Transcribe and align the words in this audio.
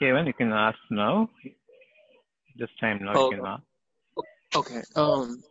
Kevin, 0.00 0.26
you 0.26 0.32
can 0.32 0.50
ask 0.50 0.78
now. 0.90 1.28
This 2.56 2.70
time 2.80 3.00
now 3.02 3.12
Oh, 3.14 3.30
you 3.30 3.36
can 3.36 3.46
ask. 3.46 3.62
okay. 4.56 4.82
Um, 4.96 5.42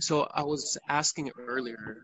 so 0.00 0.28
I 0.34 0.42
was 0.42 0.76
asking 0.88 1.30
earlier, 1.38 2.02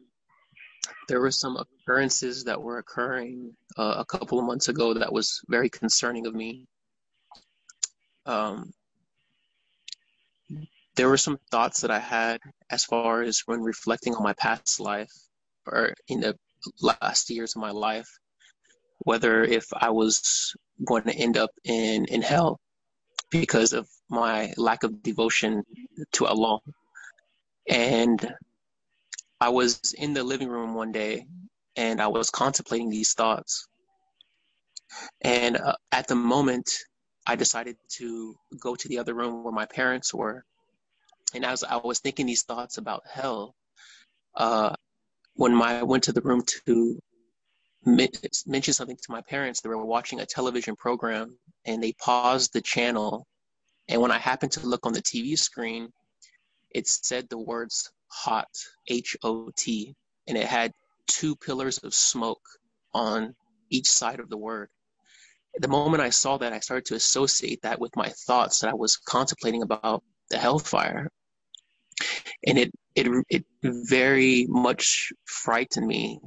there 1.08 1.20
were 1.20 1.32
some 1.32 1.56
occurrences 1.56 2.44
that 2.44 2.62
were 2.62 2.78
occurring 2.78 3.56
uh, 3.76 3.96
a 3.98 4.04
couple 4.04 4.38
of 4.38 4.44
months 4.44 4.68
ago 4.68 4.94
that 4.94 5.12
was 5.12 5.40
very 5.48 5.68
concerning 5.68 6.26
of 6.26 6.34
me. 6.34 6.64
Um, 8.26 8.72
there 10.94 11.08
were 11.08 11.16
some 11.16 11.38
thoughts 11.50 11.80
that 11.80 11.90
I 11.90 11.98
had 11.98 12.38
as 12.70 12.84
far 12.84 13.22
as 13.22 13.42
when 13.46 13.60
reflecting 13.60 14.14
on 14.14 14.22
my 14.22 14.34
past 14.34 14.78
life 14.78 15.10
or 15.66 15.92
in 16.06 16.20
the 16.20 16.36
last 16.80 17.30
years 17.30 17.56
of 17.56 17.62
my 17.62 17.72
life, 17.72 18.08
whether 19.04 19.42
if 19.44 19.66
I 19.74 19.90
was 19.90 20.54
going 20.84 21.04
to 21.04 21.14
end 21.14 21.36
up 21.36 21.50
in, 21.64 22.06
in 22.06 22.22
hell 22.22 22.60
because 23.30 23.72
of 23.72 23.88
my 24.10 24.52
lack 24.56 24.82
of 24.82 25.02
devotion 25.02 25.62
to 26.12 26.26
Allah. 26.26 26.60
And 27.68 28.34
I 29.40 29.50
was 29.50 29.94
in 29.98 30.14
the 30.14 30.24
living 30.24 30.48
room 30.48 30.74
one 30.74 30.92
day 30.92 31.26
and 31.76 32.00
I 32.00 32.08
was 32.08 32.30
contemplating 32.30 32.90
these 32.90 33.14
thoughts. 33.14 33.66
And 35.22 35.56
uh, 35.56 35.74
at 35.92 36.08
the 36.08 36.14
moment, 36.14 36.70
I 37.26 37.36
decided 37.36 37.76
to 37.98 38.34
go 38.60 38.74
to 38.76 38.88
the 38.88 38.98
other 38.98 39.14
room 39.14 39.44
where 39.44 39.52
my 39.52 39.66
parents 39.66 40.14
were. 40.14 40.44
And 41.34 41.44
as 41.44 41.64
I 41.64 41.76
was 41.76 41.98
thinking 42.00 42.26
these 42.26 42.44
thoughts 42.44 42.78
about 42.78 43.02
hell, 43.10 43.54
uh, 44.36 44.74
when 45.34 45.54
my, 45.54 45.80
I 45.80 45.82
went 45.82 46.04
to 46.04 46.12
the 46.12 46.20
room 46.22 46.42
to 46.66 47.00
mention 47.86 48.74
something 48.74 48.96
to 48.96 49.12
my 49.12 49.20
parents, 49.22 49.60
they 49.60 49.68
were 49.68 49.84
watching 49.84 50.20
a 50.20 50.26
television 50.26 50.76
program 50.76 51.36
and 51.64 51.82
they 51.82 51.92
paused 51.92 52.52
the 52.52 52.60
channel. 52.60 53.26
And 53.88 54.00
when 54.00 54.10
I 54.10 54.18
happened 54.18 54.52
to 54.52 54.66
look 54.66 54.86
on 54.86 54.92
the 54.92 55.02
TV 55.02 55.38
screen, 55.38 55.92
it 56.70 56.86
said 56.88 57.28
the 57.28 57.38
words 57.38 57.92
hot, 58.08 58.48
H 58.88 59.16
O 59.22 59.50
T, 59.56 59.94
and 60.26 60.36
it 60.38 60.46
had 60.46 60.72
two 61.06 61.36
pillars 61.36 61.78
of 61.78 61.94
smoke 61.94 62.42
on 62.92 63.34
each 63.70 63.90
side 63.90 64.20
of 64.20 64.28
the 64.30 64.36
word. 64.36 64.68
The 65.56 65.68
moment 65.68 66.02
I 66.02 66.10
saw 66.10 66.36
that, 66.38 66.52
I 66.52 66.60
started 66.60 66.86
to 66.86 66.94
associate 66.94 67.62
that 67.62 67.80
with 67.80 67.94
my 67.96 68.08
thoughts 68.26 68.60
that 68.60 68.70
I 68.70 68.74
was 68.74 68.96
contemplating 68.96 69.62
about 69.62 70.02
the 70.30 70.38
hellfire. 70.38 71.08
And 72.46 72.58
it, 72.58 72.72
it, 72.96 73.06
it 73.28 73.44
very 73.62 74.46
much 74.48 75.12
frightened 75.26 75.86
me 75.86 76.18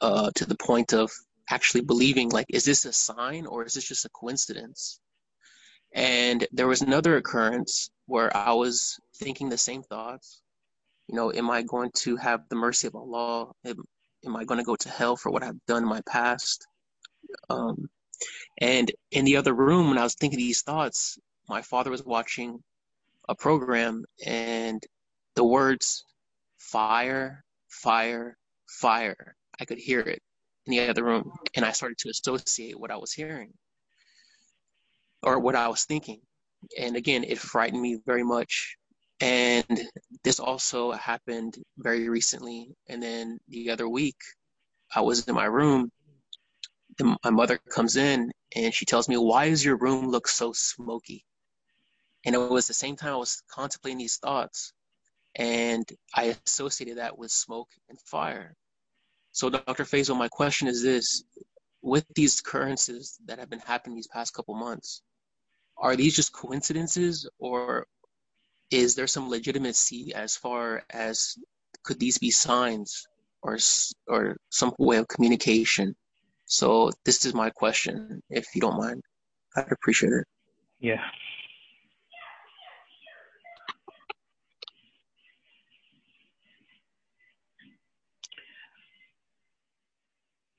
uh, 0.00 0.30
to 0.34 0.46
the 0.46 0.56
point 0.56 0.92
of 0.92 1.10
actually 1.50 1.80
believing, 1.82 2.28
like, 2.30 2.46
is 2.50 2.64
this 2.64 2.84
a 2.84 2.92
sign 2.92 3.46
or 3.46 3.64
is 3.64 3.74
this 3.74 3.88
just 3.88 4.04
a 4.04 4.10
coincidence? 4.10 5.00
And 5.94 6.46
there 6.52 6.68
was 6.68 6.82
another 6.82 7.16
occurrence 7.16 7.90
where 8.06 8.34
I 8.36 8.52
was 8.52 8.98
thinking 9.16 9.48
the 9.48 9.58
same 9.58 9.82
thoughts. 9.82 10.42
You 11.08 11.16
know, 11.16 11.32
am 11.32 11.50
I 11.50 11.62
going 11.62 11.90
to 11.98 12.16
have 12.16 12.42
the 12.48 12.56
mercy 12.56 12.86
of 12.86 12.94
Allah? 12.94 13.50
Am, 13.64 13.82
am 14.26 14.36
I 14.36 14.44
going 14.44 14.58
to 14.58 14.64
go 14.64 14.76
to 14.76 14.88
hell 14.90 15.16
for 15.16 15.30
what 15.30 15.42
I've 15.42 15.64
done 15.66 15.82
in 15.82 15.88
my 15.88 16.02
past? 16.06 16.66
Um, 17.48 17.88
and 18.58 18.90
in 19.10 19.24
the 19.24 19.36
other 19.36 19.54
room, 19.54 19.88
when 19.88 19.98
I 19.98 20.02
was 20.02 20.14
thinking 20.14 20.38
these 20.38 20.62
thoughts, 20.62 21.18
my 21.48 21.62
father 21.62 21.90
was 21.90 22.04
watching 22.04 22.62
a 23.28 23.34
program 23.34 24.04
and 24.26 24.82
the 25.34 25.44
words 25.44 26.04
fire, 26.58 27.44
fire, 27.68 28.36
fire, 28.66 29.36
I 29.60 29.64
could 29.64 29.78
hear 29.78 30.00
it 30.00 30.22
in 30.66 30.72
the 30.72 30.88
other 30.88 31.04
room. 31.04 31.32
And 31.54 31.64
I 31.64 31.72
started 31.72 31.98
to 31.98 32.10
associate 32.10 32.78
what 32.78 32.90
I 32.90 32.96
was 32.96 33.12
hearing 33.12 33.52
or 35.22 35.38
what 35.38 35.56
I 35.56 35.68
was 35.68 35.84
thinking. 35.84 36.20
And 36.78 36.96
again, 36.96 37.24
it 37.24 37.38
frightened 37.38 37.80
me 37.80 37.98
very 38.06 38.24
much. 38.24 38.76
And 39.20 39.64
this 40.22 40.38
also 40.38 40.92
happened 40.92 41.56
very 41.76 42.08
recently. 42.08 42.74
And 42.88 43.02
then 43.02 43.38
the 43.48 43.70
other 43.70 43.88
week, 43.88 44.16
I 44.94 45.00
was 45.00 45.26
in 45.26 45.34
my 45.34 45.46
room. 45.46 45.90
And 47.00 47.16
my 47.24 47.30
mother 47.30 47.58
comes 47.70 47.96
in 47.96 48.32
and 48.56 48.74
she 48.74 48.84
tells 48.84 49.08
me, 49.08 49.16
Why 49.16 49.48
does 49.48 49.64
your 49.64 49.76
room 49.76 50.08
look 50.08 50.26
so 50.28 50.52
smoky? 50.52 51.24
And 52.24 52.34
it 52.34 52.38
was 52.38 52.66
the 52.66 52.74
same 52.74 52.96
time 52.96 53.12
I 53.12 53.16
was 53.16 53.42
contemplating 53.48 53.98
these 53.98 54.16
thoughts. 54.16 54.72
And 55.36 55.88
I 56.14 56.36
associated 56.46 56.98
that 56.98 57.16
with 57.16 57.30
smoke 57.30 57.68
and 57.88 58.00
fire. 58.00 58.56
So, 59.38 59.48
Dr. 59.48 59.84
Faisal, 59.84 60.18
my 60.18 60.26
question 60.26 60.66
is 60.66 60.82
this 60.82 61.22
with 61.80 62.04
these 62.16 62.40
occurrences 62.40 63.20
that 63.26 63.38
have 63.38 63.48
been 63.48 63.60
happening 63.60 63.94
these 63.94 64.08
past 64.08 64.34
couple 64.34 64.56
months, 64.56 65.02
are 65.76 65.94
these 65.94 66.16
just 66.16 66.32
coincidences 66.32 67.24
or 67.38 67.86
is 68.72 68.96
there 68.96 69.06
some 69.06 69.30
legitimacy 69.30 70.12
as 70.12 70.34
far 70.34 70.82
as 70.90 71.36
could 71.84 72.00
these 72.00 72.18
be 72.18 72.32
signs 72.32 73.06
or 73.42 73.58
or 74.08 74.36
some 74.50 74.74
way 74.76 74.96
of 74.96 75.06
communication? 75.06 75.94
So 76.46 76.90
this 77.04 77.24
is 77.24 77.32
my 77.32 77.50
question, 77.50 78.20
if 78.30 78.46
you 78.56 78.60
don't 78.60 78.76
mind. 78.76 79.00
I'd 79.54 79.70
appreciate 79.70 80.14
it. 80.14 80.26
Yeah. 80.80 81.04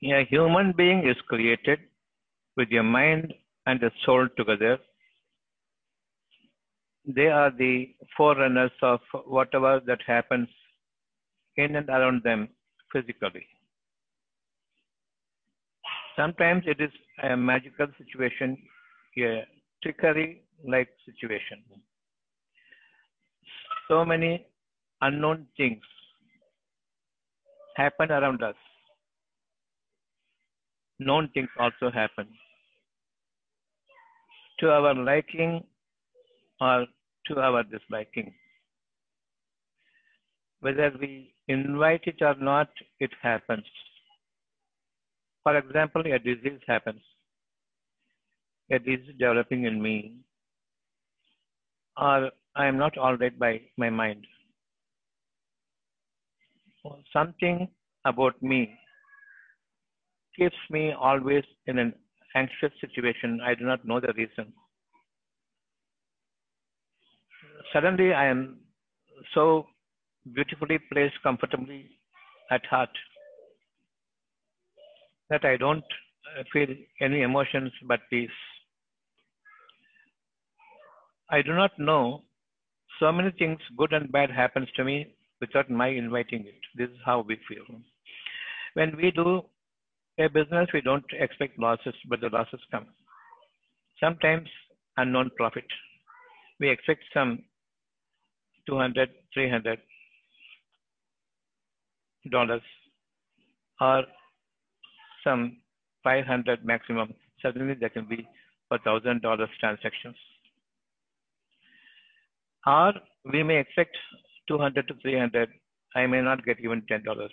A 0.02 0.24
human 0.24 0.72
being 0.72 1.06
is 1.06 1.16
created 1.28 1.80
with 2.56 2.72
a 2.72 2.82
mind 2.82 3.34
and 3.66 3.82
a 3.82 3.90
soul 4.04 4.28
together. 4.36 4.78
They 7.06 7.28
are 7.28 7.50
the 7.50 7.94
forerunners 8.16 8.70
of 8.82 9.00
whatever 9.26 9.80
that 9.86 10.00
happens 10.06 10.48
in 11.56 11.76
and 11.76 11.88
around 11.88 12.22
them 12.22 12.48
physically. 12.92 13.46
Sometimes 16.16 16.64
it 16.66 16.80
is 16.80 16.90
a 17.22 17.36
magical 17.36 17.86
situation, 17.98 18.56
a 19.18 19.46
trickery 19.82 20.42
like 20.66 20.88
situation. 21.04 21.62
So 23.88 24.04
many 24.04 24.46
unknown 25.02 25.46
things 25.56 25.82
happen 27.76 28.10
around 28.10 28.42
us. 28.42 28.56
Known 31.00 31.30
things 31.32 31.48
also 31.58 31.90
happen. 31.90 32.28
To 34.58 34.70
our 34.70 34.94
liking 34.94 35.64
or 36.60 36.86
to 37.26 37.40
our 37.40 37.62
disliking. 37.62 38.34
Whether 40.60 40.92
we 41.00 41.34
invite 41.48 42.02
it 42.04 42.20
or 42.20 42.34
not, 42.34 42.68
it 42.98 43.10
happens. 43.22 43.64
For 45.42 45.56
example, 45.56 46.02
a 46.04 46.18
disease 46.18 46.60
happens. 46.66 47.00
A 48.70 48.78
disease 48.78 49.14
developing 49.18 49.64
in 49.64 49.80
me, 49.80 50.16
or 51.96 52.30
I 52.54 52.66
am 52.66 52.76
not 52.76 52.98
all 52.98 53.16
right 53.16 53.36
by 53.38 53.62
my 53.78 53.88
mind. 53.88 54.26
Or 56.84 56.98
Something 57.10 57.68
about 58.04 58.40
me 58.42 58.78
keeps 60.36 60.56
me 60.70 60.92
always 60.92 61.44
in 61.66 61.78
an 61.78 61.92
anxious 62.34 62.72
situation. 62.80 63.40
I 63.44 63.54
do 63.54 63.64
not 63.64 63.84
know 63.84 64.00
the 64.00 64.12
reason. 64.16 64.52
Suddenly, 67.72 68.12
I 68.12 68.26
am 68.26 68.58
so 69.34 69.66
beautifully 70.34 70.78
placed 70.92 71.14
comfortably 71.22 71.90
at 72.50 72.64
heart 72.66 72.90
that 75.28 75.44
I 75.44 75.56
don't 75.56 75.84
feel 76.52 76.68
any 77.00 77.22
emotions 77.22 77.72
but 77.86 78.00
peace. 78.10 78.30
I 81.30 81.42
do 81.42 81.54
not 81.54 81.78
know 81.78 82.22
so 82.98 83.12
many 83.12 83.30
things, 83.38 83.58
good 83.76 83.92
and 83.92 84.10
bad, 84.10 84.30
happens 84.30 84.68
to 84.76 84.84
me 84.84 85.14
without 85.40 85.70
my 85.70 85.88
inviting 85.88 86.44
it. 86.46 86.60
This 86.74 86.90
is 86.90 86.98
how 87.04 87.20
we 87.20 87.38
feel. 87.48 87.64
When 88.74 88.96
we 88.96 89.10
do 89.10 89.42
a 90.20 90.28
business, 90.28 90.68
we 90.72 90.80
don't 90.80 91.04
expect 91.12 91.58
losses, 91.58 91.94
but 92.08 92.20
the 92.20 92.28
losses 92.28 92.60
come. 92.70 92.86
Sometimes 93.98 94.48
unknown 94.96 95.30
profit. 95.36 95.64
We 96.58 96.68
expect 96.70 97.02
some 97.14 97.44
200, 98.68 99.10
300 99.34 99.78
dollars 102.30 102.60
or 103.80 104.02
some 105.24 105.56
500 106.04 106.64
maximum. 106.64 107.14
Suddenly 107.42 107.74
there 107.80 107.88
can 107.88 108.06
be 108.06 108.26
a 108.70 108.78
thousand 108.78 109.22
dollars 109.22 109.48
transactions. 109.58 110.16
Or 112.66 112.92
we 113.32 113.42
may 113.42 113.58
expect 113.58 113.96
200 114.48 114.86
to 114.88 114.94
300. 115.02 115.48
I 115.96 116.06
may 116.06 116.20
not 116.20 116.44
get 116.44 116.60
even 116.60 116.82
$10. 116.82 117.28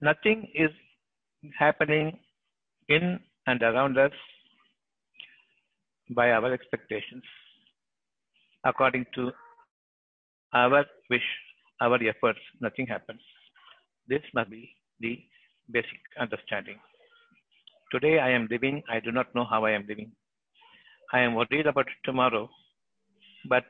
Nothing 0.00 0.50
is 0.54 0.70
happening 1.58 2.18
in 2.88 3.20
and 3.46 3.62
around 3.62 3.98
us 3.98 4.12
by 6.10 6.30
our 6.30 6.52
expectations, 6.52 7.22
according 8.64 9.06
to 9.14 9.32
our 10.52 10.84
wish, 11.10 11.28
our 11.80 11.98
efforts, 12.02 12.38
nothing 12.60 12.86
happens. 12.86 13.20
This 14.08 14.22
must 14.34 14.50
be 14.50 14.70
the 15.00 15.18
basic 15.70 16.00
understanding. 16.20 16.78
Today 17.90 18.18
I 18.18 18.30
am 18.30 18.48
living, 18.50 18.82
I 18.88 19.00
do 19.00 19.12
not 19.12 19.34
know 19.34 19.44
how 19.44 19.64
I 19.64 19.72
am 19.72 19.86
living. 19.88 20.12
I 21.12 21.20
am 21.20 21.34
worried 21.34 21.66
about 21.66 21.86
tomorrow, 22.04 22.48
but 23.48 23.64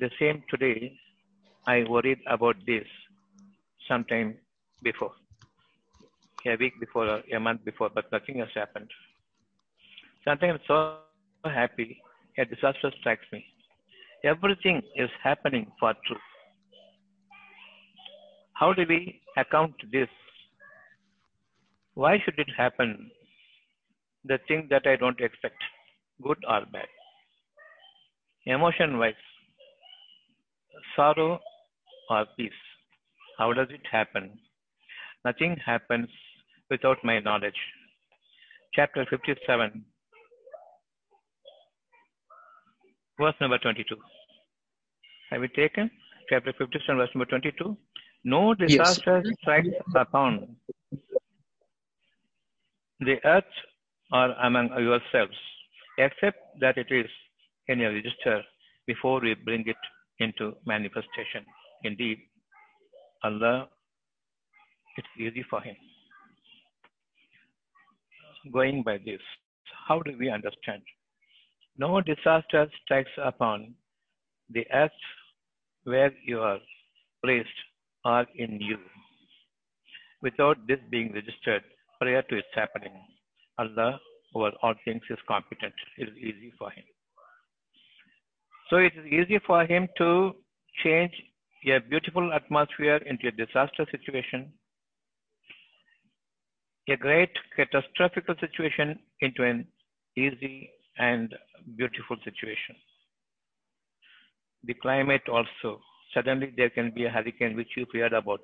the 0.00 0.10
same 0.18 0.42
today 0.50 0.98
I 1.66 1.84
worried 1.84 2.20
about 2.26 2.56
this 2.66 2.86
sometime 3.86 4.36
before, 4.82 5.12
a 6.46 6.56
week 6.56 6.78
before, 6.80 7.20
a 7.34 7.40
month 7.40 7.64
before, 7.64 7.90
but 7.94 8.10
nothing 8.12 8.38
has 8.38 8.48
happened. 8.54 8.90
Sometimes 10.24 10.60
I'm 10.68 11.00
so 11.44 11.50
happy, 11.50 12.00
a 12.38 12.44
disaster 12.44 12.92
strikes 13.00 13.24
me. 13.32 13.44
Everything 14.24 14.82
is 14.96 15.10
happening 15.22 15.70
for 15.78 15.94
truth. 16.06 16.20
How 18.54 18.72
do 18.72 18.84
we 18.88 19.20
account 19.36 19.74
this? 19.92 20.08
Why 21.94 22.18
should 22.24 22.38
it 22.38 22.48
happen? 22.56 23.10
The 24.24 24.38
thing 24.48 24.66
that 24.70 24.86
I 24.86 24.96
don't 24.96 25.20
expect, 25.20 25.62
good 26.22 26.38
or 26.48 26.62
bad. 26.72 26.86
Emotion 28.46 28.98
wise, 28.98 29.14
sorrow 30.96 31.38
or 32.10 32.26
peace. 32.36 32.50
How 33.38 33.52
does 33.52 33.68
it 33.70 33.82
happen? 33.90 34.38
Nothing 35.24 35.56
happens 35.64 36.08
without 36.70 36.98
my 37.04 37.18
knowledge. 37.20 37.60
Chapter 38.74 39.06
57, 39.08 39.84
verse 43.20 43.34
number 43.40 43.58
22. 43.58 43.96
Have 45.30 45.42
you 45.42 45.48
taken? 45.48 45.90
Chapter 46.28 46.52
57, 46.58 46.96
verse 46.96 47.08
number 47.14 47.26
22. 47.26 47.76
No 48.24 48.54
disaster 48.54 49.22
yes. 49.24 49.34
strikes 49.40 49.68
upon 49.94 50.56
the 53.00 53.16
earth 53.24 53.44
or 54.12 54.32
among 54.42 54.68
yourselves, 54.78 55.36
except 55.98 56.38
that 56.60 56.76
it 56.76 56.88
is 56.90 57.06
in 57.68 57.78
your 57.78 57.92
register 57.92 58.42
before 58.86 59.20
we 59.20 59.34
bring 59.34 59.64
it 59.66 59.76
into 60.18 60.54
manifestation. 60.66 61.44
Indeed, 61.84 62.18
Allah, 63.22 63.68
it's 64.96 65.08
easy 65.18 65.44
for 65.48 65.60
Him. 65.60 65.76
Going 68.52 68.82
by 68.82 68.98
this, 68.98 69.20
how 69.86 70.00
do 70.00 70.16
we 70.18 70.30
understand? 70.30 70.82
No 71.76 72.00
disaster 72.00 72.66
strikes 72.82 73.10
upon 73.22 73.74
the 74.50 74.66
earth 74.72 74.90
where 75.84 76.12
you 76.24 76.40
are 76.40 76.58
placed 77.24 77.48
or 78.04 78.26
in 78.36 78.60
you 78.60 78.78
without 80.22 80.56
this 80.66 80.78
being 80.90 81.12
registered 81.12 81.62
prior 82.00 82.22
to 82.22 82.36
its 82.36 82.48
happening. 82.54 82.92
Allah 83.58 84.00
over 84.34 84.52
all 84.62 84.74
things 84.84 85.02
is 85.10 85.18
competent. 85.26 85.74
It 85.96 86.08
is 86.08 86.16
easy 86.16 86.52
for 86.58 86.70
Him. 86.70 86.84
So 88.70 88.76
it 88.76 88.92
is 88.96 89.06
easy 89.06 89.38
for 89.46 89.64
Him 89.64 89.88
to 89.98 90.32
change 90.84 91.12
a 91.66 91.80
beautiful 91.80 92.32
atmosphere 92.32 92.96
into 92.96 93.28
a 93.28 93.30
disaster 93.32 93.86
situation, 93.90 94.52
a 96.88 96.96
great 96.96 97.30
catastrophic 97.56 98.24
situation 98.40 98.98
into 99.20 99.42
an 99.44 99.66
easy 100.16 100.70
and 100.98 101.34
beautiful 101.76 102.16
situation. 102.24 102.74
The 104.64 104.74
climate 104.74 105.22
also, 105.28 105.80
suddenly 106.14 106.52
there 106.56 106.70
can 106.70 106.90
be 106.94 107.04
a 107.04 107.10
hurricane 107.10 107.56
which 107.56 107.68
you 107.76 107.86
feared 107.92 108.12
about. 108.12 108.40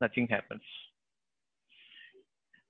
Nothing 0.00 0.26
happens. 0.28 0.62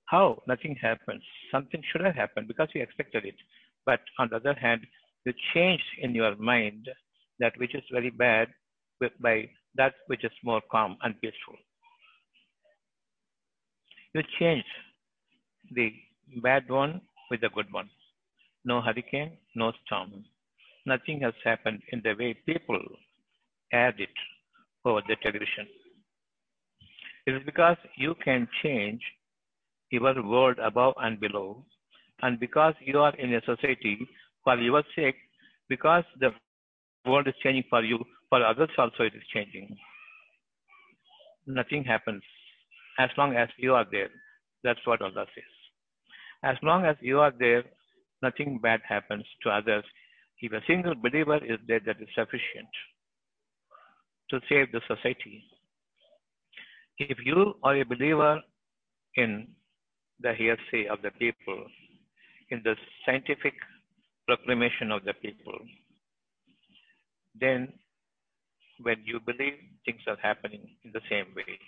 How? 0.06 0.42
Nothing 0.46 0.76
happens. 0.80 1.22
Something 1.50 1.82
should 1.90 2.02
have 2.02 2.14
happened 2.14 2.48
because 2.48 2.68
you 2.74 2.82
expected 2.82 3.24
it. 3.24 3.36
But 3.86 4.00
on 4.18 4.28
the 4.30 4.36
other 4.36 4.54
hand, 4.54 4.86
you 5.24 5.32
change 5.54 5.82
in 6.00 6.14
your 6.14 6.36
mind 6.36 6.88
that 7.38 7.54
which 7.56 7.74
is 7.74 7.82
very 7.90 8.10
bad 8.10 8.48
by 9.20 9.48
that 9.74 9.94
which 10.06 10.24
is 10.24 10.32
more 10.44 10.60
calm 10.70 10.96
and 11.02 11.18
peaceful. 11.20 11.56
You 14.14 14.22
change 14.38 14.64
the 15.74 15.90
bad 16.42 16.68
one 16.68 17.00
with 17.30 17.40
the 17.40 17.48
good 17.48 17.72
one. 17.72 17.88
No 18.64 18.82
hurricane, 18.82 19.38
no 19.54 19.72
storm. 19.84 20.24
Nothing 20.84 21.20
has 21.22 21.32
happened 21.42 21.80
in 21.92 22.02
the 22.04 22.14
way 22.18 22.34
people 22.34 22.80
add 23.72 23.94
it 23.98 24.10
over 24.84 25.00
the 25.08 25.16
television. 25.22 25.66
It 27.26 27.34
is 27.36 27.42
because 27.46 27.76
you 27.96 28.14
can 28.22 28.46
change 28.62 29.00
your 29.90 30.22
world 30.22 30.58
above 30.58 30.94
and 30.98 31.18
below, 31.18 31.64
and 32.20 32.38
because 32.38 32.74
you 32.84 32.98
are 32.98 33.14
in 33.16 33.32
a 33.34 33.40
society 33.40 34.06
for 34.44 34.56
your 34.56 34.82
sake, 34.94 35.16
because 35.68 36.04
the 36.20 36.30
world 37.06 37.28
is 37.28 37.34
changing 37.42 37.64
for 37.70 37.82
you, 37.82 37.98
for 38.28 38.44
others 38.44 38.70
also 38.76 39.04
it 39.04 39.14
is 39.14 39.22
changing. 39.32 39.74
Nothing 41.46 41.84
happens 41.84 42.22
as 42.98 43.10
long 43.16 43.34
as 43.36 43.48
you 43.58 43.74
are 43.74 43.86
there. 43.90 44.10
That's 44.64 44.84
what 44.86 45.02
Allah 45.02 45.26
says. 45.34 45.52
As 46.44 46.56
long 46.62 46.84
as 46.84 46.96
you 47.00 47.20
are 47.20 47.32
there, 47.38 47.64
nothing 48.22 48.58
bad 48.62 48.80
happens 48.88 49.24
to 49.42 49.50
others. 49.50 49.84
If 50.40 50.52
a 50.52 50.60
single 50.66 50.94
believer 50.94 51.36
is 51.36 51.58
there, 51.66 51.80
that 51.86 52.00
is 52.00 52.08
sufficient 52.14 52.68
to 54.30 54.40
save 54.48 54.72
the 54.72 54.80
society. 54.88 55.44
If 56.98 57.18
you 57.24 57.54
are 57.62 57.76
a 57.76 57.84
believer 57.84 58.40
in 59.16 59.48
the 60.20 60.32
hearsay 60.34 60.86
of 60.88 61.02
the 61.02 61.10
people, 61.12 61.64
in 62.50 62.60
the 62.64 62.74
scientific 63.04 63.54
proclamation 64.26 64.90
of 64.90 65.04
the 65.04 65.14
people, 65.14 65.58
then 67.40 67.72
when 68.80 68.96
you 69.04 69.20
believe 69.20 69.54
things 69.84 70.00
are 70.06 70.18
happening 70.22 70.62
in 70.84 70.92
the 70.92 71.00
same 71.10 71.26
way. 71.36 71.58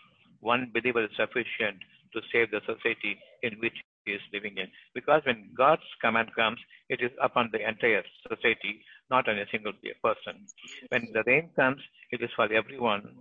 One 0.44 0.70
believer 0.74 1.02
is 1.02 1.10
sufficient 1.16 1.80
to 2.12 2.20
save 2.30 2.50
the 2.50 2.60
society 2.66 3.18
in 3.42 3.54
which 3.60 3.72
he 4.04 4.12
is 4.12 4.20
living 4.30 4.58
in. 4.58 4.68
Because 4.94 5.22
when 5.24 5.48
God's 5.56 5.88
command 6.02 6.28
comes, 6.36 6.58
it 6.90 7.00
is 7.00 7.10
upon 7.22 7.48
the 7.50 7.66
entire 7.66 8.04
society, 8.28 8.84
not 9.10 9.26
on 9.26 9.38
a 9.38 9.46
single 9.50 9.72
person. 10.02 10.44
When 10.90 11.08
the 11.14 11.22
rain 11.26 11.48
comes, 11.56 11.80
it 12.10 12.20
is 12.20 12.28
for 12.36 12.52
everyone 12.52 13.16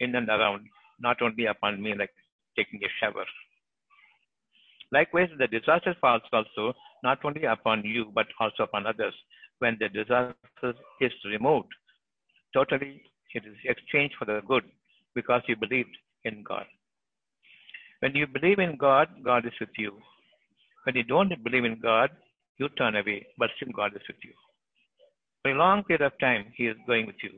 in 0.00 0.16
and 0.16 0.28
around, 0.28 0.66
not 0.98 1.22
only 1.22 1.46
upon 1.46 1.80
me 1.80 1.94
like 1.94 2.10
taking 2.58 2.80
a 2.82 2.90
shower. 2.98 3.26
Likewise, 4.90 5.30
the 5.38 5.46
disaster 5.46 5.94
falls 6.00 6.22
also 6.32 6.74
not 7.04 7.24
only 7.24 7.44
upon 7.44 7.84
you, 7.84 8.10
but 8.12 8.26
also 8.40 8.64
upon 8.64 8.88
others. 8.88 9.14
When 9.60 9.76
the 9.78 9.88
disaster 9.88 10.74
is 11.00 11.12
removed, 11.24 11.72
totally 12.52 13.02
it 13.34 13.44
is 13.46 13.56
exchanged 13.64 14.16
for 14.18 14.24
the 14.24 14.40
good 14.48 14.64
because 15.14 15.42
you 15.46 15.54
believed 15.54 15.96
in 16.26 16.42
God. 16.42 16.66
When 18.00 18.14
you 18.14 18.26
believe 18.26 18.58
in 18.58 18.76
God, 18.76 19.08
God 19.24 19.46
is 19.46 19.52
with 19.58 19.76
you. 19.78 19.92
When 20.84 20.96
you 20.96 21.02
don't 21.02 21.32
believe 21.42 21.64
in 21.64 21.78
God, 21.80 22.10
you 22.58 22.68
turn 22.70 22.96
away, 22.96 23.26
but 23.38 23.50
still 23.56 23.72
God 23.74 23.92
is 23.94 24.02
with 24.08 24.22
you. 24.22 24.32
For 25.42 25.52
a 25.52 25.58
long 25.58 25.82
period 25.84 26.02
of 26.02 26.18
time, 26.20 26.52
He 26.56 26.66
is 26.66 26.76
going 26.86 27.06
with 27.06 27.16
you, 27.22 27.30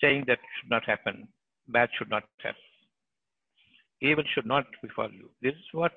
saying 0.00 0.24
that 0.26 0.38
should 0.56 0.70
not 0.70 0.84
happen, 0.84 1.28
bad 1.68 1.88
should 1.96 2.10
not 2.10 2.24
happen, 2.42 2.60
evil 4.00 4.24
should 4.34 4.46
not 4.46 4.66
befall 4.82 5.10
you. 5.10 5.30
This 5.42 5.54
is 5.54 5.68
what 5.72 5.92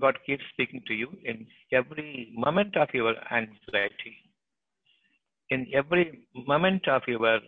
God 0.00 0.18
keeps 0.26 0.44
speaking 0.52 0.82
to 0.86 0.94
you 0.94 1.08
in 1.24 1.46
every 1.72 2.32
moment 2.34 2.76
of 2.76 2.88
your 2.92 3.14
anxiety, 3.32 4.16
in 5.50 5.66
every 5.74 6.20
moment 6.34 6.86
of 6.88 7.02
your 7.06 7.40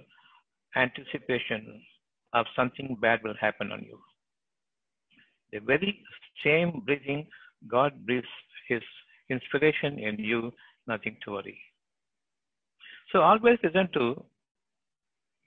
anticipation 0.76 1.82
of 2.32 2.46
something 2.54 2.96
bad 3.00 3.20
will 3.24 3.34
happen 3.40 3.72
on 3.72 3.82
you. 3.82 3.98
The 5.52 5.60
very 5.60 6.04
same 6.44 6.82
breathing, 6.84 7.26
God 7.66 8.06
breathes 8.06 8.26
His 8.68 8.82
inspiration 9.30 9.98
in 9.98 10.18
you, 10.18 10.52
nothing 10.86 11.16
to 11.24 11.32
worry. 11.32 11.58
So 13.12 13.20
always 13.20 13.58
listen 13.62 13.88
to 13.94 14.22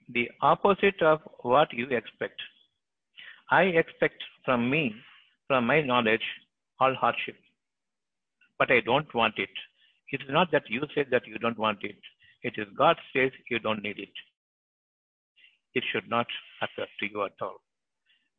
the 0.08 0.28
opposite 0.40 1.00
of 1.00 1.20
what 1.42 1.72
you 1.72 1.86
expect. 1.86 2.40
I 3.50 3.62
expect 3.62 4.22
from 4.44 4.68
me, 4.68 4.94
from 5.46 5.66
my 5.66 5.80
knowledge, 5.80 6.22
all 6.80 6.94
hardship. 6.94 7.36
But 8.58 8.70
I 8.70 8.80
don't 8.80 9.12
want 9.14 9.34
it. 9.38 9.50
It 10.10 10.22
is 10.22 10.28
not 10.30 10.50
that 10.52 10.64
you 10.68 10.82
say 10.94 11.04
that 11.10 11.26
you 11.26 11.38
don't 11.38 11.58
want 11.58 11.78
it. 11.82 11.96
It 12.42 12.54
is 12.56 12.66
God 12.76 12.96
says 13.14 13.30
you 13.48 13.58
don't 13.60 13.82
need 13.82 13.98
it 13.98 14.10
it 15.74 15.84
should 15.92 16.08
not 16.08 16.26
occur 16.60 16.86
to 17.00 17.06
you 17.10 17.24
at 17.24 17.32
all. 17.40 17.60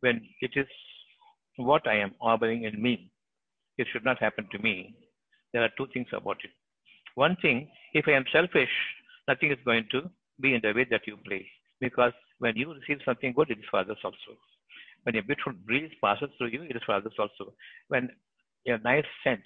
When 0.02 0.22
it 0.42 0.52
is 0.56 0.68
what 1.58 1.88
I 1.88 1.96
am 1.96 2.14
harboring 2.22 2.64
in 2.64 2.82
me, 2.82 3.10
it 3.78 3.88
should 3.92 4.06
not 4.06 4.20
happen 4.20 4.48
to 4.52 4.60
me. 4.60 4.96
There 5.52 5.64
are 5.64 5.70
two 5.78 5.88
things 5.94 6.08
about 6.14 6.38
it. 6.44 6.52
One 7.16 7.36
thing, 7.42 7.70
if 7.94 8.06
I 8.08 8.12
am 8.12 8.26
selfish, 8.32 8.70
nothing 9.28 9.52
is 9.52 9.58
going 9.66 9.88
to 9.92 10.10
be 10.42 10.56
in 10.56 10.62
the 10.64 10.74
way 10.74 10.86
that 10.90 11.06
you 11.06 11.18
play. 11.26 11.46
Because 11.80 12.14
when 12.40 12.56
you 12.56 12.74
receive 12.74 13.04
something 13.06 13.34
good, 13.34 13.52
it 13.52 13.60
is 13.60 13.66
for 13.70 13.80
others 13.80 13.98
also. 14.04 14.38
When 15.04 15.16
a 15.16 15.22
beautiful 15.22 15.54
breeze 15.66 15.92
passes 16.04 16.30
through 16.38 16.48
you, 16.48 16.64
it 16.64 16.76
is 16.76 16.82
for 16.86 16.96
others 16.96 17.14
also. 17.20 17.54
When 17.90 18.10
a 18.66 18.78
nice 18.80 19.06
scent, 19.24 19.42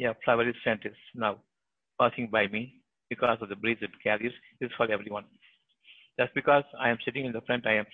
a 0.00 0.14
flowery 0.24 0.54
scent 0.64 0.80
is 0.84 0.96
now 1.14 1.38
passing 2.00 2.28
by 2.30 2.46
me 2.48 2.82
because 3.08 3.38
of 3.40 3.48
the 3.48 3.56
breeze 3.56 3.78
it 3.80 3.90
carries, 4.02 4.32
it 4.60 4.66
is 4.66 4.72
for 4.76 4.90
everyone. 4.90 5.24
Just 6.22 6.34
because 6.34 6.64
I 6.78 6.88
am 6.88 6.98
sitting 7.04 7.24
in 7.26 7.32
the 7.32 7.40
front, 7.40 7.66
I 7.66 7.74
am 7.78 7.86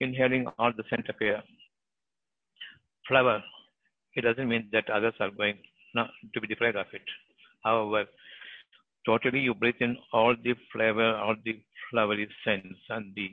inhaling 0.00 0.46
all 0.58 0.72
the 0.76 0.84
scent 0.90 1.08
of 1.08 1.14
a 1.22 1.42
flower. 3.08 3.42
It 4.14 4.22
doesn't 4.22 4.48
mean 4.48 4.68
that 4.72 4.90
others 4.90 5.14
are 5.20 5.30
going 5.30 5.56
not 5.94 6.10
to 6.34 6.40
be 6.40 6.48
deprived 6.48 6.76
of 6.76 6.86
it. 6.92 7.06
However, 7.64 8.04
totally 9.06 9.40
you 9.40 9.54
breathe 9.54 9.80
in 9.80 9.96
all 10.12 10.34
the 10.44 10.54
flavor, 10.72 11.16
all 11.16 11.36
the 11.46 11.54
flowery 11.90 12.28
scents 12.44 12.78
and 12.90 13.14
the 13.14 13.28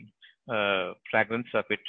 uh, 0.54 0.94
fragrance 1.12 1.48
of 1.54 1.66
it 1.70 1.82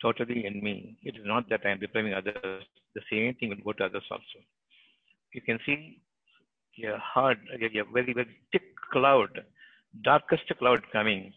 totally 0.00 0.44
in 0.44 0.60
me. 0.60 0.96
It 1.04 1.14
is 1.16 1.22
not 1.24 1.48
that 1.50 1.60
I 1.64 1.70
am 1.70 1.78
depriving 1.78 2.14
others. 2.14 2.64
The 2.96 3.02
same 3.10 3.34
thing 3.34 3.50
will 3.50 3.64
go 3.64 3.72
to 3.74 3.84
others 3.84 4.08
also. 4.10 4.38
You 5.34 5.40
can 5.42 5.60
see 5.64 6.00
a 6.84 6.98
hard, 6.98 7.38
a 7.54 7.58
very, 7.92 8.12
very 8.12 8.36
thick 8.50 8.62
cloud, 8.92 9.30
darkest 10.02 10.52
cloud 10.58 10.82
coming, 10.92 11.32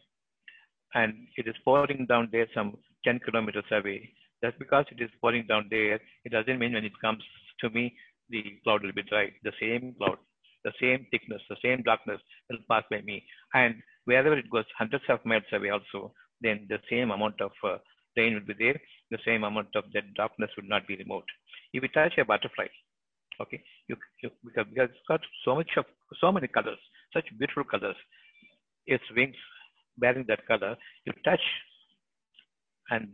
and 0.95 1.13
it 1.37 1.47
is 1.47 1.55
pouring 1.63 2.05
down 2.07 2.29
there 2.31 2.47
some 2.55 2.77
10 3.03 3.19
kilometers 3.19 3.65
away. 3.71 4.09
Just 4.43 4.57
because 4.57 4.85
it 4.91 5.01
is 5.01 5.09
pouring 5.21 5.45
down 5.47 5.67
there, 5.69 5.99
it 6.23 6.31
doesn't 6.31 6.59
mean 6.59 6.73
when 6.73 6.85
it 6.85 6.99
comes 7.01 7.23
to 7.61 7.69
me, 7.69 7.93
the 8.29 8.43
cloud 8.63 8.83
will 8.83 8.93
be 8.93 9.03
dry. 9.03 9.29
The 9.43 9.51
same 9.59 9.93
cloud, 9.97 10.17
the 10.63 10.71
same 10.81 11.05
thickness, 11.11 11.41
the 11.49 11.57
same 11.63 11.83
darkness 11.83 12.19
will 12.49 12.59
pass 12.69 12.83
by 12.89 13.01
me. 13.01 13.23
And 13.53 13.75
wherever 14.05 14.37
it 14.37 14.49
goes, 14.49 14.65
hundreds 14.77 15.03
of 15.09 15.25
miles 15.25 15.43
away 15.51 15.69
also, 15.69 16.13
then 16.41 16.65
the 16.69 16.79
same 16.89 17.11
amount 17.11 17.41
of 17.41 17.51
uh, 17.63 17.77
rain 18.17 18.33
will 18.33 18.47
be 18.47 18.55
there. 18.57 18.79
The 19.11 19.19
same 19.25 19.43
amount 19.43 19.75
of 19.75 19.83
that 19.93 20.13
darkness 20.15 20.49
would 20.55 20.69
not 20.69 20.87
be 20.87 20.95
removed. 20.95 21.29
If 21.73 21.83
you 21.83 21.89
touch 21.89 22.17
a 22.17 22.25
butterfly, 22.25 22.67
okay, 23.41 23.61
you, 23.87 23.97
you 24.23 24.31
because, 24.43 24.65
because 24.69 24.89
it's 24.89 25.07
got 25.07 25.21
so 25.43 25.55
much 25.55 25.69
of 25.77 25.85
so 26.19 26.31
many 26.31 26.47
colors, 26.47 26.79
such 27.13 27.25
beautiful 27.37 27.63
colors. 27.63 27.97
Its 28.87 29.03
wings 29.15 29.35
bearing 29.97 30.25
that 30.27 30.45
color, 30.47 30.75
you 31.05 31.13
touch 31.23 31.41
and 32.89 33.07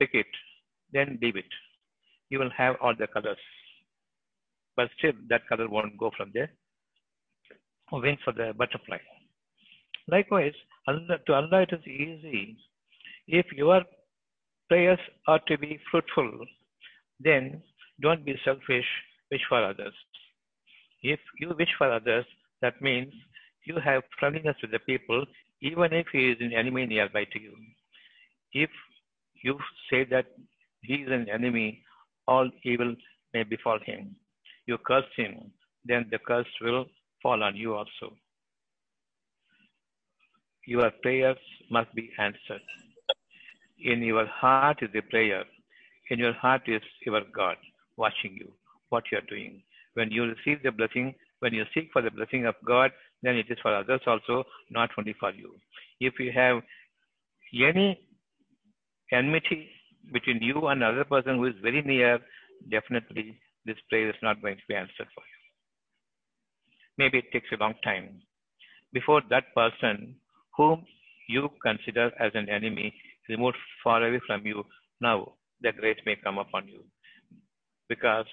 pick 0.00 0.10
it, 0.12 0.26
then 0.92 1.18
leave 1.22 1.36
it. 1.36 1.52
You 2.30 2.38
will 2.38 2.50
have 2.56 2.76
all 2.80 2.94
the 2.98 3.06
colors. 3.06 3.38
But 4.76 4.88
still, 4.98 5.12
that 5.28 5.48
color 5.48 5.68
won't 5.68 5.98
go 5.98 6.10
from 6.16 6.30
there. 6.34 6.50
Wings 7.92 8.18
for 8.24 8.32
the 8.32 8.52
butterfly. 8.56 8.98
Likewise, 10.08 10.52
to 10.88 11.32
Allah 11.32 11.62
it 11.62 11.72
is 11.72 11.86
easy. 11.86 12.56
If 13.26 13.46
your 13.52 13.82
prayers 14.68 14.98
are 15.26 15.40
to 15.48 15.58
be 15.58 15.78
fruitful, 15.90 16.46
then 17.20 17.62
don't 18.02 18.24
be 18.24 18.36
selfish, 18.44 18.84
wish 19.30 19.40
for 19.48 19.64
others. 19.64 19.94
If 21.02 21.20
you 21.40 21.54
wish 21.58 21.68
for 21.78 21.90
others, 21.90 22.24
that 22.62 22.80
means 22.82 23.12
you 23.66 23.76
have 23.84 24.02
friendliness 24.18 24.56
with 24.62 24.70
the 24.70 24.78
people, 24.80 25.24
even 25.60 25.92
if 25.92 26.06
he 26.12 26.30
is 26.30 26.36
an 26.40 26.52
enemy 26.52 26.86
nearby 26.86 27.24
to 27.24 27.40
you. 27.40 27.52
If 28.52 28.70
you 29.42 29.58
say 29.90 30.04
that 30.04 30.26
he 30.82 30.94
is 30.94 31.10
an 31.10 31.28
enemy, 31.28 31.82
all 32.28 32.48
evil 32.64 32.94
may 33.34 33.42
befall 33.42 33.78
him. 33.84 34.16
You 34.66 34.78
curse 34.78 35.04
him, 35.16 35.50
then 35.84 36.06
the 36.10 36.18
curse 36.18 36.46
will 36.60 36.86
fall 37.22 37.42
on 37.42 37.56
you 37.56 37.74
also. 37.74 38.16
Your 40.66 40.90
prayers 41.02 41.38
must 41.70 41.94
be 41.94 42.10
answered. 42.18 42.62
In 43.84 44.02
your 44.02 44.26
heart 44.26 44.78
is 44.82 44.90
the 44.92 45.02
prayer. 45.02 45.44
In 46.10 46.18
your 46.18 46.32
heart 46.32 46.62
is 46.66 46.82
your 47.04 47.22
God 47.34 47.56
watching 47.96 48.36
you, 48.36 48.52
what 48.88 49.04
you 49.10 49.18
are 49.18 49.28
doing. 49.28 49.62
When 49.94 50.10
you 50.10 50.24
receive 50.24 50.62
the 50.62 50.72
blessing, 50.72 51.14
when 51.40 51.54
you 51.54 51.64
seek 51.74 51.90
for 51.92 52.02
the 52.02 52.10
blessing 52.10 52.46
of 52.46 52.54
God, 52.66 52.90
then 53.22 53.36
it 53.36 53.46
is 53.48 53.58
for 53.62 53.74
others 53.74 54.00
also, 54.06 54.44
not 54.70 54.90
only 54.98 55.14
for 55.18 55.32
you. 55.32 55.54
If 56.00 56.14
you 56.18 56.32
have 56.32 56.62
any 57.54 57.98
enmity 59.12 59.68
between 60.12 60.42
you 60.42 60.66
and 60.68 60.82
another 60.82 61.04
person 61.04 61.36
who 61.36 61.46
is 61.46 61.54
very 61.62 61.82
near, 61.82 62.18
definitely 62.70 63.38
this 63.64 63.76
prayer 63.88 64.10
is 64.10 64.16
not 64.22 64.40
going 64.40 64.56
to 64.56 64.62
be 64.68 64.74
answered 64.74 65.08
for 65.14 65.22
you. 65.22 65.36
Maybe 66.98 67.18
it 67.18 67.32
takes 67.32 67.48
a 67.52 67.56
long 67.56 67.74
time 67.84 68.20
before 68.92 69.22
that 69.30 69.54
person 69.54 70.16
whom 70.56 70.84
you 71.28 71.50
consider 71.62 72.10
as 72.20 72.32
an 72.34 72.48
enemy 72.48 72.94
removed 73.28 73.56
far 73.82 74.06
away 74.06 74.20
from 74.26 74.46
you. 74.46 74.64
Now 75.00 75.32
the 75.60 75.72
grace 75.72 75.98
may 76.06 76.16
come 76.16 76.38
upon 76.38 76.68
you. 76.68 76.84
Because 77.88 78.26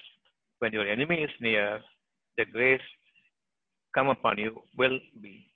when 0.60 0.72
your 0.72 0.88
enemy 0.88 1.16
is 1.22 1.30
near, 1.40 1.80
the 2.38 2.44
grace 2.46 2.80
come 3.94 4.08
upon 4.08 4.38
you 4.38 4.62
will 4.76 4.98
be 5.22 5.46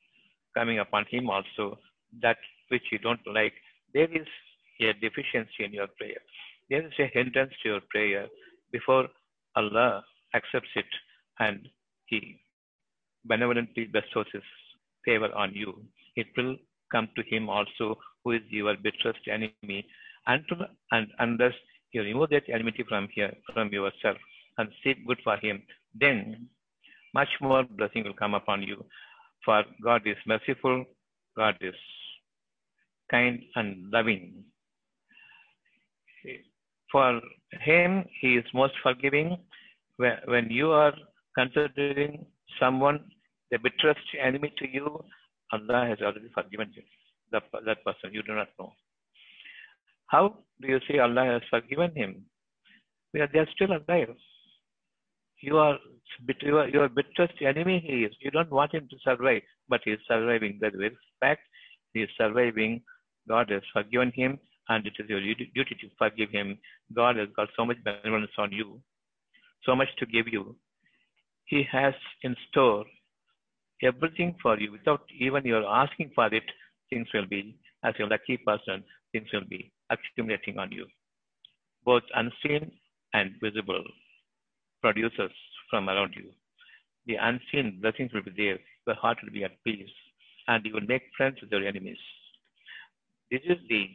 coming 0.56 0.78
upon 0.78 1.04
him 1.10 1.28
also 1.30 1.78
that 2.22 2.38
which 2.68 2.82
you 2.92 2.98
don't 2.98 3.20
like. 3.26 3.52
There 3.94 4.10
is 4.12 4.26
a 4.80 4.92
deficiency 4.94 5.64
in 5.64 5.72
your 5.72 5.88
prayer. 5.98 6.20
There 6.70 6.86
is 6.86 6.92
a 6.98 7.10
hindrance 7.12 7.52
to 7.62 7.68
your 7.70 7.80
prayer 7.90 8.26
before 8.72 9.08
Allah 9.56 10.04
accepts 10.34 10.68
it 10.76 10.86
and 11.40 11.68
He 12.06 12.40
benevolently 13.24 13.84
bestows 13.86 14.26
His 14.32 14.42
favor 15.04 15.30
on 15.34 15.52
you. 15.54 15.82
It 16.16 16.26
will 16.36 16.56
come 16.92 17.08
to 17.16 17.22
Him 17.22 17.48
also, 17.48 17.98
who 18.24 18.32
is 18.32 18.42
your 18.50 18.76
bitterest 18.76 19.20
enemy, 19.30 19.86
and, 20.26 20.44
to, 20.48 20.68
and 20.92 21.08
unless 21.18 21.54
you 21.92 22.02
remove 22.02 22.30
that 22.30 22.48
enmity 22.52 22.84
from 22.88 23.08
here, 23.14 23.32
from 23.54 23.72
yourself, 23.72 24.16
and 24.58 24.68
seek 24.84 25.06
good 25.06 25.18
for 25.24 25.36
Him, 25.38 25.62
then 25.94 26.48
much 27.14 27.28
more 27.40 27.64
blessing 27.64 28.04
will 28.04 28.14
come 28.14 28.34
upon 28.34 28.62
you. 28.62 28.84
For 29.44 29.64
God 29.82 30.02
is 30.06 30.16
merciful, 30.26 30.84
God 31.36 31.56
is 31.60 31.74
kind 33.10 33.40
and 33.56 33.90
loving. 33.92 34.44
For 36.92 37.20
Him, 37.60 38.04
He 38.20 38.34
is 38.36 38.44
most 38.54 38.74
forgiving. 38.82 39.38
When 39.96 40.50
you 40.50 40.70
are 40.70 40.94
considering 41.36 42.26
someone 42.60 43.00
the 43.50 43.58
bitterest 43.58 44.00
enemy 44.20 44.52
to 44.58 44.68
you, 44.68 45.02
Allah 45.52 45.86
has 45.88 45.98
already 46.00 46.30
forgiven 46.34 46.70
you, 46.74 46.82
that, 47.32 47.44
that 47.64 47.84
person. 47.84 48.12
You 48.12 48.22
do 48.22 48.34
not 48.34 48.48
know. 48.58 48.72
How 50.06 50.36
do 50.60 50.68
you 50.68 50.80
say 50.88 50.98
Allah 50.98 51.24
has 51.24 51.42
forgiven 51.50 51.94
him? 51.94 52.24
Because 53.12 53.28
they 53.32 53.38
are 53.38 53.48
still 53.54 53.70
alive. 53.72 54.14
You 55.40 55.58
are 55.58 55.78
your, 56.40 56.88
bitterest 56.88 57.34
enemy 57.40 57.82
he 57.86 58.04
is. 58.04 58.12
You 58.20 58.30
don't 58.30 58.50
want 58.50 58.74
him 58.74 58.88
to 58.90 58.96
survive, 59.04 59.42
but 59.68 59.80
he 59.84 59.92
is 59.92 60.00
surviving. 60.08 60.58
Very 60.60 60.96
fact, 61.20 61.42
he 61.94 62.00
is 62.02 62.10
surviving. 62.16 62.82
God 63.28 63.50
has 63.50 63.62
forgiven 63.72 64.10
him, 64.14 64.38
and 64.68 64.86
it 64.86 64.94
is 64.98 65.08
your 65.08 65.20
duty 65.20 65.76
to 65.80 65.88
forgive 65.96 66.30
him. 66.30 66.58
God 66.94 67.16
has 67.16 67.28
got 67.36 67.48
so 67.56 67.64
much 67.64 67.76
benevolence 67.84 68.32
on 68.36 68.50
you, 68.52 68.80
so 69.64 69.76
much 69.76 69.88
to 69.98 70.06
give 70.06 70.26
you. 70.26 70.56
He 71.44 71.62
has 71.70 71.94
in 72.22 72.34
store 72.48 72.84
everything 73.82 74.34
for 74.42 74.58
you 74.58 74.72
without 74.72 75.02
even 75.18 75.44
your 75.44 75.64
asking 75.64 76.10
for 76.14 76.26
it. 76.34 76.42
Things 76.90 77.06
will 77.14 77.26
be, 77.26 77.56
as 77.84 77.94
a 78.00 78.04
lucky 78.06 78.38
person, 78.38 78.82
things 79.12 79.28
will 79.32 79.46
be 79.48 79.70
accumulating 79.90 80.58
on 80.58 80.72
you, 80.72 80.86
both 81.84 82.02
unseen 82.14 82.72
and 83.14 83.32
visible 83.42 83.84
producers 84.80 85.32
from 85.70 85.88
around 85.88 86.14
you. 86.16 86.30
The 87.06 87.16
unseen 87.16 87.78
blessings 87.80 88.12
will 88.12 88.22
be 88.22 88.32
there, 88.36 88.58
your 88.86 88.96
heart 88.96 89.18
will 89.22 89.32
be 89.32 89.44
at 89.44 89.62
peace, 89.64 89.90
and 90.46 90.64
you 90.64 90.74
will 90.74 90.86
make 90.86 91.02
friends 91.16 91.38
with 91.40 91.50
your 91.50 91.66
enemies. 91.66 91.98
This 93.30 93.40
is 93.44 93.58
the 93.68 93.88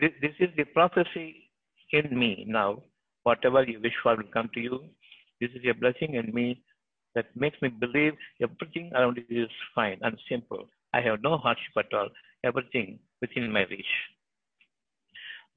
this, 0.00 0.12
this 0.22 0.32
is 0.40 0.48
the 0.56 0.64
prophecy 0.64 1.50
in 1.92 2.18
me 2.18 2.44
now. 2.48 2.82
Whatever 3.24 3.64
you 3.64 3.80
wish 3.82 3.92
for 4.02 4.16
will 4.16 4.32
come 4.32 4.48
to 4.54 4.60
you. 4.60 4.84
This 5.40 5.50
is 5.50 5.62
a 5.68 5.74
blessing 5.74 6.14
in 6.14 6.32
me 6.32 6.62
that 7.14 7.26
makes 7.34 7.60
me 7.60 7.68
believe 7.68 8.12
everything 8.40 8.92
around 8.94 9.18
you 9.28 9.44
is 9.44 9.50
fine 9.74 9.98
and 10.02 10.16
simple. 10.28 10.64
I 10.94 11.00
have 11.00 11.22
no 11.22 11.36
hardship 11.36 11.76
at 11.76 11.92
all. 11.92 12.08
Everything 12.44 12.98
within 13.20 13.52
my 13.52 13.64
reach. 13.64 13.84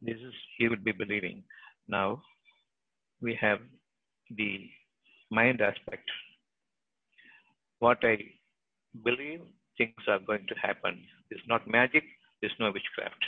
This 0.02 0.18
is 0.18 0.34
he 0.58 0.68
would 0.70 0.84
be 0.84 0.92
believing. 0.92 1.44
Now 1.88 2.22
we 3.22 3.38
have 3.42 3.60
the 4.36 4.70
mind 5.30 5.62
aspect. 5.62 6.10
What 7.80 8.00
I 8.04 8.18
believe 9.04 9.42
things 9.78 10.08
are 10.08 10.20
going 10.20 10.46
to 10.48 10.56
happen. 10.56 11.04
It's 11.32 11.48
not 11.48 11.68
magic, 11.68 12.04
there's 12.42 12.60
no 12.60 12.72
witchcraft. 12.72 13.24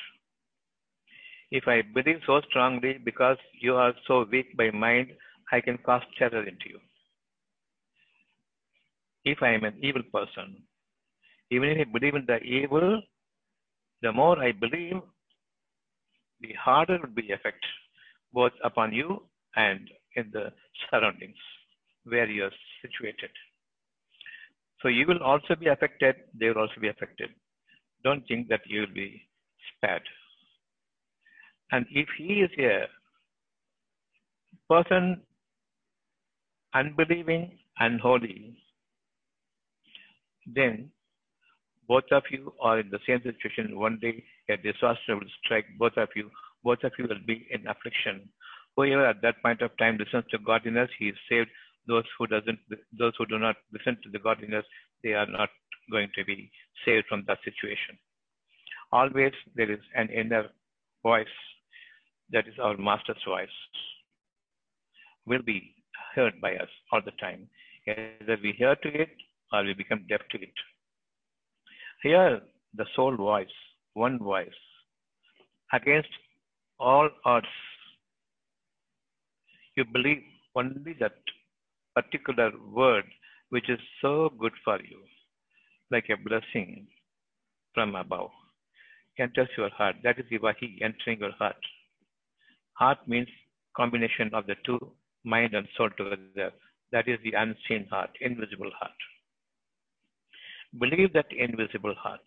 If 1.52 1.68
I 1.68 1.82
believe 1.82 2.22
so 2.26 2.42
strongly 2.50 2.98
because 3.04 3.38
you 3.60 3.76
are 3.76 3.94
so 4.08 4.26
weak 4.32 4.56
by 4.56 4.72
mind, 4.72 5.12
I 5.52 5.60
can 5.60 5.78
cast 5.86 6.06
terror 6.18 6.44
into 6.48 6.70
you. 6.70 6.80
If 9.26 9.44
I 9.44 9.50
am 9.54 9.66
an 9.66 9.78
evil 9.82 10.04
person, 10.14 10.64
even 11.52 11.70
if 11.70 11.88
I 11.88 11.92
believe 11.92 12.16
in 12.16 12.26
the 12.26 12.40
evil, 12.40 13.02
the 14.02 14.12
more 14.12 14.40
I 14.40 14.54
believe, 14.54 15.02
the 16.42 16.54
harder 16.54 17.00
will 17.02 17.16
be 17.16 17.32
effect 17.32 17.66
both 18.34 18.54
upon 18.64 18.94
you 18.94 19.24
and 19.56 19.90
in 20.16 20.30
the 20.32 20.52
surroundings 20.90 21.36
where 22.06 22.30
you 22.30 22.46
are 22.46 22.52
situated. 22.82 23.30
So 24.82 24.88
you 24.88 25.06
will 25.08 25.22
also 25.22 25.56
be 25.56 25.68
affected, 25.68 26.16
they 26.34 26.48
will 26.48 26.60
also 26.60 26.80
be 26.82 26.88
affected. 26.88 27.30
Don't 28.04 28.28
think 28.28 28.48
that 28.50 28.62
you 28.66 28.82
will 28.82 28.94
be 28.94 29.22
spared. 29.76 30.02
And 31.72 31.86
if 31.92 32.08
he 32.18 32.42
is 32.42 32.50
a 32.60 32.88
person 34.68 35.22
unbelieving, 36.74 37.60
unholy, 37.80 38.58
then 40.46 40.90
both 41.88 42.04
of 42.12 42.24
you 42.32 42.54
are 42.62 42.80
in 42.80 42.90
the 42.90 43.00
same 43.08 43.22
situation. 43.24 43.80
One 43.80 44.00
day 44.02 44.24
a 44.50 44.58
disaster 44.58 45.16
will 45.16 45.32
strike 45.44 45.66
both 45.78 45.98
of 45.98 46.10
you. 46.16 46.30
Both 46.64 46.84
of 46.84 46.92
you 46.98 47.08
will 47.08 47.24
be 47.26 47.48
in 47.52 47.68
affliction. 47.68 48.30
Whoever 48.76 49.06
at 49.06 49.22
that 49.22 49.42
point 49.44 49.62
of 49.62 49.76
time 49.78 49.98
listens 49.98 50.26
to 50.32 50.38
godliness, 50.40 50.90
he 50.98 51.10
is 51.10 51.18
saved. 51.30 51.50
Those 51.88 52.06
who 52.18 52.28
doesn't, 52.28 52.60
those 52.98 53.14
who 53.18 53.26
do 53.26 53.40
not 53.40 53.56
listen 53.74 53.98
to 54.04 54.10
the 54.12 54.20
godliness, 54.20 54.66
they 55.04 55.14
are 55.14 55.26
not 55.26 55.50
going 55.92 56.10
to 56.16 56.24
be 56.24 56.52
saved 56.86 57.08
from 57.08 57.24
that 57.28 57.40
situation. 57.44 57.98
Always 58.92 59.34
there 59.56 59.72
is 59.72 59.80
an 59.96 60.10
inner 60.10 60.50
voice 61.04 61.36
that 62.32 62.48
is 62.48 62.54
our 62.62 62.78
master's 62.78 63.22
voice 63.28 63.50
will 65.26 65.42
be 65.42 65.76
heard 66.16 66.40
by 66.42 66.56
us 66.56 66.70
all 66.92 67.02
the 67.04 67.12
time. 67.20 67.48
Either 67.88 68.38
we 68.42 68.54
hear 68.58 68.76
to 68.76 68.90
it 68.90 69.10
or 69.52 69.64
we 69.64 69.74
become 69.74 70.06
deaf 70.08 70.22
to 70.32 70.42
it. 70.42 70.54
Hear 72.04 72.42
the 72.74 72.86
soul 72.96 73.16
voice, 73.16 73.56
one 73.94 74.18
voice, 74.18 74.60
against 75.72 76.10
all 76.80 77.10
odds. 77.26 77.46
You 79.76 79.86
believe 79.86 80.24
only 80.56 80.94
that 81.00 81.14
particular 81.96 82.52
word 82.74 83.06
which 83.50 83.70
is 83.70 83.80
so 84.02 84.32
good 84.40 84.54
for 84.64 84.80
you, 84.82 85.00
like 85.92 86.06
a 86.10 86.18
blessing 86.18 86.88
from 87.74 87.96
above, 87.96 88.32
enters 89.20 89.50
your 89.58 89.70
heart. 89.70 89.98
That 90.04 90.18
is 90.18 90.26
the 90.30 90.40
Vahi 90.40 90.82
entering 90.82 91.20
your 91.20 91.34
heart. 91.34 91.58
Heart 92.74 93.00
means 93.08 93.28
combination 93.76 94.32
of 94.34 94.48
the 94.48 94.56
two, 94.66 94.80
mind 95.24 95.54
and 95.54 95.68
soul 95.78 95.90
together. 95.98 96.52
That 96.92 97.08
is 97.08 97.20
the 97.24 97.34
unseen 97.34 97.88
heart, 97.92 98.10
invisible 98.22 98.72
heart. 98.80 98.92
Believe 100.80 101.14
that 101.14 101.26
invisible 101.32 101.96
heart. 101.96 102.22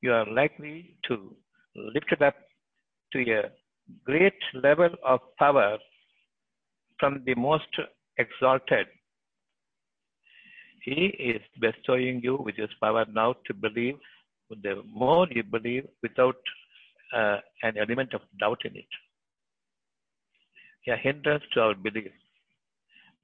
You 0.00 0.12
are 0.12 0.26
likely 0.32 0.96
to 1.08 1.34
lift 1.76 2.12
it 2.12 2.22
up 2.22 2.34
to 3.12 3.18
a 3.30 3.50
great 4.04 4.38
level 4.54 4.90
of 5.04 5.20
power 5.38 5.76
from 6.98 7.22
the 7.26 7.34
most 7.34 7.68
exalted. 8.18 8.86
He 10.82 11.06
is 11.18 11.42
bestowing 11.60 12.20
you 12.22 12.36
with 12.36 12.56
his 12.56 12.70
power 12.80 13.04
now 13.12 13.34
to 13.46 13.54
believe. 13.54 13.96
The 14.62 14.82
more 14.92 15.26
you 15.30 15.42
believe 15.42 15.86
without 16.02 16.36
uh, 17.14 17.36
an 17.62 17.76
element 17.78 18.14
of 18.14 18.22
doubt 18.38 18.62
in 18.64 18.76
it, 18.76 18.86
a 20.88 20.96
hindrance 20.96 21.44
to 21.54 21.60
our 21.60 21.74
belief 21.74 22.10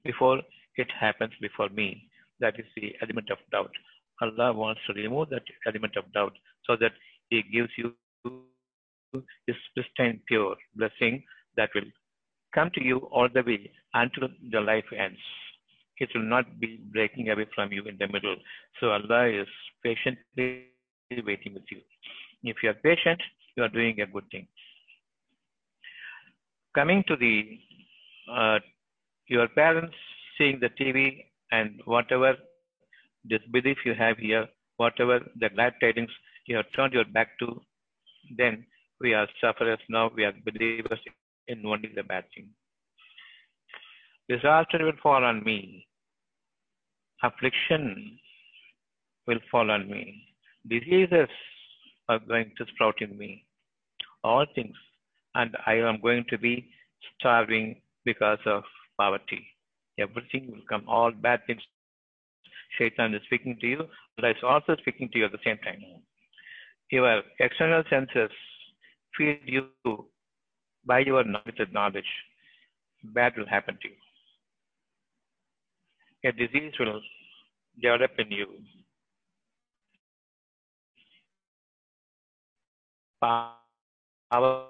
before 0.03 0.41
it 0.77 0.87
happens 0.99 1.33
before 1.41 1.69
me. 1.69 2.07
That 2.39 2.59
is 2.59 2.65
the 2.75 2.93
element 3.01 3.29
of 3.31 3.37
doubt. 3.51 3.71
Allah 4.21 4.53
wants 4.53 4.81
to 4.87 4.93
remove 4.93 5.29
that 5.29 5.43
element 5.67 5.95
of 5.95 6.11
doubt 6.13 6.33
so 6.65 6.75
that 6.79 6.91
He 7.29 7.43
gives 7.43 7.69
you 7.77 7.93
His 9.47 9.55
pristine, 9.73 10.21
pure 10.27 10.55
blessing 10.75 11.23
that 11.55 11.69
will 11.75 11.89
come 12.53 12.71
to 12.75 12.83
you 12.83 12.97
all 13.11 13.29
the 13.33 13.43
way 13.43 13.71
until 13.93 14.27
the 14.51 14.61
life 14.61 14.85
ends. 14.97 15.19
It 15.99 16.09
will 16.13 16.29
not 16.29 16.59
be 16.59 16.79
breaking 16.93 17.29
away 17.29 17.47
from 17.55 17.71
you 17.71 17.83
in 17.85 17.97
the 17.99 18.07
middle. 18.07 18.35
So 18.79 18.91
Allah 18.91 19.27
is 19.29 19.47
patiently 19.83 20.67
waiting 21.25 21.53
with 21.53 21.63
you. 21.71 21.81
If 22.43 22.57
you 22.61 22.69
are 22.69 22.75
patient, 22.75 23.19
you 23.55 23.63
are 23.63 23.69
doing 23.69 23.99
a 24.01 24.05
good 24.05 24.25
thing 24.31 24.47
coming 26.77 27.03
to 27.07 27.15
the 27.15 27.35
uh, 28.31 28.59
your 29.27 29.47
parents 29.47 29.95
seeing 30.37 30.59
the 30.59 30.69
TV 30.79 30.97
and 31.51 31.81
whatever 31.85 32.35
disbelief 33.29 33.77
you 33.85 33.93
have 33.93 34.17
here, 34.17 34.47
whatever 34.77 35.19
the 35.39 35.49
glad 35.49 35.73
tidings 35.81 36.11
you 36.45 36.55
have 36.55 36.65
turned 36.75 36.93
your 36.93 37.05
back 37.05 37.29
to, 37.39 37.61
then 38.37 38.65
we 39.01 39.13
are 39.13 39.27
sufferers 39.41 39.79
now, 39.89 40.09
we 40.15 40.23
are 40.23 40.33
believers 40.45 40.99
in 41.47 41.65
only 41.65 41.91
the 41.95 42.03
bad 42.03 42.25
thing. 42.33 42.49
Disaster 44.29 44.83
will 44.83 44.99
fall 45.01 45.23
on 45.23 45.43
me. 45.43 45.85
Affliction 47.23 48.17
will 49.25 49.39
fall 49.49 49.71
on 49.71 49.89
me. 49.89 50.23
Diseases 50.67 51.29
are 52.09 52.19
going 52.19 52.51
to 52.57 52.65
sprout 52.73 53.01
in 53.01 53.17
me. 53.17 53.45
All 54.23 54.45
things 54.53 54.75
and 55.35 55.55
I 55.65 55.75
am 55.75 56.01
going 56.01 56.25
to 56.29 56.37
be 56.37 56.69
starving 57.17 57.81
because 58.05 58.39
of 58.45 58.63
poverty. 58.99 59.45
Everything 59.99 60.51
will 60.51 60.61
come, 60.69 60.87
all 60.87 61.11
bad 61.11 61.41
things. 61.47 61.61
Shaitan 62.77 63.13
is 63.15 63.21
speaking 63.25 63.57
to 63.61 63.67
you, 63.67 63.87
but 64.15 64.25
it's 64.25 64.43
also 64.43 64.75
speaking 64.79 65.09
to 65.11 65.19
you 65.19 65.25
at 65.25 65.31
the 65.31 65.39
same 65.43 65.57
time. 65.59 65.81
Your 66.91 67.23
external 67.39 67.83
senses 67.89 68.29
feed 69.17 69.39
you 69.45 69.69
by 70.85 70.99
your 70.99 71.23
limited 71.23 71.73
knowledge. 71.73 72.05
Bad 73.03 73.33
will 73.37 73.47
happen 73.47 73.77
to 73.81 73.87
you. 73.87 73.95
A 76.29 76.31
disease 76.31 76.73
will 76.79 77.01
develop 77.81 78.11
in 78.19 78.31
you. 78.31 78.47
Power 83.21 84.67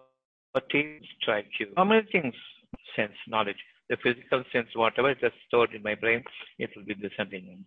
team 0.72 1.02
strike 1.22 1.48
you. 1.60 1.68
How 1.76 1.84
many 1.84 2.08
things 2.12 2.34
sense 2.96 3.14
knowledge? 3.28 3.58
The 3.90 3.98
physical 4.04 4.44
sense, 4.52 4.68
whatever 4.76 5.12
is 5.12 5.18
stored 5.48 5.74
in 5.74 5.82
my 5.82 5.96
brain, 5.96 6.24
it 6.60 6.70
will 6.76 6.84
be 6.84 6.96
descending. 6.96 7.66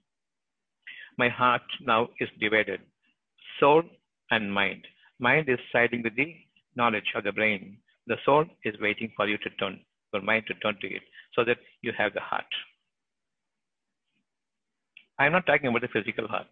My 1.17 1.29
heart 1.29 1.63
now 1.81 2.09
is 2.21 2.29
divided. 2.39 2.81
Soul 3.59 3.83
and 4.31 4.53
mind. 4.53 4.87
Mind 5.19 5.49
is 5.49 5.59
siding 5.73 6.03
with 6.03 6.17
the 6.17 6.35
knowledge 6.77 7.13
of 7.15 7.25
the 7.25 7.33
brain. 7.33 7.79
The 8.07 8.17
soul 8.25 8.45
is 8.65 8.75
waiting 8.81 9.13
for 9.17 9.29
you 9.29 9.39
to 9.39 9.51
turn, 9.59 9.81
your 10.13 10.23
mind 10.23 10.45
to 10.49 10.55
turn 10.55 10.77
to 10.81 10.87
it, 10.87 11.03
so 11.35 11.45
that 11.45 11.59
you 11.83 11.93
have 11.97 12.15
the 12.15 12.21
heart. 12.21 12.45
I'm 15.19 15.33
not 15.33 15.47
talking 15.47 15.69
about 15.69 15.83
the 15.83 15.89
physical 15.89 16.27
heart. 16.27 16.49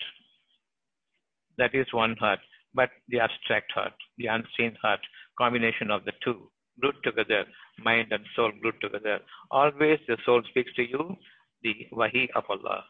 That 1.56 1.74
is 1.74 1.86
one 1.92 2.16
heart, 2.16 2.40
but 2.74 2.90
the 3.08 3.20
abstract 3.20 3.72
heart, 3.72 3.94
the 4.18 4.26
unseen 4.26 4.76
heart, 4.82 5.00
combination 5.38 5.90
of 5.90 6.04
the 6.04 6.12
two, 6.22 6.50
glued 6.80 6.96
together, 7.02 7.44
mind 7.82 8.08
and 8.12 8.24
soul 8.34 8.52
glued 8.60 8.80
together. 8.80 9.20
Always 9.50 9.98
the 10.06 10.16
soul 10.24 10.42
speaks 10.50 10.72
to 10.74 10.82
you 10.82 11.16
the 11.62 11.74
wahi 11.92 12.28
of 12.34 12.44
Allah, 12.48 12.84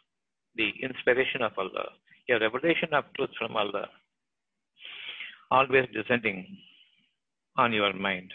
the 0.57 0.70
inspiration 0.83 1.42
of 1.42 1.53
Allah, 1.57 1.88
a 2.31 2.38
revelation 2.38 2.92
of 2.92 3.05
truth 3.16 3.31
from 3.38 3.57
Allah, 3.57 3.88
always 5.51 5.87
descending 5.94 6.46
on 7.57 7.72
your 7.72 7.92
mind. 7.94 8.33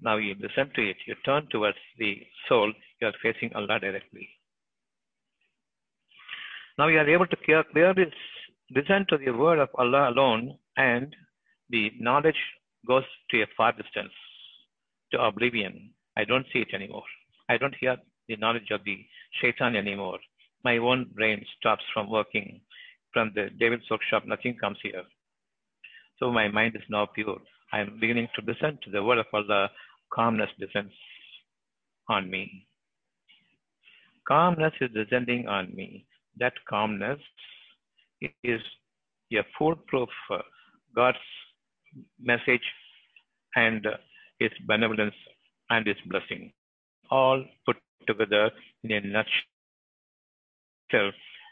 Now 0.00 0.16
you 0.16 0.34
listen 0.34 0.70
to 0.74 0.90
it, 0.90 0.96
you 1.06 1.14
turn 1.24 1.46
towards 1.50 1.78
the 1.98 2.18
soul, 2.48 2.72
you 3.00 3.06
are 3.06 3.14
facing 3.22 3.54
Allah 3.54 3.78
directly. 3.80 4.28
Now 6.76 6.88
you 6.88 6.98
are 6.98 7.08
able 7.08 7.26
to 7.26 7.36
clearly 7.72 8.06
listen 8.70 9.06
to 9.08 9.16
the 9.16 9.30
word 9.30 9.58
of 9.58 9.68
Allah 9.78 10.10
alone 10.10 10.58
and 10.76 11.14
the 11.70 11.92
knowledge 11.98 12.42
goes 12.86 13.04
to 13.30 13.42
a 13.42 13.46
far 13.56 13.72
distance, 13.72 14.12
to 15.14 15.22
oblivion. 15.22 15.90
I 16.16 16.24
don't 16.24 16.46
see 16.52 16.60
it 16.60 16.74
anymore. 16.74 17.08
I 17.48 17.56
don't 17.56 17.74
hear 17.80 17.96
the 18.28 18.36
knowledge 18.36 18.70
of 18.70 18.80
the 18.84 18.98
shaitan 19.40 19.76
anymore. 19.76 20.18
My 20.64 20.78
own 20.78 21.06
brain 21.14 21.44
stops 21.58 21.84
from 21.92 22.10
working. 22.10 22.60
From 23.12 23.32
the 23.34 23.48
devil's 23.60 23.88
workshop, 23.90 24.24
nothing 24.26 24.56
comes 24.60 24.78
here. 24.82 25.04
So 26.18 26.32
my 26.32 26.48
mind 26.48 26.74
is 26.76 26.82
now 26.88 27.06
pure. 27.14 27.38
I 27.72 27.80
am 27.80 27.98
beginning 28.00 28.28
to 28.34 28.44
listen 28.44 28.78
to 28.84 28.90
the 28.90 29.02
word 29.02 29.18
of 29.18 29.26
Allah. 29.32 29.70
Calmness 30.12 30.50
descends 30.58 30.92
on 32.08 32.30
me. 32.30 32.66
Calmness 34.26 34.72
is 34.80 34.90
descending 34.94 35.46
on 35.48 35.74
me. 35.74 36.06
That 36.38 36.54
calmness 36.68 37.18
is 38.42 38.60
a 39.32 39.42
foolproof 39.58 40.08
uh, 40.30 40.38
God's 40.94 41.18
message 42.20 42.62
and 43.56 43.86
His 44.38 44.50
benevolence 44.66 45.14
and 45.70 45.86
His 45.86 45.96
blessing. 46.06 46.52
All 47.10 47.44
put 47.66 47.76
together 48.06 48.50
in 48.82 48.92
a 48.92 49.00
nutshell, 49.00 49.32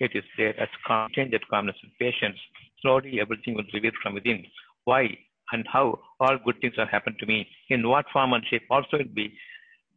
it 0.00 0.10
is 0.14 0.24
there 0.36 0.58
as 0.60 0.68
contingent 0.86 1.42
calmness 1.48 1.76
and 1.82 1.92
patience. 1.98 2.38
Slowly 2.80 3.20
everything 3.20 3.54
will 3.54 3.64
reveal 3.72 3.92
from 4.02 4.14
within. 4.14 4.44
Why 4.84 5.16
and 5.52 5.66
how 5.70 6.00
all 6.20 6.38
good 6.44 6.60
things 6.60 6.74
have 6.76 6.88
happened 6.88 7.16
to 7.20 7.26
me, 7.26 7.46
in 7.68 7.86
what 7.88 8.06
form 8.12 8.32
and 8.32 8.44
shape 8.46 8.62
also 8.70 8.98
will 8.98 9.14
be 9.14 9.32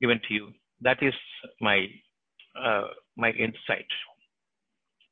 given 0.01 0.19
to 0.27 0.33
you. 0.33 0.49
That 0.81 1.01
is 1.01 1.13
my 1.61 1.87
uh, 2.61 2.87
my 3.17 3.31
insight 3.31 3.87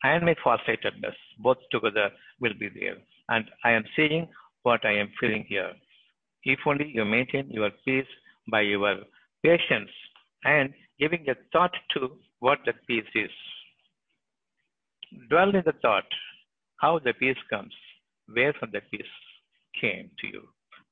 and 0.04 0.26
my 0.26 0.36
farsightedness, 0.44 1.16
both 1.40 1.58
together 1.72 2.12
will 2.40 2.54
be 2.60 2.70
there. 2.70 2.98
And 3.30 3.46
I 3.64 3.72
am 3.72 3.86
seeing 3.96 4.28
what 4.64 4.86
I 4.86 4.94
am 4.94 5.10
feeling 5.20 5.46
here. 5.48 5.72
If 6.44 6.60
only 6.66 6.92
you 6.94 7.06
maintain 7.06 7.50
your 7.50 7.72
peace 7.86 8.08
by 8.52 8.62
your 8.62 8.98
patience 9.44 9.90
and 10.44 10.74
giving 11.00 11.28
a 11.30 11.36
thought 11.52 11.74
to 11.94 12.18
what 12.40 12.60
that 12.66 12.86
peace 12.88 13.12
is. 13.16 13.32
Dwell 15.30 15.50
in 15.50 15.64
the 15.66 15.74
thought 15.82 16.06
how 16.78 17.00
the 17.00 17.14
peace 17.14 17.38
comes, 17.50 17.74
where 18.28 18.54
from 18.54 18.72
the 18.72 18.82
peace 18.92 19.14
came 19.80 20.10
to 20.20 20.28
you, 20.28 20.42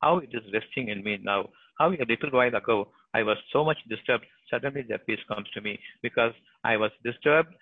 how 0.02 0.18
it 0.20 0.30
is 0.32 0.54
resting 0.54 0.90
in 0.90 1.04
me 1.04 1.18
now, 1.22 1.50
how 1.78 1.92
a 1.92 2.06
little 2.08 2.32
while 2.32 2.56
ago 2.56 2.88
I 3.14 3.24
was 3.24 3.38
so 3.52 3.66
much 3.66 3.78
disturbed, 3.90 4.26
suddenly 4.50 4.84
the 4.84 5.00
peace 5.00 5.20
comes 5.28 5.48
to 5.54 5.62
me 5.62 5.80
because 6.02 6.34
I 6.64 6.78
was 6.78 6.92
disturbed 7.04 7.54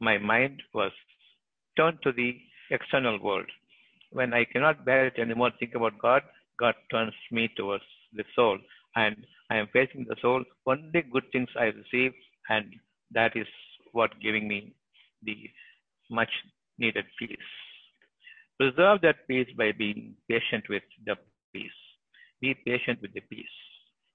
my 0.00 0.16
mind 0.18 0.62
was 0.72 0.92
turned 1.76 1.98
to 2.02 2.12
the 2.12 2.36
external 2.70 3.22
world. 3.22 3.46
When 4.12 4.34
I 4.34 4.44
cannot 4.44 4.84
bear 4.84 5.06
it 5.06 5.18
anymore, 5.18 5.52
think 5.58 5.74
about 5.74 5.98
God, 5.98 6.22
God 6.60 6.74
turns 6.90 7.14
me 7.32 7.48
towards 7.56 7.84
the 8.12 8.24
soul. 8.36 8.58
And 8.96 9.16
I 9.50 9.56
am 9.56 9.68
facing 9.72 10.04
the 10.08 10.16
soul. 10.20 10.44
Only 10.66 11.02
good 11.12 11.24
things 11.32 11.48
I 11.58 11.72
receive, 11.80 12.12
and 12.48 12.66
that 13.12 13.32
is 13.34 13.46
what 13.92 14.20
giving 14.20 14.46
me 14.46 14.72
the 15.22 15.36
much 16.10 16.30
needed 16.78 17.06
peace. 17.18 17.50
Preserve 18.58 19.00
that 19.02 19.26
peace 19.28 19.48
by 19.56 19.72
being 19.72 20.14
patient 20.28 20.64
with 20.68 20.82
the 21.06 21.16
peace. 21.52 21.80
Be 22.40 22.54
patient 22.66 23.00
with 23.00 23.14
the 23.14 23.22
peace. 23.22 23.56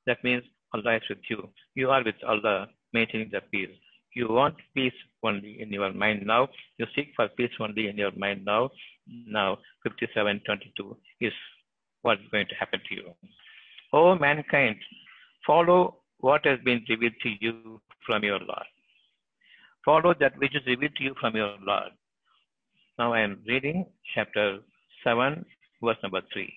That 0.06 0.24
means 0.24 0.44
Allah 0.74 0.98
is 0.98 1.10
with 1.10 1.26
you. 1.30 1.50
You 1.74 1.90
are 1.90 2.04
with 2.04 2.22
Allah, 2.28 2.68
maintaining 2.94 3.30
the 3.32 3.42
peace. 3.52 3.76
You 4.14 4.28
want 4.30 4.56
peace 4.74 5.00
only 5.24 5.62
in 5.62 5.72
your 5.72 5.92
mind 5.94 6.26
now. 6.26 6.48
You 6.78 6.86
seek 6.96 7.10
for 7.16 7.28
peace 7.30 7.52
only 7.60 7.88
in 7.88 7.98
your 7.98 8.12
mind 8.16 8.46
now. 8.46 8.70
Now, 9.08 9.58
5722 9.84 10.98
is 11.22 11.34
what 12.06 12.20
is 12.20 12.32
going 12.32 12.48
to 12.48 12.56
happen 12.56 12.80
to 12.88 12.96
you. 12.96 13.08
Oh, 13.92 14.16
mankind, 14.16 14.76
follow 15.46 15.98
what 16.20 16.46
has 16.46 16.60
been 16.64 16.82
revealed 16.90 17.20
to 17.24 17.30
you 17.42 17.82
from 18.06 18.24
your 18.24 18.40
Lord. 18.40 18.70
Follow 19.84 20.14
that 20.20 20.38
which 20.38 20.56
is 20.56 20.66
revealed 20.68 20.96
to 20.98 21.04
you 21.04 21.16
from 21.20 21.36
your 21.36 21.56
Lord. 21.62 21.92
Now 23.00 23.14
I 23.14 23.22
am 23.22 23.40
reading 23.48 23.86
chapter 24.14 24.60
7, 25.04 25.46
verse 25.84 25.98
number 26.04 26.22
3. 26.34 26.54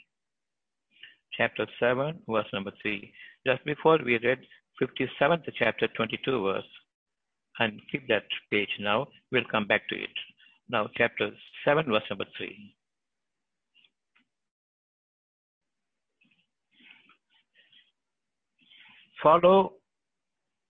Chapter 1.36 1.66
7, 1.80 2.18
verse 2.28 2.46
number 2.52 2.72
3. 2.82 3.12
Just 3.46 3.64
before 3.64 3.98
we 4.04 4.18
read 4.18 4.40
57th 4.82 5.48
chapter 5.58 5.88
22 5.96 6.42
verse, 6.44 6.70
and 7.58 7.80
keep 7.90 8.06
that 8.08 8.24
page 8.50 8.68
now. 8.80 9.06
We'll 9.32 9.50
come 9.50 9.66
back 9.66 9.88
to 9.88 9.96
it. 9.96 10.16
Now, 10.70 10.88
chapter 10.96 11.30
7, 11.64 11.86
verse 11.86 12.02
number 12.10 12.26
3. 12.36 12.74
Follow 19.22 19.74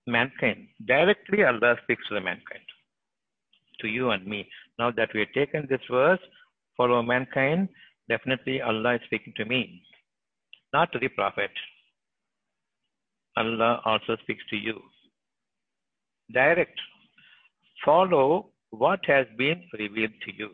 mankind. 0.06 0.68
Directly, 0.86 1.44
Allah 1.44 1.76
speaks 1.82 2.02
to 2.08 2.14
the 2.14 2.20
mankind, 2.20 2.64
to 3.80 3.88
you 3.88 4.10
and 4.10 4.26
me. 4.26 4.48
Now 4.78 4.90
that 4.92 5.10
we 5.14 5.20
have 5.20 5.32
taken 5.34 5.66
this 5.68 5.80
verse, 5.90 6.20
follow 6.76 7.02
mankind, 7.02 7.68
definitely 8.08 8.60
Allah 8.62 8.94
is 8.94 9.00
speaking 9.06 9.34
to 9.36 9.44
me, 9.44 9.82
not 10.72 10.92
to 10.92 10.98
the 10.98 11.08
Prophet. 11.08 11.50
Allah 13.36 13.80
also 13.84 14.16
speaks 14.22 14.42
to 14.50 14.56
you 14.56 14.80
direct. 16.32 16.78
Follow 17.84 18.50
what 18.70 19.00
has 19.06 19.26
been 19.36 19.62
revealed 19.78 20.12
to 20.24 20.34
you. 20.36 20.50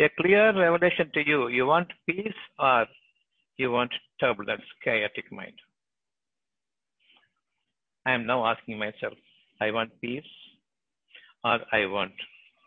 A 0.00 0.08
clear 0.20 0.58
revelation 0.58 1.10
to 1.14 1.26
you. 1.26 1.48
You 1.48 1.66
want 1.66 1.88
peace 2.08 2.40
or 2.58 2.86
you 3.56 3.70
want 3.70 3.92
turbulence, 4.20 4.62
chaotic 4.82 5.30
mind? 5.30 5.54
I 8.04 8.12
am 8.12 8.26
now 8.26 8.46
asking 8.46 8.78
myself, 8.78 9.14
I 9.60 9.70
want 9.70 9.90
peace 10.00 10.24
or 11.44 11.60
I 11.72 11.86
want 11.86 12.12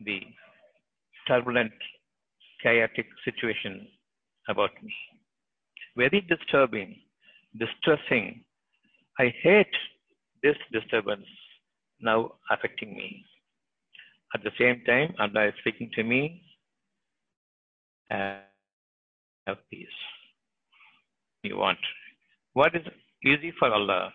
the 0.06 0.22
turbulent, 1.28 1.74
chaotic 2.64 3.08
situation 3.24 3.88
about 4.48 4.72
me. 4.82 4.94
Very 5.98 6.22
disturbing, 6.22 6.96
distressing. 7.58 8.44
I 9.20 9.34
hate 9.42 9.76
this 10.44 10.56
disturbance 10.72 11.26
now 12.02 12.34
affecting 12.50 12.96
me. 12.96 13.26
At 14.34 14.44
the 14.44 14.52
same 14.60 14.84
time, 14.86 15.16
Allah 15.20 15.48
is 15.48 15.54
speaking 15.60 15.90
to 15.96 16.04
me, 16.04 16.42
have 18.10 19.58
peace. 19.70 19.88
You 21.44 21.58
want. 21.58 21.78
What 22.54 22.76
is 22.76 22.82
easy 23.24 23.54
for 23.58 23.72
Allah? 23.72 24.14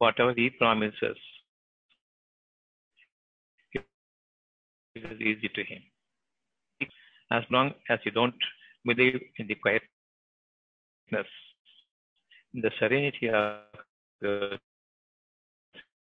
Whatever 0.00 0.32
He 0.34 0.48
promises, 0.50 1.16
it 3.74 3.84
is 4.96 5.20
easy 5.20 5.48
to 5.54 5.62
Him. 5.62 5.82
As 7.30 7.44
long 7.50 7.74
as 7.90 7.98
you 8.04 8.10
don't 8.10 8.34
believe 8.84 9.20
in 9.38 9.46
the 9.46 9.54
quietness, 9.54 9.88
in 12.54 12.62
the 12.62 12.70
serenity 12.78 13.28
of 13.28 13.60
the 14.20 14.58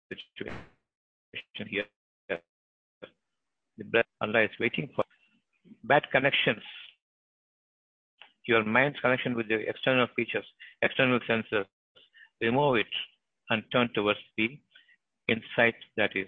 situation 0.09 1.67
here. 1.67 1.85
The 3.77 3.85
breath 3.85 4.05
Allah 4.21 4.43
is 4.43 4.51
waiting 4.59 4.89
for 4.95 5.03
bad 5.83 6.03
connections. 6.11 6.61
Your 8.47 8.63
mind's 8.63 8.99
connection 8.99 9.35
with 9.35 9.47
the 9.47 9.67
external 9.67 10.07
features, 10.15 10.45
external 10.81 11.19
senses, 11.27 11.65
remove 12.41 12.77
it 12.77 12.93
and 13.49 13.63
turn 13.71 13.89
towards 13.93 14.19
the 14.37 14.57
insight 15.27 15.75
that 15.97 16.11
is 16.15 16.27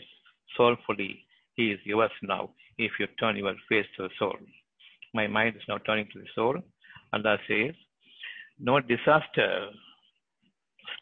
soulfully 0.57 1.23
He 1.55 1.71
is 1.71 1.79
yours 1.83 2.11
now. 2.23 2.49
If 2.77 2.91
you 2.99 3.07
turn 3.19 3.35
your 3.37 3.55
face 3.69 3.85
to 3.97 4.03
the 4.03 4.09
soul, 4.17 4.37
my 5.13 5.27
mind 5.27 5.55
is 5.55 5.61
now 5.67 5.77
turning 5.79 6.07
to 6.13 6.19
the 6.19 6.27
soul. 6.35 6.55
and 7.13 7.25
Allah 7.25 7.37
says, 7.47 7.75
No 8.59 8.79
disaster 8.79 9.69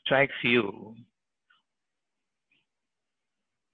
strikes 0.04 0.34
you 0.44 0.96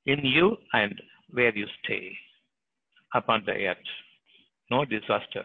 in 0.06 0.24
you 0.24 0.58
and 0.74 1.02
where 1.32 1.56
you 1.56 1.68
stay 1.84 2.16
upon 3.14 3.44
the 3.46 3.54
earth. 3.54 3.78
No 4.70 4.86
disaster. 4.86 5.44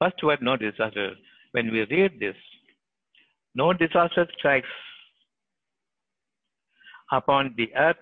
First 0.00 0.22
word, 0.22 0.42
no 0.42 0.56
disaster. 0.56 1.12
When 1.52 1.72
we 1.72 1.84
read 1.84 2.20
this, 2.20 2.36
no 3.54 3.72
disaster 3.72 4.26
strikes 4.38 4.68
upon 7.12 7.54
the 7.56 7.74
earth 7.76 7.96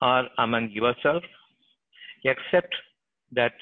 or 0.00 0.28
among 0.38 0.70
yourself, 0.70 1.22
except 2.24 2.74
that 3.32 3.52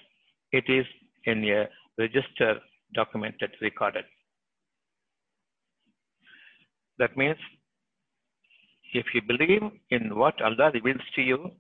it 0.53 0.65
is 0.69 0.87
in 1.25 1.45
a 1.45 1.69
register 1.99 2.59
documented, 2.95 3.51
recorded. 3.61 4.05
That 6.99 7.17
means 7.17 7.37
if 8.93 9.07
you 9.15 9.23
believe 9.23 9.63
in 9.91 10.17
what 10.17 10.41
Allah 10.43 10.71
reveals 10.73 11.01
to 11.15 11.23
you, 11.23 11.51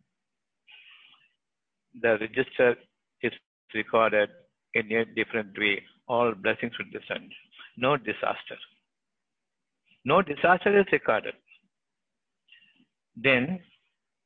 the 2.00 2.18
register 2.20 2.76
is 3.22 3.33
recorded 3.74 4.30
in 4.74 4.90
a 4.92 5.04
different 5.04 5.59
way. 5.59 5.83
All 6.09 6.35
blessings 6.35 6.72
will 6.78 6.90
descend. 6.92 7.33
No 7.76 7.96
disaster. 7.96 8.59
No 10.04 10.22
disaster 10.22 10.78
is 10.80 10.87
recorded. 10.92 11.35
Then 13.16 13.61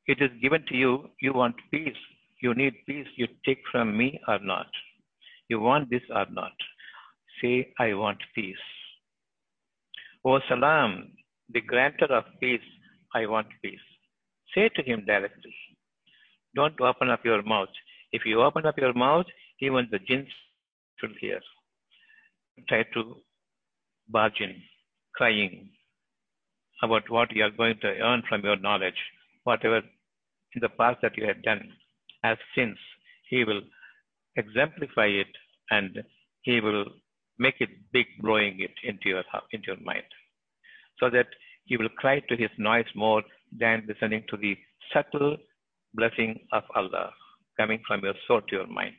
it 0.07 0.21
is 0.21 0.31
given 0.43 0.65
to 0.69 0.77
you. 0.77 1.11
You 1.21 1.33
want 1.33 1.57
peace. 1.71 2.03
You 2.43 2.55
need 2.55 2.75
peace. 2.87 3.07
You 3.17 3.29
take 3.45 3.63
from 3.71 3.97
me 3.97 4.21
or 4.29 4.39
not. 4.41 4.67
You 5.49 5.61
want 5.61 5.91
this 5.91 6.03
or 6.11 6.27
not. 6.31 6.53
Say, 7.41 7.73
I 7.79 7.95
want 7.95 8.19
peace. 8.35 8.65
O 10.25 10.41
Salam, 10.49 11.13
the 11.51 11.61
granter 11.61 12.07
of 12.07 12.25
peace, 12.41 12.69
I 13.15 13.27
want 13.27 13.49
peace. 13.63 13.87
Say 14.55 14.69
to 14.71 14.83
him 14.83 15.05
directly. 15.07 15.55
Don't 16.55 16.81
open 16.81 17.11
up 17.11 17.25
your 17.25 17.43
mouth. 17.43 17.69
If 18.13 18.25
you 18.25 18.43
open 18.43 18.67
up 18.67 18.79
your 18.79 18.95
mouth, 18.95 19.27
even 19.61 19.89
the 19.91 19.99
jinns 19.99 20.29
should 21.01 21.13
hear. 21.21 21.41
Try 22.69 22.85
to 22.95 23.17
barge 24.09 24.41
in. 24.41 24.55
crying 25.17 25.71
about 26.85 27.11
what 27.17 27.35
you 27.35 27.45
are 27.45 27.57
going 27.63 27.79
to 27.83 27.89
earn 28.09 28.23
from 28.29 28.43
your 28.49 28.57
knowledge, 28.67 29.01
whatever 29.45 29.79
in 30.55 30.61
the 30.61 30.75
past 30.81 30.99
that 31.03 31.17
you 31.17 31.27
have 31.27 31.43
done 31.43 31.63
as 32.23 32.37
sins, 32.57 32.79
He 33.31 33.45
will 33.45 33.63
exemplify 34.37 35.07
it 35.07 35.33
and 35.71 36.03
He 36.43 36.61
will 36.61 36.85
make 37.39 37.57
it 37.61 37.71
big, 37.93 38.07
blowing 38.21 38.61
it 38.61 38.75
into 38.91 39.09
your 39.09 39.25
into 39.53 39.67
your 39.73 39.83
mind, 39.91 40.09
so 41.01 41.11
that 41.11 41.27
you 41.67 41.79
will 41.79 41.95
cry 42.03 42.21
to 42.29 42.37
His 42.45 42.51
noise 42.59 42.93
more 42.95 43.23
than 43.65 43.87
listening 43.89 44.25
to 44.31 44.37
the 44.37 44.57
subtle 44.93 45.37
blessing 45.95 46.39
of 46.53 46.65
Allah 46.75 47.11
coming 47.59 47.81
from 47.87 48.05
your 48.05 48.15
soul 48.27 48.41
to 48.49 48.57
your 48.57 48.67
mind. 48.67 48.97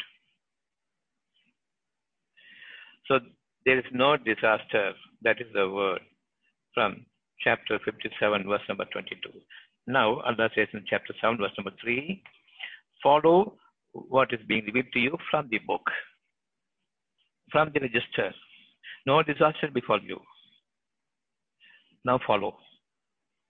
So 3.07 3.19
there 3.65 3.77
is 3.77 3.85
no 3.91 4.17
disaster. 4.17 4.93
That 5.23 5.41
is 5.41 5.47
the 5.53 5.69
word 5.69 6.01
from 6.73 7.05
chapter 7.43 7.79
57, 7.83 8.43
verse 8.47 8.61
number 8.67 8.85
22. 8.91 9.29
Now, 9.87 10.21
Allah 10.21 10.49
says 10.55 10.67
in 10.73 10.83
chapter 10.89 11.13
7, 11.21 11.37
verse 11.37 11.51
number 11.57 11.71
3, 11.81 12.21
follow 13.03 13.57
what 13.93 14.33
is 14.33 14.39
being 14.47 14.65
revealed 14.65 14.91
to 14.93 14.99
you 14.99 15.17
from 15.29 15.47
the 15.51 15.59
book, 15.59 15.81
from 17.51 17.71
the 17.73 17.79
register. 17.79 18.33
No 19.05 19.21
disaster 19.23 19.69
befall 19.73 19.99
you. 20.01 20.19
Now 22.03 22.19
follow 22.25 22.57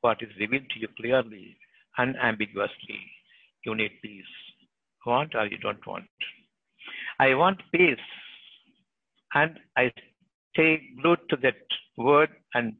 what 0.02 0.18
is 0.22 0.30
revealed 0.40 0.70
to 0.72 0.80
you 0.80 0.88
clearly, 0.98 1.58
unambiguously. 1.98 3.00
You 3.66 3.76
need 3.76 3.92
peace. 4.02 4.24
Want 5.06 5.36
or 5.36 5.48
you 5.48 5.58
don't 5.58 5.86
want. 5.88 6.06
I 7.20 7.34
want 7.36 7.62
peace. 7.72 7.98
And 9.34 9.60
I 9.78 9.92
stay 10.54 10.82
glued 11.02 11.20
to 11.30 11.38
that 11.38 11.56
word 11.98 12.30
and 12.54 12.74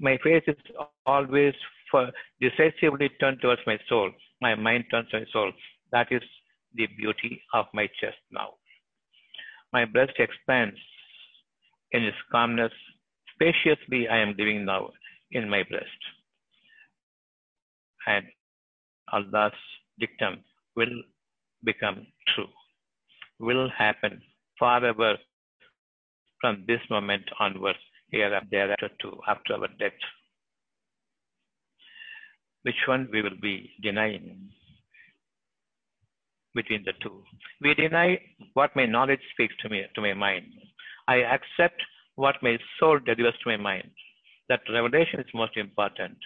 my 0.00 0.18
face 0.22 0.42
is 0.46 0.56
always 1.06 1.54
for 1.90 2.10
decisively 2.40 3.10
turned 3.20 3.40
towards 3.40 3.60
my 3.66 3.78
soul. 3.88 4.10
My 4.40 4.54
mind 4.54 4.84
turns 4.90 5.08
to 5.10 5.20
my 5.20 5.26
soul. 5.32 5.52
That 5.92 6.08
is 6.10 6.22
the 6.74 6.86
beauty 6.98 7.42
of 7.54 7.66
my 7.72 7.86
chest 8.00 8.18
now. 8.30 8.54
My 9.72 9.84
breast 9.84 10.12
expands 10.18 10.76
in 11.92 12.04
its 12.04 12.16
calmness. 12.30 12.72
Spaciously 13.34 14.08
I 14.08 14.18
am 14.18 14.34
living 14.38 14.64
now 14.64 14.90
in 15.30 15.48
my 15.48 15.62
breast. 15.62 16.02
And 18.06 18.26
Allah's 19.12 19.52
dictum 19.98 20.44
will 20.76 21.02
become 21.64 22.06
true, 22.34 22.48
will 23.40 23.68
happen 23.76 24.22
forever 24.58 25.16
from 26.40 26.64
this 26.66 26.80
moment 26.90 27.24
onwards 27.40 27.78
here 28.08 28.32
and 28.32 28.46
thereafter 28.50 28.90
to 29.02 29.20
after 29.28 29.54
our 29.54 29.68
death. 29.78 29.92
Which 32.62 32.82
one 32.86 33.08
we 33.12 33.22
will 33.22 33.38
be 33.40 33.70
denying 33.82 34.50
between 36.54 36.84
the 36.84 36.92
two? 37.02 37.22
We 37.62 37.74
deny 37.74 38.18
what 38.54 38.74
my 38.74 38.86
knowledge 38.86 39.20
speaks 39.32 39.54
to 39.62 39.68
me 39.68 39.84
to 39.94 40.00
my 40.00 40.14
mind. 40.14 40.46
I 41.08 41.16
accept 41.16 41.80
what 42.16 42.42
my 42.42 42.58
soul 42.78 42.98
delivers 42.98 43.34
to 43.44 43.50
my 43.50 43.56
mind. 43.56 43.90
That 44.48 44.60
revelation 44.72 45.20
is 45.20 45.26
most 45.34 45.56
important. 45.56 46.16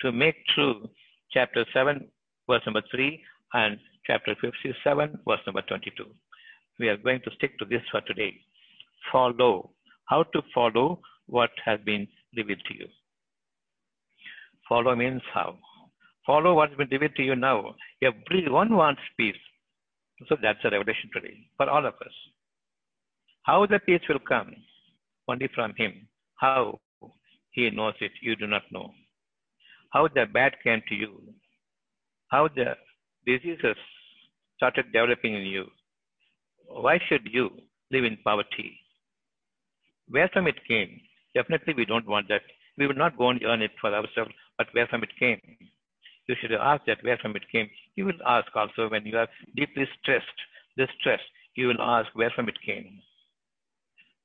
To 0.00 0.12
make 0.12 0.36
true 0.54 0.88
chapter 1.32 1.64
7, 1.72 2.08
verse 2.48 2.62
number 2.66 2.82
3, 2.90 3.22
and 3.54 3.78
chapter 4.06 4.34
57, 4.40 5.18
verse 5.26 5.40
number 5.46 5.62
22. 5.62 6.04
We 6.78 6.88
are 6.88 6.96
going 6.96 7.20
to 7.24 7.30
stick 7.36 7.58
to 7.58 7.64
this 7.64 7.82
for 7.90 8.00
today. 8.02 8.34
Follow. 9.10 9.70
How 10.06 10.24
to 10.24 10.42
follow 10.54 11.00
what 11.32 11.50
has 11.64 11.80
been 11.84 12.06
revealed 12.36 12.64
to 12.68 12.74
you. 12.80 12.88
Follow 14.68 14.94
means 14.94 15.22
how? 15.32 15.56
Follow 16.26 16.54
what's 16.54 16.76
been 16.76 16.88
revealed 16.90 17.16
to 17.16 17.22
you 17.22 17.36
now. 17.36 17.74
Everyone 18.10 18.76
wants 18.76 19.00
peace. 19.16 19.42
So 20.28 20.36
that's 20.40 20.64
a 20.64 20.70
revelation 20.70 21.10
today 21.12 21.36
for 21.56 21.68
all 21.68 21.84
of 21.86 21.94
us. 21.94 22.16
How 23.44 23.66
the 23.66 23.78
peace 23.80 24.06
will 24.08 24.20
come? 24.20 24.54
Only 25.26 25.48
from 25.54 25.72
Him. 25.76 26.06
How? 26.36 26.78
He 27.52 27.70
knows 27.70 27.94
it. 28.00 28.12
You 28.20 28.36
do 28.36 28.46
not 28.46 28.62
know. 28.70 28.90
How 29.90 30.08
the 30.08 30.26
bad 30.26 30.52
came 30.62 30.82
to 30.88 30.94
you. 30.94 31.12
How 32.28 32.48
the 32.48 32.76
diseases 33.26 33.76
started 34.56 34.86
developing 34.92 35.34
in 35.34 35.42
you. 35.42 35.64
Why 36.66 36.98
should 37.08 37.26
you 37.30 37.50
live 37.90 38.04
in 38.04 38.16
poverty? 38.24 38.78
Where 40.08 40.28
from 40.32 40.46
it 40.46 40.60
came? 40.68 41.00
Definitely, 41.34 41.74
we 41.74 41.84
don't 41.84 42.06
want 42.06 42.28
that. 42.28 42.42
We 42.78 42.86
will 42.86 42.94
not 42.94 43.16
go 43.16 43.30
and 43.30 43.42
earn 43.44 43.62
it 43.62 43.72
for 43.80 43.94
ourselves, 43.94 44.32
but 44.58 44.68
where 44.72 44.86
from 44.86 45.02
it 45.02 45.10
came. 45.18 45.40
You 46.28 46.36
should 46.40 46.52
ask 46.52 46.84
that 46.86 47.02
where 47.02 47.18
from 47.18 47.36
it 47.36 47.42
came. 47.50 47.68
You 47.96 48.06
will 48.06 48.22
ask 48.26 48.54
also 48.54 48.88
when 48.88 49.04
you 49.06 49.18
are 49.18 49.28
deeply 49.56 49.86
stressed, 50.00 50.26
distressed, 50.76 51.24
you 51.54 51.66
will 51.68 51.80
ask 51.80 52.08
where 52.14 52.30
from 52.30 52.48
it 52.48 52.58
came. 52.64 53.02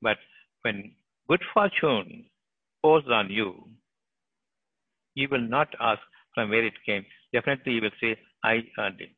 But 0.02 0.18
when 0.62 0.94
good 1.28 1.42
fortune 1.54 2.26
pours 2.82 3.04
on 3.10 3.30
you, 3.30 3.68
you 5.16 5.28
will 5.30 5.42
not 5.42 5.70
ask 5.80 6.02
from 6.36 6.50
where 6.50 6.66
it 6.66 6.74
came. 6.86 7.06
Definitely, 7.34 7.74
you 7.74 7.82
will 7.82 7.98
say, 8.00 8.18
I 8.44 8.60
earned 8.78 9.02
it. 9.02 9.16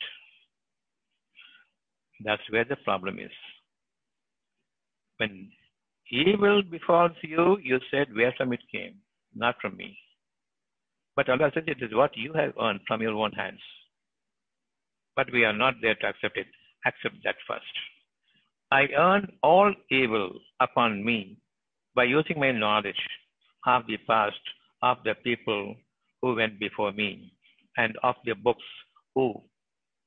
That's 2.23 2.41
where 2.49 2.65
the 2.65 2.77
problem 2.77 3.19
is. 3.19 3.31
When 5.17 5.51
Evil 6.11 6.63
befalls 6.63 7.11
you, 7.21 7.57
you 7.61 7.79
said, 7.91 8.07
where 8.15 8.33
from 8.37 8.53
it 8.53 8.61
came? 8.71 8.95
Not 9.35 9.55
from 9.61 9.77
me. 9.77 9.97
But 11.15 11.29
Allah 11.29 11.51
says 11.53 11.63
it 11.67 11.83
is 11.83 11.93
what 11.93 12.15
you 12.17 12.33
have 12.33 12.53
earned 12.59 12.81
from 12.87 13.01
your 13.01 13.13
own 13.13 13.31
hands. 13.33 13.59
But 15.15 15.31
we 15.31 15.45
are 15.45 15.53
not 15.53 15.75
there 15.81 15.95
to 15.95 16.07
accept 16.07 16.37
it. 16.37 16.47
Accept 16.85 17.15
that 17.23 17.35
first. 17.47 17.65
I 18.71 18.87
earned 18.97 19.31
all 19.43 19.73
evil 19.91 20.31
upon 20.59 21.03
me 21.03 21.37
by 21.95 22.05
using 22.05 22.39
my 22.39 22.51
knowledge 22.51 23.01
of 23.67 23.83
the 23.87 23.97
past, 24.07 24.39
of 24.81 24.97
the 25.03 25.15
people 25.23 25.75
who 26.21 26.35
went 26.35 26.59
before 26.59 26.91
me, 26.91 27.33
and 27.77 27.97
of 28.03 28.15
the 28.25 28.33
books 28.33 28.63
who, 29.13 29.41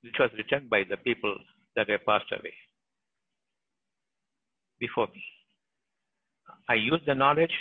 which 0.03 0.15
was 0.19 0.31
written 0.37 0.69
by 0.71 0.83
the 0.89 0.97
people 0.97 1.37
that 1.77 1.89
were 1.89 1.99
passed 1.99 2.33
away 2.33 2.55
before 4.81 5.09
me. 5.15 5.23
I 6.69 6.75
use 6.75 7.01
the 7.07 7.15
knowledge, 7.15 7.53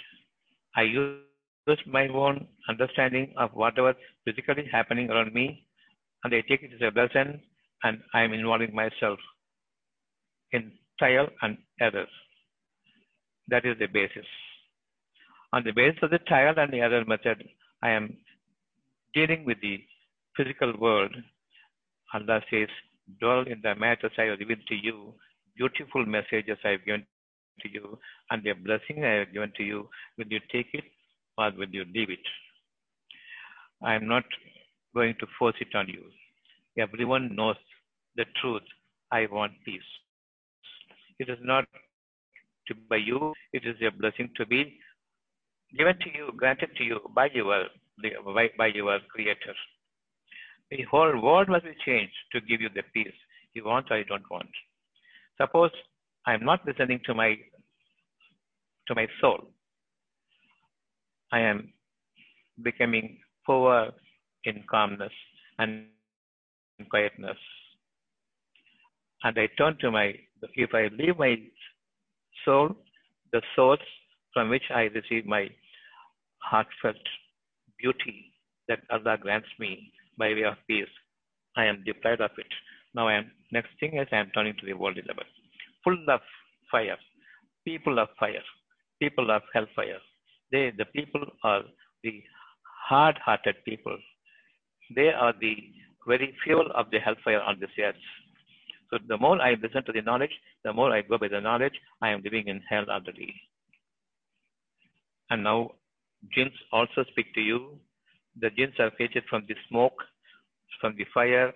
I 0.75 0.83
use 0.83 1.19
my 1.85 2.07
own 2.07 2.47
understanding 2.69 3.33
of 3.37 3.51
whatever 3.53 3.93
physically 4.25 4.67
happening 4.71 5.09
around 5.09 5.33
me, 5.33 5.65
and 6.23 6.33
I 6.33 6.41
take 6.41 6.63
it 6.63 6.71
as 6.73 6.81
a 6.81 6.99
lesson, 6.99 7.41
and 7.83 7.99
I 8.13 8.21
am 8.21 8.33
involving 8.33 8.73
myself 8.75 9.19
in 10.51 10.71
trial 10.99 11.27
and 11.41 11.57
error. 11.79 12.05
That 13.47 13.65
is 13.65 13.77
the 13.79 13.87
basis. 13.87 14.25
On 15.53 15.63
the 15.63 15.71
basis 15.71 15.99
of 16.03 16.11
the 16.11 16.19
trial 16.19 16.53
and 16.57 16.71
the 16.71 16.79
error 16.79 17.03
method, 17.05 17.43
I 17.83 17.89
am 17.89 18.17
dealing 19.13 19.43
with 19.45 19.59
the 19.61 19.83
physical 20.37 20.73
world. 20.77 21.13
Allah 22.13 22.41
says, 22.49 22.69
dwell 23.19 23.41
in 23.41 23.61
the 23.61 23.75
matters 23.75 24.11
I 24.17 24.23
have 24.23 24.39
revealed 24.39 24.65
to 24.67 24.75
you, 24.75 25.13
beautiful 25.57 26.05
messages 26.05 26.57
I 26.63 26.69
have 26.69 26.85
given 26.85 27.05
to 27.61 27.69
you 27.71 27.97
and 28.29 28.43
the 28.43 28.53
blessing 28.53 29.03
I 29.03 29.19
have 29.19 29.33
given 29.33 29.51
to 29.57 29.63
you, 29.63 29.89
will 30.17 30.27
you 30.29 30.39
take 30.51 30.67
it 30.73 30.83
or 31.37 31.51
will 31.57 31.69
you 31.69 31.85
leave 31.93 32.09
it? 32.09 32.25
I 33.83 33.95
am 33.95 34.07
not 34.07 34.23
going 34.93 35.15
to 35.19 35.27
force 35.37 35.55
it 35.59 35.75
on 35.75 35.87
you. 35.87 36.03
Everyone 36.77 37.35
knows 37.35 37.55
the 38.15 38.25
truth. 38.41 38.63
I 39.11 39.27
want 39.31 39.53
peace. 39.65 39.81
It 41.19 41.29
is 41.29 41.39
not 41.41 41.65
to 42.67 42.75
by 42.89 42.97
you, 42.97 43.33
it 43.53 43.63
is 43.65 43.75
a 43.81 43.91
blessing 43.91 44.29
to 44.37 44.45
be 44.45 44.77
given 45.77 45.97
to 45.99 46.09
you, 46.17 46.31
granted 46.35 46.69
to 46.77 46.83
you 46.83 46.99
by 47.15 47.27
your 47.33 47.65
by, 48.35 48.49
by 48.57 48.67
your 48.67 48.99
creator. 49.09 49.55
The 50.69 50.83
whole 50.89 51.21
world 51.21 51.49
must 51.49 51.65
be 51.65 51.75
changed 51.85 52.13
to 52.31 52.41
give 52.41 52.61
you 52.61 52.69
the 52.73 52.83
peace 52.93 53.13
you 53.53 53.65
want 53.65 53.87
or 53.91 53.97
you 53.97 54.05
don't 54.05 54.29
want. 54.31 54.49
Suppose 55.39 55.71
I 56.25 56.33
am 56.33 56.45
not 56.45 56.65
listening 56.65 56.99
to 57.05 57.13
my 57.13 57.35
to 58.87 58.95
my 58.95 59.07
soul. 59.19 59.51
I 61.31 61.39
am 61.39 61.73
becoming 62.63 63.19
poor 63.45 63.91
in 64.43 64.63
calmness 64.69 65.13
and 65.59 65.85
quietness. 66.89 67.37
And 69.23 69.37
I 69.37 69.47
turn 69.57 69.77
to 69.81 69.91
my, 69.91 70.13
if 70.55 70.73
I 70.73 70.89
leave 70.97 71.17
my 71.17 71.37
soul, 72.43 72.75
the 73.31 73.41
source 73.55 73.79
from 74.33 74.49
which 74.49 74.63
I 74.73 74.83
receive 74.83 75.25
my 75.25 75.47
heartfelt 76.39 76.97
beauty 77.79 78.33
that 78.67 78.79
Allah 78.89 79.17
grants 79.19 79.47
me 79.59 79.91
by 80.17 80.29
way 80.29 80.43
of 80.43 80.55
peace, 80.67 80.89
I 81.55 81.65
am 81.65 81.83
deprived 81.85 82.21
of 82.21 82.31
it. 82.37 82.47
Now 82.95 83.07
I 83.07 83.13
am, 83.13 83.31
next 83.51 83.69
thing 83.79 83.97
is 83.97 84.07
I 84.11 84.17
am 84.17 84.31
turning 84.33 84.55
to 84.59 84.65
the 84.65 84.73
worldly 84.73 85.03
level, 85.07 85.23
full 85.83 85.97
of 86.09 86.21
fire, 86.71 86.97
people 87.65 87.99
of 87.99 88.09
fire 88.19 88.43
people 89.01 89.31
of 89.31 89.41
hellfire. 89.53 90.01
They, 90.51 90.71
the 90.77 90.85
people 90.85 91.25
are 91.43 91.63
the 92.03 92.13
hard-hearted 92.87 93.55
people. 93.65 93.97
They 94.95 95.09
are 95.09 95.33
the 95.39 95.55
very 96.07 96.33
fuel 96.43 96.67
of 96.75 96.91
the 96.91 96.99
hellfire 96.99 97.41
on 97.41 97.59
this 97.59 97.69
earth. 97.79 97.95
So 98.89 98.99
the 99.07 99.17
more 99.17 99.41
I 99.41 99.51
listen 99.61 99.83
to 99.85 99.91
the 99.91 100.01
knowledge, 100.01 100.35
the 100.63 100.73
more 100.73 100.91
I 100.91 101.01
go 101.01 101.17
by 101.17 101.29
the 101.29 101.41
knowledge, 101.41 101.77
I 102.01 102.09
am 102.09 102.21
living 102.23 102.47
in 102.47 102.61
hell 102.69 102.85
already. 102.89 103.33
And 105.29 105.43
now 105.43 105.71
jinns 106.35 106.57
also 106.71 107.05
speak 107.11 107.33
to 107.35 107.41
you. 107.41 107.79
The 108.39 108.49
jinns 108.51 108.73
are 108.79 108.91
created 108.91 109.23
from 109.29 109.45
the 109.47 109.55
smoke, 109.69 109.99
from 110.81 110.95
the 110.97 111.05
fire, 111.13 111.53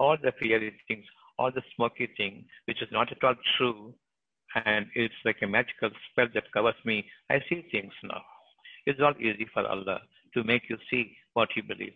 all 0.00 0.16
the 0.22 0.32
fiery 0.40 0.72
things, 0.88 1.04
all 1.38 1.50
the 1.52 1.62
smoky 1.76 2.08
thing, 2.16 2.44
which 2.66 2.82
is 2.82 2.88
not 2.90 3.10
at 3.12 3.22
all 3.22 3.34
true. 3.56 3.94
And 4.64 4.86
it's 4.94 5.14
like 5.24 5.36
a 5.42 5.46
magical 5.46 5.90
spell 6.10 6.26
that 6.34 6.52
covers 6.52 6.74
me. 6.84 7.04
I 7.30 7.38
see 7.48 7.66
things 7.70 7.92
now. 8.02 8.22
It's 8.86 8.98
not 8.98 9.20
easy 9.20 9.46
for 9.52 9.66
Allah 9.66 10.00
to 10.34 10.44
make 10.44 10.62
you 10.68 10.78
see 10.90 11.16
what 11.34 11.48
you 11.56 11.62
believe. 11.62 11.94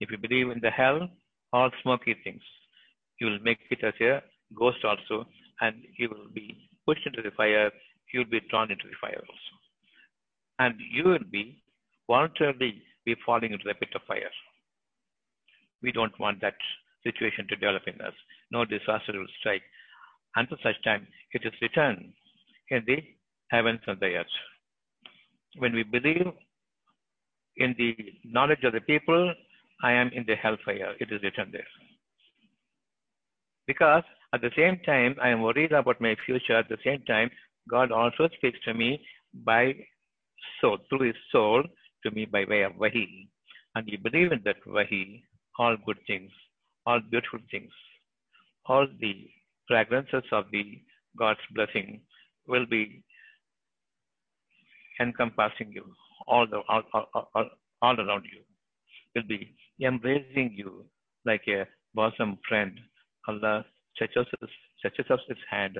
If 0.00 0.10
you 0.10 0.18
believe 0.18 0.50
in 0.50 0.60
the 0.60 0.70
hell, 0.70 1.08
all 1.52 1.70
smoky 1.82 2.16
things, 2.24 2.42
you 3.20 3.26
will 3.26 3.40
make 3.40 3.58
it 3.70 3.82
as 3.84 3.94
a 4.00 4.22
ghost 4.56 4.84
also, 4.84 5.26
and 5.60 5.76
you 5.98 6.08
will 6.08 6.28
be 6.32 6.68
pushed 6.86 7.06
into 7.06 7.22
the 7.22 7.30
fire, 7.36 7.70
you 8.12 8.20
will 8.20 8.30
be 8.30 8.40
drawn 8.50 8.70
into 8.70 8.84
the 8.84 8.96
fire 9.00 9.18
also. 9.20 9.54
And 10.58 10.74
you 10.92 11.04
will 11.04 11.26
be 11.30 11.62
voluntarily 12.06 12.82
be 13.04 13.14
falling 13.24 13.52
into 13.52 13.64
the 13.66 13.74
pit 13.74 13.90
of 13.94 14.02
fire. 14.06 14.30
We 15.82 15.92
don't 15.92 16.18
want 16.18 16.40
that 16.40 16.56
situation 17.04 17.46
to 17.48 17.56
develop 17.56 17.82
in 17.86 18.00
us. 18.00 18.14
No 18.50 18.64
disaster 18.64 19.12
will 19.12 19.26
strike. 19.38 19.62
Until 20.36 20.58
such 20.62 20.82
time, 20.84 21.06
it 21.32 21.42
is 21.44 21.52
written 21.62 22.12
in 22.70 22.82
the 22.86 22.98
heavens 23.50 23.80
and 23.86 24.00
the 24.00 24.16
earth. 24.16 24.26
When 25.58 25.72
we 25.74 25.84
believe 25.84 26.26
in 27.56 27.74
the 27.78 27.94
knowledge 28.24 28.64
of 28.64 28.72
the 28.72 28.80
people, 28.80 29.32
I 29.82 29.92
am 29.92 30.10
in 30.12 30.24
the 30.26 30.34
hellfire. 30.34 30.94
It 30.98 31.12
is 31.12 31.22
written 31.22 31.50
there. 31.52 31.66
Because 33.66 34.02
at 34.34 34.40
the 34.40 34.50
same 34.56 34.80
time, 34.84 35.16
I 35.22 35.28
am 35.28 35.42
worried 35.42 35.72
about 35.72 36.00
my 36.00 36.16
future. 36.26 36.56
At 36.56 36.68
the 36.68 36.78
same 36.84 37.02
time, 37.06 37.30
God 37.70 37.92
also 37.92 38.28
speaks 38.36 38.58
to 38.64 38.74
me 38.74 39.00
by 39.44 39.74
soul, 40.60 40.78
through 40.88 41.06
His 41.06 41.16
soul, 41.30 41.62
to 42.04 42.10
me 42.10 42.24
by 42.24 42.44
way 42.48 42.62
of 42.62 42.76
Wahi. 42.76 43.28
And 43.74 43.88
you 43.88 43.98
believe 43.98 44.32
in 44.32 44.42
that 44.44 44.56
Wahi, 44.66 45.22
all 45.58 45.76
good 45.86 45.98
things, 46.06 46.30
all 46.86 47.00
beautiful 47.10 47.40
things, 47.50 47.72
all 48.66 48.86
the 49.00 49.28
fragrances 49.68 50.24
of 50.32 50.44
the 50.52 50.80
God's 51.18 51.40
blessing 51.54 52.00
will 52.46 52.66
be 52.66 53.02
encompassing 55.00 55.72
you, 55.72 55.84
all, 56.26 56.46
the, 56.46 56.60
all, 56.68 56.82
all, 56.92 57.30
all, 57.34 57.50
all 57.82 58.00
around 58.00 58.24
you, 58.24 58.42
will 59.14 59.26
be 59.28 59.54
embracing 59.82 60.52
you 60.54 60.84
like 61.24 61.42
a 61.48 61.66
bosom 61.94 62.38
friend. 62.48 62.78
Allah 63.28 63.64
stretches, 63.94 64.26
stretches 64.78 65.06
out 65.10 65.20
his 65.28 65.38
hand 65.50 65.78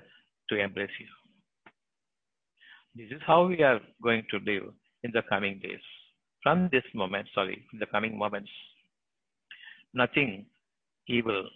to 0.48 0.58
embrace 0.58 0.90
you. 0.98 1.06
This 2.96 3.16
is 3.16 3.22
how 3.26 3.46
we 3.46 3.62
are 3.62 3.80
going 4.02 4.22
to 4.30 4.38
live 4.38 4.72
in 5.02 5.10
the 5.12 5.22
coming 5.28 5.60
days. 5.62 5.80
From 6.42 6.68
this 6.70 6.84
moment, 6.94 7.26
sorry, 7.34 7.64
in 7.72 7.78
the 7.78 7.86
coming 7.86 8.16
moments, 8.16 8.50
nothing 9.92 10.46
evil 11.08 11.48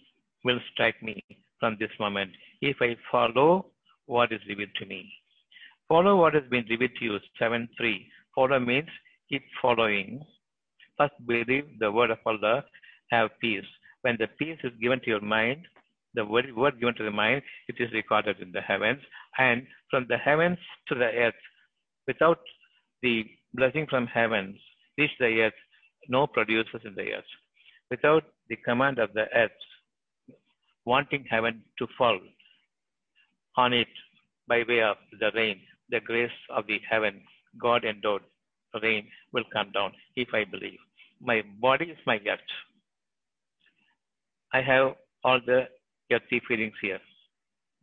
will 0.45 0.59
strike 0.73 1.01
me 1.01 1.23
from 1.59 1.77
this 1.79 1.91
moment 1.99 2.31
if 2.61 2.77
I 2.81 2.95
follow 3.11 3.67
what 4.05 4.31
is 4.31 4.41
revealed 4.47 4.75
to 4.79 4.85
me. 4.85 5.11
Follow 5.87 6.17
what 6.17 6.33
has 6.33 6.43
been 6.49 6.65
revealed 6.69 6.91
to 6.99 7.05
you. 7.05 7.17
7 7.39 7.67
3. 7.77 8.11
Follow 8.35 8.59
means 8.59 8.89
keep 9.29 9.43
following. 9.61 10.21
First, 10.97 11.13
believe 11.25 11.65
the 11.79 11.91
word 11.91 12.11
of 12.11 12.19
Allah, 12.25 12.63
have 13.11 13.29
peace. 13.41 13.65
When 14.01 14.17
the 14.19 14.27
peace 14.37 14.59
is 14.63 14.71
given 14.81 14.99
to 15.01 15.07
your 15.07 15.21
mind, 15.21 15.65
the 16.13 16.25
word, 16.25 16.55
word 16.55 16.79
given 16.79 16.95
to 16.95 17.03
the 17.03 17.11
mind, 17.11 17.41
it 17.67 17.75
is 17.79 17.91
recorded 17.93 18.39
in 18.39 18.51
the 18.51 18.61
heavens. 18.61 19.01
And 19.37 19.65
from 19.89 20.05
the 20.09 20.17
heavens 20.17 20.57
to 20.87 20.95
the 20.95 21.05
earth, 21.05 21.41
without 22.07 22.39
the 23.01 23.25
blessing 23.53 23.87
from 23.89 24.07
heavens, 24.07 24.57
reach 24.97 25.11
the 25.19 25.41
earth, 25.41 25.53
no 26.07 26.27
producers 26.27 26.81
in 26.85 26.95
the 26.95 27.13
earth. 27.13 27.31
Without 27.89 28.23
the 28.49 28.55
command 28.57 28.99
of 28.99 29.13
the 29.13 29.25
earth, 29.35 29.51
wanting 30.85 31.25
heaven 31.29 31.63
to 31.77 31.87
fall 31.97 32.19
on 33.57 33.73
it 33.73 33.87
by 34.47 34.63
way 34.67 34.81
of 34.81 34.97
the 35.19 35.31
rain, 35.35 35.59
the 35.89 35.99
grace 35.99 36.39
of 36.49 36.67
the 36.67 36.79
heaven, 36.89 37.21
God 37.59 37.83
endowed 37.83 38.21
rain 38.81 39.07
will 39.33 39.43
come 39.51 39.71
down 39.71 39.91
if 40.15 40.29
I 40.33 40.43
believe. 40.43 40.79
My 41.19 41.41
body 41.59 41.85
is 41.85 41.97
my 42.05 42.19
earth. 42.27 42.39
I 44.53 44.61
have 44.61 44.95
all 45.23 45.39
the 45.45 45.67
earthy 46.11 46.41
feelings 46.47 46.73
here, 46.81 46.99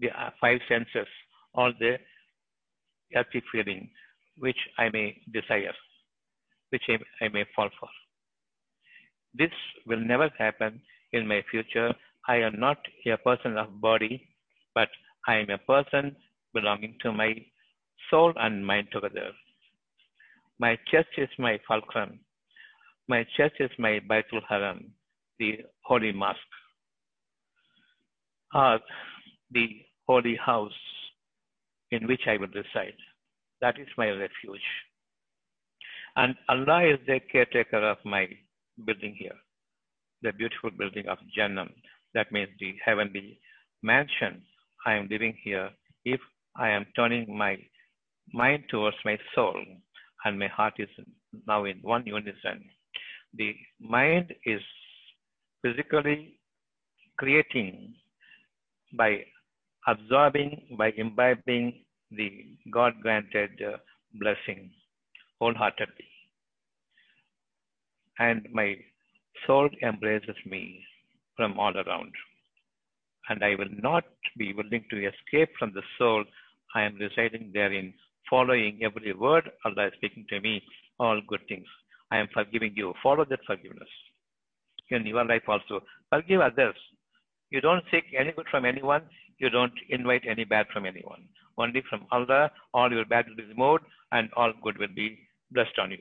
the 0.01 0.09
uh, 0.11 0.31
five 0.40 0.61
senses, 0.69 1.09
all 1.55 1.73
the 1.79 1.99
earthy 3.14 3.42
feeling 3.53 3.90
which 4.38 4.57
I 4.79 4.88
may 4.90 5.21
desire, 5.33 5.75
which 6.71 6.83
I 7.21 7.29
may 7.29 7.45
fall 7.55 7.71
for. 7.79 7.88
This 9.38 9.51
will 9.87 10.01
never 10.01 10.31
happen 10.38 10.81
in 11.12 11.27
my 11.27 11.42
future. 11.51 11.92
I 12.29 12.37
am 12.37 12.59
not 12.59 12.79
a 13.07 13.16
person 13.18 13.57
of 13.59 13.81
body, 13.81 14.29
but 14.75 14.88
I 15.27 15.37
am 15.37 15.51
a 15.51 15.59
person 15.59 16.16
belonging 16.55 16.96
to 17.03 17.12
my 17.12 17.35
soul 18.11 18.33
and 18.37 18.66
mind 18.66 18.88
together. 18.92 19.31
My 20.59 20.79
church 20.90 21.07
is 21.18 21.29
my 21.38 21.59
fulcrum. 21.68 22.20
My 23.09 23.25
church 23.37 23.53
is 23.61 23.70
my 23.79 24.01
Baitul 24.09 24.42
Haram, 24.49 24.92
the 25.38 25.59
holy 25.85 26.12
mosque, 26.12 26.38
or 28.55 28.81
the 29.51 29.66
holy 30.07 30.37
house 30.37 30.72
in 31.90 32.07
which 32.07 32.22
I 32.27 32.37
will 32.38 32.49
reside. 32.49 32.96
That 33.61 33.79
is 33.79 33.88
my 33.99 34.09
refuge. 34.09 34.66
And 36.16 36.35
Allah 36.49 36.85
is 36.94 36.99
the 37.07 37.20
caretaker 37.31 37.88
of 37.90 37.99
my 38.05 38.27
building 38.85 39.15
here, 39.19 39.37
the 40.23 40.33
beautiful 40.33 40.71
building 40.71 41.07
of 41.09 41.19
Jannah. 41.35 41.67
That 42.15 42.33
means 42.33 42.49
the 42.59 42.75
heavenly 42.85 43.41
mansion 43.83 44.43
I 44.85 44.95
am 44.95 45.09
living 45.11 45.37
here. 45.43 45.71
If 46.05 46.21
I 46.57 46.71
am 46.71 46.87
turning 46.95 47.37
my 47.37 47.57
mind 48.33 48.65
towards 48.71 48.97
my 49.05 49.19
soul 49.35 49.61
and 50.25 50.39
my 50.39 50.49
heart 50.49 50.75
is 50.79 50.89
now 51.47 51.65
in 51.65 51.79
one 51.83 52.05
unison, 52.07 52.65
the 53.35 53.55
mind 53.81 54.35
is 54.45 54.61
physically 55.62 56.39
creating 57.19 57.95
by 58.97 59.25
absorbing, 59.87 60.77
by 60.79 60.93
imbibing 60.97 61.85
the 62.11 62.31
God 62.71 62.95
granted 63.03 63.51
uh, 63.62 63.77
blessing 64.15 64.71
wholeheartedly. 65.41 66.09
And 68.18 68.46
my 68.52 68.76
soul 69.46 69.68
embraces 69.83 70.37
me 70.46 70.83
from 71.37 71.59
all 71.59 71.76
around. 71.76 72.12
And 73.29 73.42
I 73.44 73.55
will 73.57 73.72
not 73.83 74.05
be 74.38 74.52
willing 74.52 74.85
to 74.90 75.07
escape 75.09 75.50
from 75.59 75.72
the 75.74 75.83
soul 75.98 76.24
I 76.74 76.83
am 76.83 76.96
residing 76.96 77.50
therein, 77.52 77.94
following 78.29 78.81
every 78.83 79.12
word 79.12 79.50
Allah 79.64 79.88
is 79.88 79.94
speaking 79.96 80.26
to 80.31 80.40
me, 80.40 80.62
all 80.98 81.20
good 81.26 81.40
things. 81.48 81.66
I 82.11 82.18
am 82.18 82.29
forgiving 82.33 82.72
you. 82.76 82.94
Follow 83.02 83.24
that 83.24 83.40
forgiveness 83.46 83.88
in 84.90 85.07
your 85.07 85.24
life 85.24 85.42
also. 85.48 85.83
Forgive 86.11 86.40
others. 86.40 86.76
You 87.50 87.61
don't 87.61 87.85
seek 87.90 88.05
any 88.18 88.33
good 88.33 88.46
from 88.50 88.64
anyone. 88.64 89.02
You 89.38 89.50
don't 89.50 89.72
invite 89.88 90.23
any 90.29 90.44
bad 90.44 90.67
from 90.73 90.87
anyone. 90.87 91.29
Only 91.58 91.83
from 91.88 92.06
Allah, 92.12 92.50
all 92.75 92.90
your 92.92 93.04
bad 93.04 93.27
will 93.29 93.37
be 93.37 93.44
removed 93.44 93.85
and 94.12 94.29
all 94.37 94.52
good 94.62 94.79
will 94.79 94.94
be 94.94 95.19
blessed 95.50 95.79
on 95.79 95.90
you. 95.90 95.98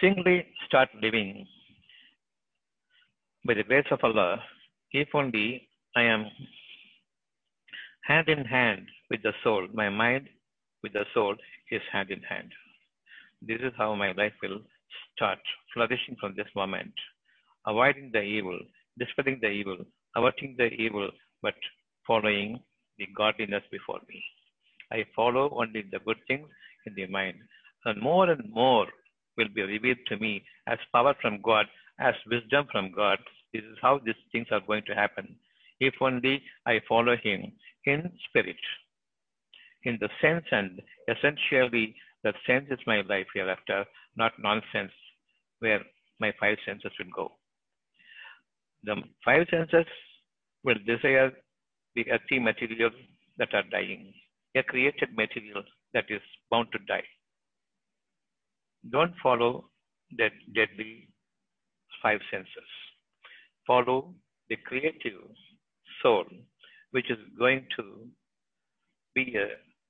Singly 0.00 0.46
start 0.66 0.88
living 1.02 1.46
by 3.44 3.52
the 3.52 3.62
grace 3.62 3.90
of 3.90 3.98
Allah, 4.02 4.42
if 4.92 5.08
only 5.14 5.68
I 5.94 6.04
am 6.04 6.24
hand 8.04 8.30
in 8.30 8.46
hand 8.46 8.88
with 9.10 9.22
the 9.22 9.34
soul, 9.44 9.66
my 9.74 9.90
mind 9.90 10.30
with 10.82 10.94
the 10.94 11.04
soul 11.12 11.36
is 11.70 11.82
hand 11.92 12.10
in 12.10 12.22
hand. 12.22 12.50
This 13.42 13.60
is 13.60 13.74
how 13.76 13.94
my 13.94 14.12
life 14.12 14.32
will 14.42 14.60
start 15.14 15.38
flourishing 15.74 16.16
from 16.18 16.34
this 16.34 16.48
moment, 16.56 16.94
avoiding 17.66 18.10
the 18.10 18.22
evil, 18.22 18.58
dispelling 18.98 19.38
the 19.42 19.50
evil, 19.50 19.76
averting 20.16 20.54
the 20.56 20.70
evil, 20.84 21.10
but 21.42 21.56
following 22.06 22.58
the 22.96 23.06
godliness 23.14 23.64
before 23.70 24.00
me. 24.08 24.24
I 24.90 25.04
follow 25.14 25.50
only 25.54 25.82
the 25.92 26.00
good 26.06 26.20
things 26.26 26.48
in 26.86 26.94
the 26.94 27.06
mind, 27.06 27.36
and 27.84 28.00
more 28.00 28.30
and 28.30 28.50
more 28.50 28.86
will 29.36 29.48
be 29.54 29.62
revealed 29.62 29.98
to 30.08 30.18
me 30.18 30.44
as 30.66 30.78
power 30.92 31.14
from 31.20 31.40
God, 31.42 31.66
as 31.98 32.14
wisdom 32.30 32.66
from 32.70 32.92
God. 32.92 33.18
This 33.52 33.62
is 33.62 33.78
how 33.82 33.98
these 34.04 34.14
things 34.32 34.46
are 34.50 34.60
going 34.60 34.84
to 34.86 34.94
happen. 34.94 35.36
If 35.80 35.94
only 36.00 36.42
I 36.66 36.80
follow 36.88 37.16
Him 37.16 37.52
in 37.84 38.12
spirit, 38.28 38.56
in 39.84 39.98
the 40.00 40.08
sense 40.20 40.44
and 40.52 40.80
essentially 41.08 41.94
the 42.22 42.32
sense 42.46 42.66
is 42.70 42.78
my 42.86 43.00
life 43.02 43.26
hereafter, 43.34 43.84
not 44.16 44.32
nonsense 44.38 44.92
where 45.60 45.80
my 46.18 46.32
five 46.38 46.58
senses 46.66 46.92
will 46.98 47.12
go. 47.14 47.32
The 48.84 48.96
five 49.24 49.46
senses 49.50 49.86
will 50.64 50.76
desire 50.86 51.32
the 51.94 52.10
earthy 52.10 52.38
materials 52.38 52.92
that 53.38 53.54
are 53.54 53.64
dying, 53.70 54.12
a 54.56 54.62
created 54.62 55.16
material 55.16 55.62
that 55.94 56.04
is 56.08 56.20
bound 56.50 56.68
to 56.72 56.78
die. 56.86 57.04
Don't 58.88 59.14
follow 59.22 59.68
that 60.16 60.32
deadly 60.54 61.08
five 62.02 62.20
senses. 62.30 62.70
Follow 63.66 64.14
the 64.48 64.56
creative 64.56 65.20
soul, 66.02 66.24
which 66.92 67.10
is 67.10 67.18
going 67.38 67.66
to 67.76 68.06
be 69.14 69.36
a 69.36 69.48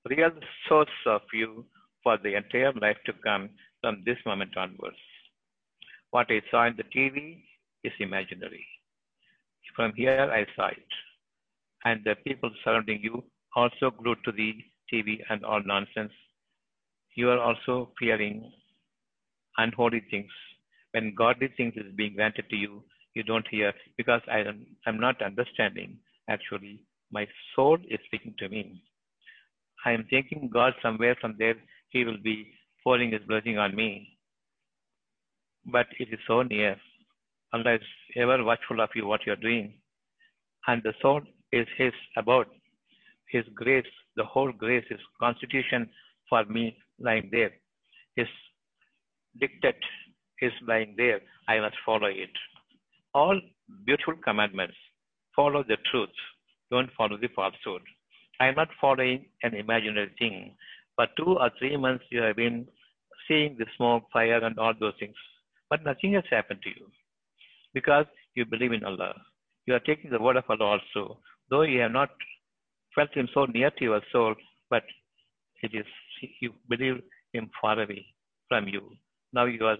real 0.08 0.32
source 0.68 0.88
of 1.06 1.20
you 1.32 1.64
for 2.02 2.18
the 2.22 2.34
entire 2.34 2.72
life 2.80 2.96
to 3.06 3.12
come 3.24 3.50
from 3.80 4.02
this 4.04 4.18
moment 4.26 4.56
onwards. 4.56 4.96
What 6.10 6.26
I 6.30 6.40
saw 6.50 6.66
in 6.66 6.76
the 6.76 6.84
TV 6.84 7.42
is 7.84 7.92
imaginary. 8.00 8.66
From 9.76 9.92
here, 9.94 10.28
I 10.32 10.44
saw 10.56 10.66
it. 10.68 10.90
And 11.84 12.02
the 12.04 12.16
people 12.26 12.50
surrounding 12.64 13.00
you 13.02 13.24
also 13.54 13.90
glued 13.90 14.18
to 14.24 14.32
the 14.32 14.54
TV 14.92 15.20
and 15.30 15.44
all 15.44 15.62
nonsense. 15.64 16.12
You 17.14 17.30
are 17.30 17.38
also 17.38 17.92
fearing 17.98 18.52
unholy 19.58 20.02
things. 20.10 20.30
When 20.92 21.14
godly 21.14 21.48
things 21.56 21.74
is 21.76 21.92
being 21.96 22.14
granted 22.14 22.46
to 22.50 22.56
you, 22.56 22.82
you 23.14 23.22
don't 23.22 23.46
hear 23.48 23.72
because 23.96 24.22
I 24.30 24.40
am 24.40 24.66
I'm 24.86 25.00
not 25.00 25.22
understanding. 25.22 25.98
Actually, 26.28 26.84
my 27.12 27.26
soul 27.54 27.78
is 27.88 27.98
speaking 28.06 28.34
to 28.38 28.48
me. 28.48 28.82
I 29.84 29.92
am 29.92 30.04
thinking 30.10 30.50
God 30.52 30.74
somewhere 30.82 31.16
from 31.20 31.36
there, 31.38 31.54
He 31.90 32.04
will 32.04 32.18
be 32.22 32.52
pouring 32.84 33.12
His 33.12 33.22
blessing 33.26 33.58
on 33.58 33.74
me. 33.74 34.18
But 35.66 35.86
it 35.98 36.08
is 36.12 36.20
so 36.26 36.42
near. 36.42 36.76
Allah 37.52 37.74
is 37.74 37.88
ever 38.16 38.44
watchful 38.44 38.80
of 38.80 38.90
you, 38.94 39.06
what 39.06 39.26
you 39.26 39.32
are 39.32 39.44
doing. 39.48 39.74
And 40.66 40.82
the 40.82 40.92
soul 41.02 41.22
is 41.52 41.66
His 41.76 41.92
about 42.16 42.46
His 43.28 43.44
grace, 43.54 43.92
the 44.16 44.24
whole 44.24 44.52
grace, 44.52 44.84
His 44.88 45.00
constitution 45.18 45.88
for 46.28 46.44
me 46.44 46.76
lying 46.98 47.28
there. 47.32 47.50
His 48.16 48.28
dictate 49.38 49.84
is 50.42 50.52
lying 50.66 50.94
there. 50.96 51.20
I 51.48 51.60
must 51.60 51.76
follow 51.84 52.06
it. 52.06 52.30
All 53.14 53.40
beautiful 53.86 54.14
commandments. 54.24 54.74
Follow 55.36 55.62
the 55.62 55.76
truth. 55.90 56.10
Don't 56.70 56.90
follow 56.96 57.16
the 57.16 57.28
falsehood. 57.34 57.82
I 58.40 58.46
am 58.46 58.54
not 58.54 58.68
following 58.80 59.26
an 59.42 59.54
imaginary 59.54 60.12
thing. 60.18 60.54
For 60.96 61.06
two 61.16 61.38
or 61.38 61.50
three 61.58 61.76
months, 61.76 62.04
you 62.10 62.22
have 62.22 62.36
been 62.36 62.66
seeing 63.28 63.56
the 63.58 63.66
smoke, 63.76 64.04
fire, 64.12 64.42
and 64.44 64.58
all 64.58 64.72
those 64.78 64.94
things. 64.98 65.14
But 65.68 65.84
nothing 65.84 66.14
has 66.14 66.24
happened 66.30 66.60
to 66.62 66.70
you 66.70 66.86
because 67.74 68.06
you 68.34 68.44
believe 68.44 68.72
in 68.72 68.84
Allah. 68.84 69.14
You 69.66 69.74
are 69.74 69.80
taking 69.80 70.10
the 70.10 70.20
word 70.20 70.36
of 70.36 70.44
Allah 70.48 70.78
also, 70.78 71.18
though 71.48 71.62
you 71.62 71.80
have 71.80 71.92
not 71.92 72.10
felt 72.94 73.14
Him 73.14 73.28
so 73.32 73.44
near 73.46 73.70
to 73.70 73.84
your 73.84 74.00
soul, 74.10 74.34
but 74.68 74.82
it 75.62 75.72
is 75.74 75.86
you 76.40 76.52
believe 76.68 77.02
Him 77.32 77.50
far 77.60 77.80
away 77.80 78.06
from 78.48 78.66
you. 78.68 78.82
Now 79.32 79.44
you 79.46 79.66
are 79.66 79.78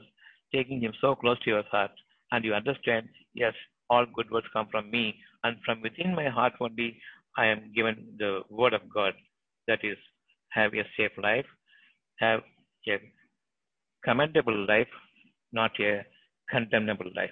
taking 0.55 0.81
Him 0.81 0.93
so 1.01 1.15
close 1.15 1.39
to 1.41 1.51
your 1.51 1.65
heart, 1.71 1.93
and 2.33 2.45
you 2.45 2.55
understand, 2.55 3.09
yes, 3.35 3.55
all 3.89 4.07
good 4.15 4.31
words 4.31 4.47
come 4.53 4.69
from 4.71 4.91
me, 4.91 5.17
and 5.45 5.57
from 5.65 5.83
within 5.83 6.15
my 6.15 6.29
heart 6.29 6.55
only 6.61 6.99
I 7.37 7.47
am 7.47 7.73
given 7.75 8.15
the 8.19 8.41
word 8.51 8.75
of 8.75 8.83
God 8.93 9.15
that 9.69 9.81
is, 9.83 9.97
have 10.51 10.73
a 10.75 10.85
safe 10.97 11.13
life, 11.23 11.47
have 12.19 12.41
a 12.89 12.99
commendable 14.05 14.67
life, 14.67 14.89
not 15.53 15.71
a 15.81 16.05
condemnable 16.51 17.11
life. 17.17 17.31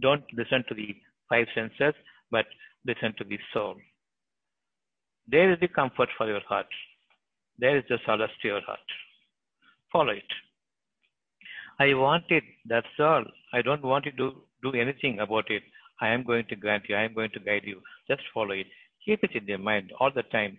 Don't 0.00 0.24
listen 0.36 0.64
to 0.68 0.74
the 0.74 0.94
five 1.28 1.46
senses, 1.54 1.94
but 2.30 2.46
listen 2.86 3.14
to 3.18 3.24
the 3.24 3.38
soul. 3.52 3.76
There 5.28 5.52
is 5.52 5.60
the 5.60 5.68
comfort 5.68 6.08
for 6.16 6.26
your 6.26 6.40
heart. 6.48 6.66
There 7.58 7.76
is 7.76 7.84
the 7.88 7.98
solace 8.04 8.30
to 8.42 8.48
your 8.48 8.60
heart. 8.62 8.80
Follow 9.92 10.12
it. 10.12 10.30
I 11.82 11.94
want 11.94 12.26
it, 12.28 12.44
that's 12.72 12.96
all. 13.00 13.24
I 13.52 13.60
don't 13.60 13.82
want 13.82 14.06
you 14.06 14.12
to 14.12 14.26
do 14.62 14.70
anything 14.82 15.18
about 15.18 15.50
it. 15.50 15.64
I 16.00 16.08
am 16.14 16.22
going 16.22 16.44
to 16.50 16.54
grant 16.54 16.84
you, 16.88 16.94
I 16.94 17.04
am 17.06 17.14
going 17.14 17.30
to 17.32 17.40
guide 17.40 17.64
you. 17.64 17.80
Just 18.08 18.22
follow 18.32 18.52
it. 18.52 18.68
Keep 19.04 19.24
it 19.24 19.34
in 19.34 19.46
your 19.46 19.58
mind 19.58 19.90
all 19.98 20.12
the 20.14 20.22
time. 20.34 20.58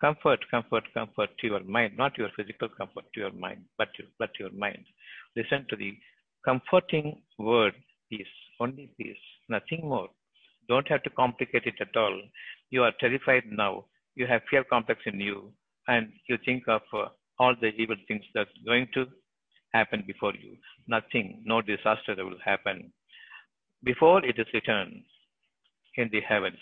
Comfort, 0.00 0.40
comfort, 0.50 0.84
comfort 0.94 1.30
to 1.40 1.46
your 1.46 1.62
mind, 1.64 1.92
not 1.98 2.16
your 2.16 2.30
physical 2.36 2.68
comfort 2.70 3.04
to 3.12 3.20
your 3.20 3.32
mind, 3.32 3.64
but 3.76 3.88
your, 3.98 4.08
but 4.18 4.30
your 4.40 4.52
mind. 4.52 4.84
Listen 5.36 5.66
to 5.68 5.76
the 5.76 5.92
comforting 6.46 7.20
word, 7.38 7.74
peace, 8.10 8.34
only 8.58 8.90
peace, 8.98 9.24
nothing 9.50 9.82
more. 9.82 10.08
Don't 10.70 10.88
have 10.88 11.02
to 11.02 11.10
complicate 11.10 11.66
it 11.66 11.80
at 11.80 11.96
all. 11.96 12.18
You 12.70 12.82
are 12.84 12.92
terrified 12.98 13.44
now. 13.50 13.84
You 14.14 14.26
have 14.26 14.40
fear 14.50 14.64
complex 14.64 15.00
in 15.04 15.20
you, 15.20 15.52
and 15.86 16.12
you 16.30 16.38
think 16.46 16.64
of 16.66 16.82
uh, 16.94 17.08
all 17.38 17.54
the 17.60 17.72
evil 17.82 17.96
things 18.08 18.24
that's 18.34 18.58
going 18.64 18.88
to 18.94 19.06
happen 19.72 20.04
before 20.06 20.34
you. 20.34 20.56
Nothing, 20.86 21.42
no 21.44 21.62
disaster 21.62 22.14
will 22.18 22.38
happen 22.44 22.92
before 23.84 24.24
it 24.24 24.38
is 24.38 24.46
written 24.52 25.04
in 25.96 26.08
the 26.12 26.20
heavens. 26.20 26.58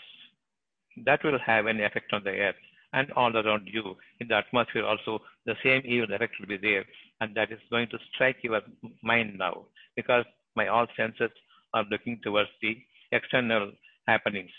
That 1.04 1.22
will 1.24 1.38
have 1.44 1.66
an 1.66 1.80
effect 1.80 2.12
on 2.12 2.24
the 2.24 2.30
earth 2.30 2.56
and 2.92 3.10
all 3.12 3.36
around 3.36 3.68
you. 3.72 3.96
In 4.20 4.28
the 4.28 4.36
atmosphere 4.36 4.84
also, 4.84 5.20
the 5.46 5.54
same 5.62 5.82
evil 5.84 6.12
effect 6.14 6.34
will 6.40 6.48
be 6.48 6.56
there. 6.56 6.84
And 7.20 7.34
that 7.34 7.52
is 7.52 7.58
going 7.70 7.88
to 7.88 7.98
strike 8.14 8.38
your 8.42 8.60
mind 9.02 9.38
now 9.38 9.66
because 9.96 10.24
my 10.56 10.68
all 10.68 10.86
senses 10.96 11.30
are 11.74 11.84
looking 11.90 12.20
towards 12.22 12.50
the 12.62 12.76
external 13.12 13.72
happenings. 14.06 14.50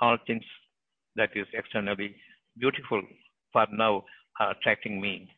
All 0.00 0.16
things 0.26 0.44
that 1.16 1.30
is 1.34 1.46
externally 1.52 2.14
beautiful 2.58 3.02
for 3.52 3.66
now 3.72 4.04
are 4.40 4.52
attracting 4.52 5.00
me. 5.00 5.28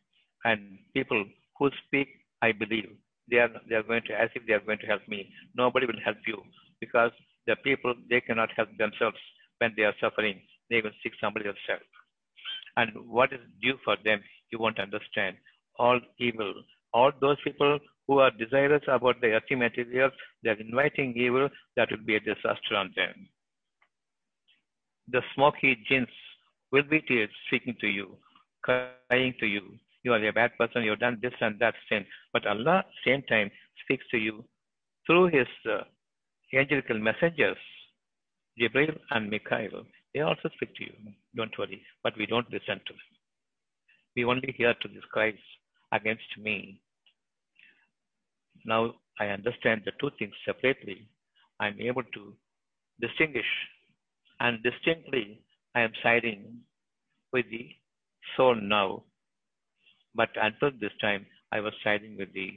And 0.45 0.79
people 0.93 1.25
who 1.57 1.69
speak, 1.85 2.07
I 2.41 2.51
believe, 2.51 2.89
they 3.29 3.37
are 3.37 3.49
they 3.67 3.75
are 3.75 3.83
going 3.83 4.03
to 4.07 4.13
as 4.13 4.29
if 4.35 4.45
they 4.47 4.53
are 4.53 4.59
going 4.59 4.79
to 4.79 4.85
help 4.85 5.01
me. 5.07 5.33
Nobody 5.55 5.85
will 5.85 6.01
help 6.03 6.17
you 6.25 6.41
because 6.79 7.11
the 7.45 7.55
people 7.63 7.93
they 8.09 8.21
cannot 8.21 8.49
help 8.55 8.69
themselves 8.77 9.17
when 9.59 9.73
they 9.75 9.83
are 9.83 9.95
suffering. 9.99 10.41
They 10.69 10.81
will 10.81 10.91
seek 11.01 11.13
somebody 11.21 11.47
else. 11.47 11.57
And 12.75 12.91
what 13.09 13.33
is 13.33 13.39
due 13.61 13.77
for 13.83 13.97
them, 14.03 14.21
you 14.51 14.59
won't 14.59 14.79
understand. 14.79 15.37
All 15.79 15.99
evil, 16.19 16.53
all 16.93 17.11
those 17.19 17.37
people 17.43 17.79
who 18.07 18.19
are 18.19 18.31
desirous 18.31 18.83
about 18.87 19.19
the 19.21 19.27
earthly 19.27 19.55
materials, 19.55 20.13
they 20.43 20.51
are 20.51 20.59
inviting 20.59 21.15
evil 21.17 21.49
that 21.75 21.89
will 21.91 22.05
be 22.05 22.15
a 22.15 22.19
disaster 22.19 22.75
on 22.75 22.93
them. 22.95 23.27
The 25.09 25.21
smoky 25.35 25.77
jinns 25.89 26.07
will 26.71 26.83
be 26.83 27.01
speaking 27.47 27.75
to 27.81 27.87
you, 27.87 28.17
crying 28.63 29.33
to 29.39 29.47
you, 29.47 29.63
you 30.07 30.13
are 30.13 30.25
a 30.25 30.31
bad 30.31 30.51
person, 30.57 30.83
you've 30.83 30.99
done 30.99 31.19
this 31.21 31.33
and 31.41 31.59
that 31.59 31.75
sin. 31.89 32.05
But 32.31 32.47
Allah, 32.47 32.85
same 33.05 33.23
time, 33.23 33.51
speaks 33.83 34.05
to 34.11 34.17
you 34.17 34.45
through 35.05 35.27
His 35.27 35.47
uh, 35.69 35.81
angelical 36.57 36.97
messengers, 36.97 37.57
Jibril 38.59 38.97
and 39.11 39.29
Mikhail. 39.29 39.83
They 40.13 40.21
also 40.21 40.49
speak 40.55 40.73
to 40.75 40.83
you. 40.85 40.93
Don't 41.35 41.57
worry. 41.59 41.81
But 42.03 42.13
we 42.17 42.25
don't 42.25 42.51
listen 42.51 42.79
to 42.87 42.93
them. 42.93 43.09
We 44.15 44.23
only 44.23 44.55
hear 44.57 44.73
to 44.73 44.87
these 44.87 45.09
cries 45.11 45.43
against 45.91 46.31
me. 46.41 46.79
Now 48.65 48.93
I 49.19 49.25
understand 49.27 49.81
the 49.85 49.91
two 49.99 50.11
things 50.17 50.33
separately. 50.45 51.07
I'm 51.59 51.79
able 51.81 52.03
to 52.03 52.33
distinguish. 53.01 53.51
And 54.39 54.63
distinctly, 54.63 55.41
I 55.75 55.81
am 55.81 55.91
siding 56.01 56.59
with 57.33 57.45
the 57.51 57.69
soul 58.35 58.55
now 58.55 59.03
but 60.17 60.29
until 60.41 60.71
this 60.81 60.95
time, 60.99 61.25
I 61.51 61.59
was 61.61 61.73
siding 61.83 62.17
with 62.17 62.33
the, 62.33 62.49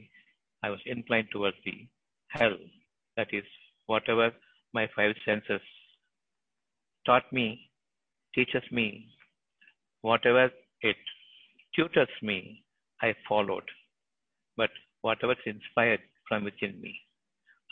I 0.63 0.69
was 0.71 0.79
inclined 0.85 1.27
towards 1.31 1.57
the 1.63 1.87
hell. 2.29 2.57
That 3.17 3.27
is, 3.31 3.43
whatever 3.85 4.31
my 4.73 4.87
five 4.95 5.15
senses 5.25 5.61
taught 7.05 7.31
me, 7.31 7.69
teaches 8.35 8.63
me, 8.71 8.87
whatever 10.01 10.49
it 10.81 10.95
tutors 11.75 12.09
me, 12.23 12.63
I 13.01 13.13
followed. 13.29 13.69
But 14.57 14.71
whatever 15.01 15.33
is 15.33 15.45
inspired 15.45 16.01
from 16.27 16.43
within 16.45 16.81
me, 16.81 16.95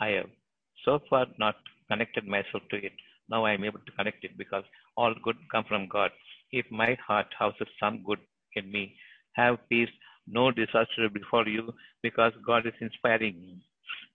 I 0.00 0.08
have 0.18 0.30
so 0.84 1.00
far 1.10 1.26
not 1.38 1.56
connected 1.90 2.26
myself 2.26 2.62
to 2.70 2.76
it. 2.76 2.92
Now 3.28 3.44
I 3.44 3.52
am 3.54 3.64
able 3.64 3.80
to 3.80 3.92
connect 3.98 4.24
it 4.24 4.38
because 4.38 4.64
all 4.96 5.14
good 5.24 5.36
come 5.50 5.64
from 5.68 5.88
God. 5.88 6.10
If 6.52 6.66
my 6.70 6.96
heart 7.06 7.26
houses 7.38 7.68
some 7.80 8.02
good 8.06 8.18
in 8.56 8.70
me, 8.72 8.96
have 9.32 9.58
peace, 9.68 9.88
no 10.26 10.50
disaster 10.50 11.08
before 11.12 11.46
you, 11.48 11.72
because 12.02 12.32
God 12.46 12.66
is 12.66 12.74
inspiring. 12.80 13.60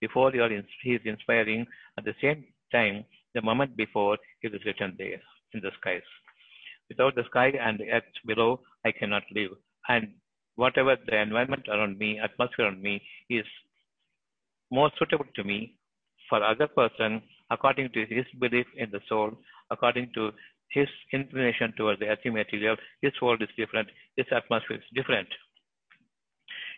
Before 0.00 0.34
you 0.34 0.42
are 0.42 0.52
in, 0.52 0.64
He 0.82 0.94
is 0.94 1.02
inspiring, 1.04 1.66
at 1.98 2.04
the 2.04 2.14
same 2.22 2.44
time, 2.72 3.04
the 3.34 3.42
moment 3.42 3.76
before, 3.76 4.18
He 4.40 4.48
is 4.48 4.64
written 4.64 4.94
there 4.98 5.20
in 5.52 5.60
the 5.60 5.70
skies. 5.80 6.02
Without 6.88 7.14
the 7.14 7.24
sky 7.30 7.52
and 7.60 7.78
the 7.78 7.90
earth 7.90 8.04
below, 8.26 8.60
I 8.84 8.92
cannot 8.92 9.24
live. 9.34 9.50
And 9.88 10.12
whatever 10.54 10.96
the 11.06 11.20
environment 11.20 11.66
around 11.68 11.98
me, 11.98 12.18
atmosphere 12.18 12.66
around 12.66 12.82
me, 12.82 13.02
is 13.28 13.44
more 14.70 14.90
suitable 14.98 15.26
to 15.34 15.44
me 15.44 15.76
for 16.28 16.42
other 16.42 16.66
person 16.66 17.22
according 17.50 17.90
to 17.92 18.04
his 18.06 18.24
belief 18.40 18.66
in 18.76 18.90
the 18.90 19.00
soul, 19.08 19.30
according 19.70 20.10
to 20.14 20.32
his 20.70 20.88
inclination 21.12 21.72
towards 21.76 22.00
the 22.00 22.06
earthly 22.06 22.30
material, 22.30 22.76
his 23.00 23.12
world 23.22 23.42
is 23.42 23.48
different, 23.56 23.88
his 24.16 24.26
atmosphere 24.30 24.76
is 24.76 24.82
different. 24.94 25.28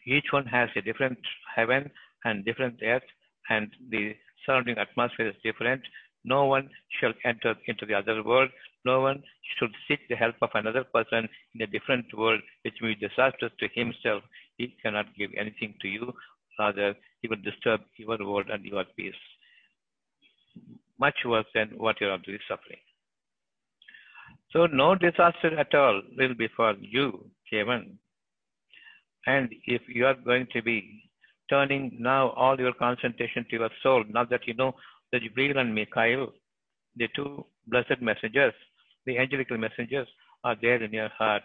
Each 0.07 0.26
one 0.30 0.47
has 0.47 0.68
a 0.76 0.82
different 0.82 1.18
heaven 1.55 1.91
and 2.24 2.45
different 2.45 2.80
earth, 2.82 3.03
and 3.51 3.70
the 3.91 4.14
surrounding 4.45 4.78
atmosphere 4.78 5.28
is 5.28 5.34
different. 5.43 5.82
No 6.24 6.47
one 6.47 6.70
shall 7.01 7.12
enter 7.24 7.55
into 7.66 7.86
the 7.86 7.95
other 7.95 8.22
world. 8.22 8.51
No 8.84 9.01
one 9.01 9.22
should 9.59 9.70
seek 9.86 10.01
the 10.09 10.16
help 10.16 10.36
of 10.43 10.51
another 10.55 10.84
person 10.84 11.28
in 11.55 11.62
a 11.62 11.66
different 11.66 12.07
world, 12.16 12.41
which 12.62 12.74
may 12.80 12.95
be 12.95 13.09
disastrous 13.09 13.53
to 13.61 13.68
himself. 13.74 14.22
He 14.57 14.74
cannot 14.82 15.14
give 15.16 15.30
anything 15.39 15.74
to 15.82 15.89
you. 15.89 16.12
Rather, 16.59 16.95
he 17.20 17.28
will 17.28 17.43
disturb 17.43 17.80
your 17.97 18.18
world 18.18 18.47
and 18.51 18.64
your 18.64 18.84
peace. 18.97 19.14
Much 20.99 21.18
worse 21.24 21.47
than 21.55 21.68
what 21.76 22.01
you 22.01 22.09
are 22.09 22.12
already 22.12 22.39
suffering. 22.49 22.78
So 24.53 24.67
no 24.67 24.95
disaster 24.95 25.59
at 25.59 25.75
all 25.75 26.01
will 26.17 26.35
befall 26.35 26.75
you, 26.81 27.31
Kevin. 27.51 27.99
And 29.27 29.51
if 29.67 29.83
you 29.89 30.07
are 30.07 30.15
going 30.15 30.47
to 30.55 30.63
be 30.63 31.03
turning 31.51 31.97
now 31.99 32.31
all 32.31 32.59
your 32.59 32.73
concentration 32.73 33.45
to 33.51 33.57
your 33.57 33.71
soul, 33.83 34.05
now 34.09 34.25
that 34.25 34.47
you 34.47 34.55
know 34.55 34.73
that 35.13 35.21
Jibreel 35.23 35.59
and 35.59 35.75
Mikhail, 35.75 36.33
the 36.97 37.09
two 37.15 37.45
blessed 37.67 38.01
messengers, 38.01 38.55
the 39.05 39.19
angelical 39.19 39.59
messengers, 39.59 40.09
are 40.45 40.57
there 40.61 40.83
in 40.83 40.93
your 40.93 41.11
heart. 41.11 41.43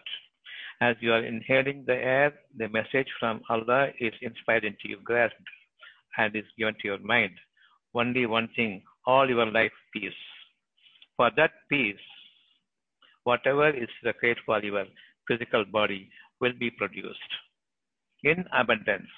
As 0.80 0.96
you 1.00 1.12
are 1.12 1.24
inhaling 1.24 1.84
the 1.86 1.94
air, 1.94 2.32
the 2.56 2.68
message 2.68 3.08
from 3.20 3.42
Allah 3.50 3.88
is 4.00 4.12
inspired 4.22 4.64
into 4.64 4.88
your 4.88 5.00
grasp 5.04 5.36
and 6.16 6.34
is 6.34 6.44
given 6.58 6.74
to 6.74 6.88
your 6.88 6.98
mind. 7.00 7.32
Only 7.94 8.26
one 8.26 8.48
thing, 8.56 8.82
all 9.06 9.28
your 9.28 9.46
life 9.46 9.72
peace. 9.92 10.12
For 11.16 11.30
that 11.36 11.52
peace, 11.70 11.96
whatever 13.24 13.70
is 13.70 13.88
required 14.04 14.38
for 14.46 14.62
your 14.62 14.84
physical 15.28 15.64
body 15.64 16.10
will 16.40 16.52
be 16.58 16.70
produced 16.70 17.32
in 18.22 18.44
abundance, 18.58 19.08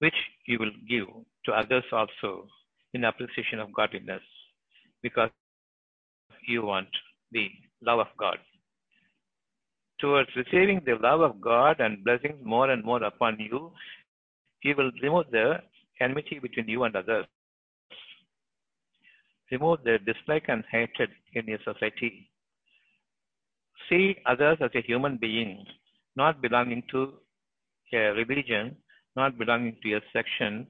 which 0.00 0.14
you 0.46 0.58
will 0.58 0.72
give 0.88 1.06
to 1.44 1.52
others 1.52 1.84
also 1.92 2.46
in 2.94 3.04
appreciation 3.04 3.60
of 3.60 3.72
godliness, 3.72 4.22
because 5.02 5.30
you 6.46 6.62
want 6.62 6.88
the 7.32 7.48
love 7.82 8.00
of 8.00 8.06
God. 8.18 8.38
Towards 10.00 10.30
receiving 10.36 10.80
the 10.86 10.96
love 11.00 11.20
of 11.20 11.40
God 11.40 11.80
and 11.80 12.04
blessings 12.04 12.38
more 12.42 12.70
and 12.70 12.84
more 12.84 13.02
upon 13.02 13.38
you, 13.38 13.72
you 14.62 14.74
will 14.76 14.90
remove 15.02 15.26
the 15.30 15.54
enmity 16.00 16.38
between 16.38 16.68
you 16.68 16.84
and 16.84 16.94
others. 16.96 17.26
Remove 19.50 19.78
the 19.84 19.98
dislike 20.06 20.44
and 20.48 20.64
hatred 20.70 21.10
in 21.34 21.46
your 21.46 21.58
society 21.64 22.30
see 23.88 24.16
others 24.26 24.58
as 24.60 24.70
a 24.74 24.82
human 24.82 25.16
being, 25.16 25.64
not 26.16 26.40
belonging 26.42 26.82
to 26.90 27.14
a 27.92 28.12
religion, 28.12 28.76
not 29.16 29.38
belonging 29.38 29.76
to 29.82 29.94
a 29.94 30.00
section 30.12 30.66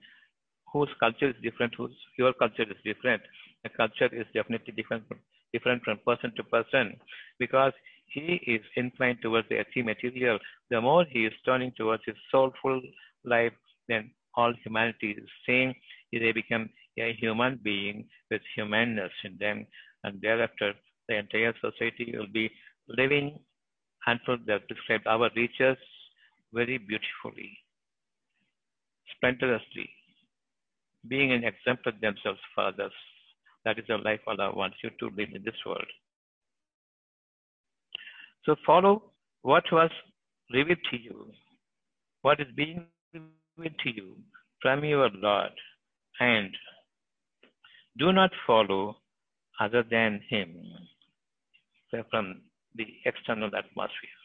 whose 0.73 0.89
culture 1.01 1.31
is 1.31 1.37
different, 1.43 1.75
whose 1.77 1.97
your 2.19 2.33
culture 2.33 2.63
is 2.63 2.77
different. 2.85 3.23
The 3.65 3.71
culture 3.71 4.09
is 4.13 4.27
definitely 4.35 4.73
different, 4.75 5.05
different 5.53 5.83
from 5.83 5.99
person 6.07 6.33
to 6.37 6.43
person 6.45 6.97
because 7.39 7.73
he 8.07 8.41
is 8.47 8.63
inclined 8.77 9.19
towards 9.23 9.49
the 9.49 9.57
earthly 9.57 9.83
material. 9.83 10.39
The 10.71 10.81
more 10.81 11.05
he 11.05 11.27
is 11.27 11.33
turning 11.45 11.73
towards 11.77 12.03
his 12.07 12.17
soulful 12.31 12.81
life, 13.25 13.53
then 13.89 14.11
all 14.35 14.53
humanity 14.65 15.11
is 15.13 15.25
the 15.25 15.53
same. 15.53 15.75
They 16.13 16.33
become 16.33 16.71
a 16.99 17.13
human 17.15 17.61
being 17.63 18.07
with 18.31 18.43
humanness 18.55 19.13
in 19.25 19.37
them, 19.39 19.67
and 20.05 20.21
thereafter 20.21 20.75
the 21.09 21.17
entire 21.17 21.55
society 21.61 22.15
will 22.17 22.29
be 22.33 22.51
living 22.89 23.39
until 24.07 24.39
they 24.47 24.53
have 24.53 24.69
described 24.69 25.07
our 25.07 25.31
reaches 25.37 25.77
very 26.53 26.79
beautifully, 26.79 27.59
splendorously, 29.17 29.91
being 31.07 31.33
an 31.33 31.45
example 31.45 31.93
themselves 32.01 32.41
for 32.55 32.65
others. 32.69 32.93
That 33.65 33.79
is 33.79 33.85
the 33.89 33.99
life 33.99 34.21
Allah 34.27 34.55
wants 34.55 34.77
you 34.83 34.91
to 35.01 35.15
live 35.17 35.29
in 35.35 35.43
this 35.45 35.55
world. 35.67 35.87
So 38.45 38.57
follow 38.65 39.13
what 39.43 39.65
was 39.71 39.91
revealed 40.53 40.79
to 40.91 40.99
you, 40.99 41.33
what 42.23 42.41
is 42.41 42.47
being 42.57 42.87
revealed 43.13 43.79
to 43.85 43.91
you 43.95 44.17
from 44.63 44.85
your 44.85 45.11
Lord, 45.11 45.53
and 46.21 46.51
do 47.99 48.13
not 48.13 48.31
follow 48.47 48.97
other 49.61 49.83
than 49.83 50.21
Him. 50.31 50.57
from 52.11 52.43
the 52.79 52.87
external 53.05 53.49
atmosphere. 53.49 54.19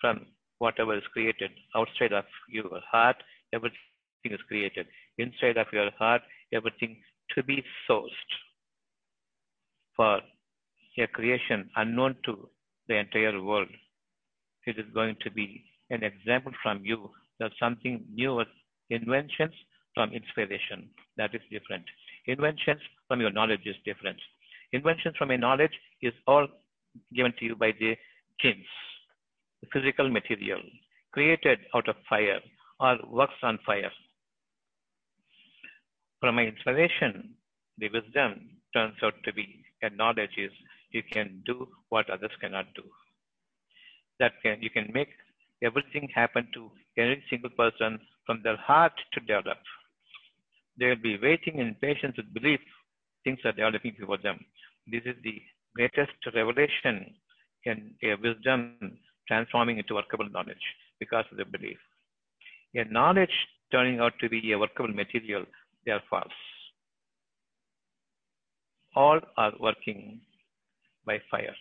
From 0.00 0.26
whatever 0.58 0.96
is 0.96 1.02
created 1.12 1.50
outside 1.76 2.12
of 2.12 2.24
your 2.48 2.80
heart, 2.90 3.16
everything 3.52 3.76
is 4.24 4.40
created. 4.48 4.86
Inside 5.18 5.58
of 5.58 5.66
your 5.72 5.90
heart, 5.98 6.22
everything 6.54 6.96
to 7.34 7.42
be 7.42 7.62
sourced 7.88 8.30
for 9.96 10.20
a 10.98 11.06
creation 11.08 11.68
unknown 11.76 12.16
to 12.24 12.48
the 12.88 12.96
entire 12.96 13.40
world. 13.42 13.68
It 14.66 14.78
is 14.78 14.86
going 14.94 15.16
to 15.24 15.30
be 15.30 15.64
an 15.90 16.02
example 16.02 16.52
from 16.62 16.84
you 16.84 17.10
that 17.40 17.52
something 17.58 18.04
new, 18.14 18.42
inventions 18.90 19.54
from 19.94 20.12
inspiration. 20.12 20.88
That 21.16 21.34
is 21.34 21.40
different. 21.50 21.84
Inventions 22.26 22.80
from 23.08 23.20
your 23.20 23.32
knowledge 23.32 23.66
is 23.66 23.76
different. 23.84 24.18
Inventions 24.72 25.16
from 25.18 25.30
a 25.30 25.38
knowledge 25.38 25.72
is 26.00 26.14
all 26.26 26.46
given 27.14 27.32
to 27.38 27.44
you 27.44 27.56
by 27.56 27.72
the 27.78 27.96
the 28.42 29.68
physical 29.72 30.08
material 30.08 30.60
created 31.12 31.60
out 31.74 31.88
of 31.88 31.94
fire 32.08 32.40
or 32.80 32.98
works 33.08 33.40
on 33.42 33.58
fire. 33.64 33.92
From 36.20 36.34
my 36.36 36.46
inspiration, 36.46 37.34
the 37.78 37.88
wisdom 37.88 38.50
turns 38.74 38.96
out 39.02 39.14
to 39.24 39.32
be 39.32 39.64
a 39.82 39.90
knowledge 39.90 40.36
is 40.36 40.50
you 40.90 41.02
can 41.12 41.42
do 41.46 41.68
what 41.90 42.10
others 42.10 42.30
cannot 42.40 42.66
do. 42.74 42.82
That 44.18 44.32
can 44.42 44.62
you 44.62 44.70
can 44.70 44.90
make 44.92 45.10
everything 45.62 46.08
happen 46.14 46.48
to 46.54 46.70
any 46.98 47.22
single 47.30 47.50
person 47.50 48.00
from 48.26 48.40
their 48.42 48.56
heart 48.56 48.92
to 49.12 49.20
develop. 49.20 49.58
They 50.78 50.86
will 50.86 51.02
be 51.02 51.18
waiting 51.18 51.58
in 51.58 51.76
patience 51.80 52.16
with 52.16 52.32
belief 52.34 52.60
things 53.24 53.38
are 53.44 53.52
developing 53.52 53.94
before 53.98 54.18
them. 54.18 54.38
This 54.86 55.02
is 55.04 55.16
the 55.22 55.40
greatest 55.74 56.12
revelation 56.34 57.14
in 57.64 57.94
a 58.02 58.14
wisdom 58.22 58.98
transforming 59.28 59.78
into 59.78 59.94
workable 59.94 60.28
knowledge 60.28 60.64
because 60.98 61.24
of 61.30 61.38
the 61.38 61.44
belief. 61.44 61.78
A 62.74 62.84
knowledge 62.84 63.36
turning 63.70 64.00
out 64.00 64.12
to 64.20 64.28
be 64.28 64.52
a 64.52 64.58
workable 64.58 64.92
material, 64.92 65.44
they 65.84 65.92
are 65.92 66.02
false. 66.08 66.26
All 68.94 69.20
are 69.36 69.52
working 69.60 70.20
by 71.06 71.20
fire. 71.30 71.56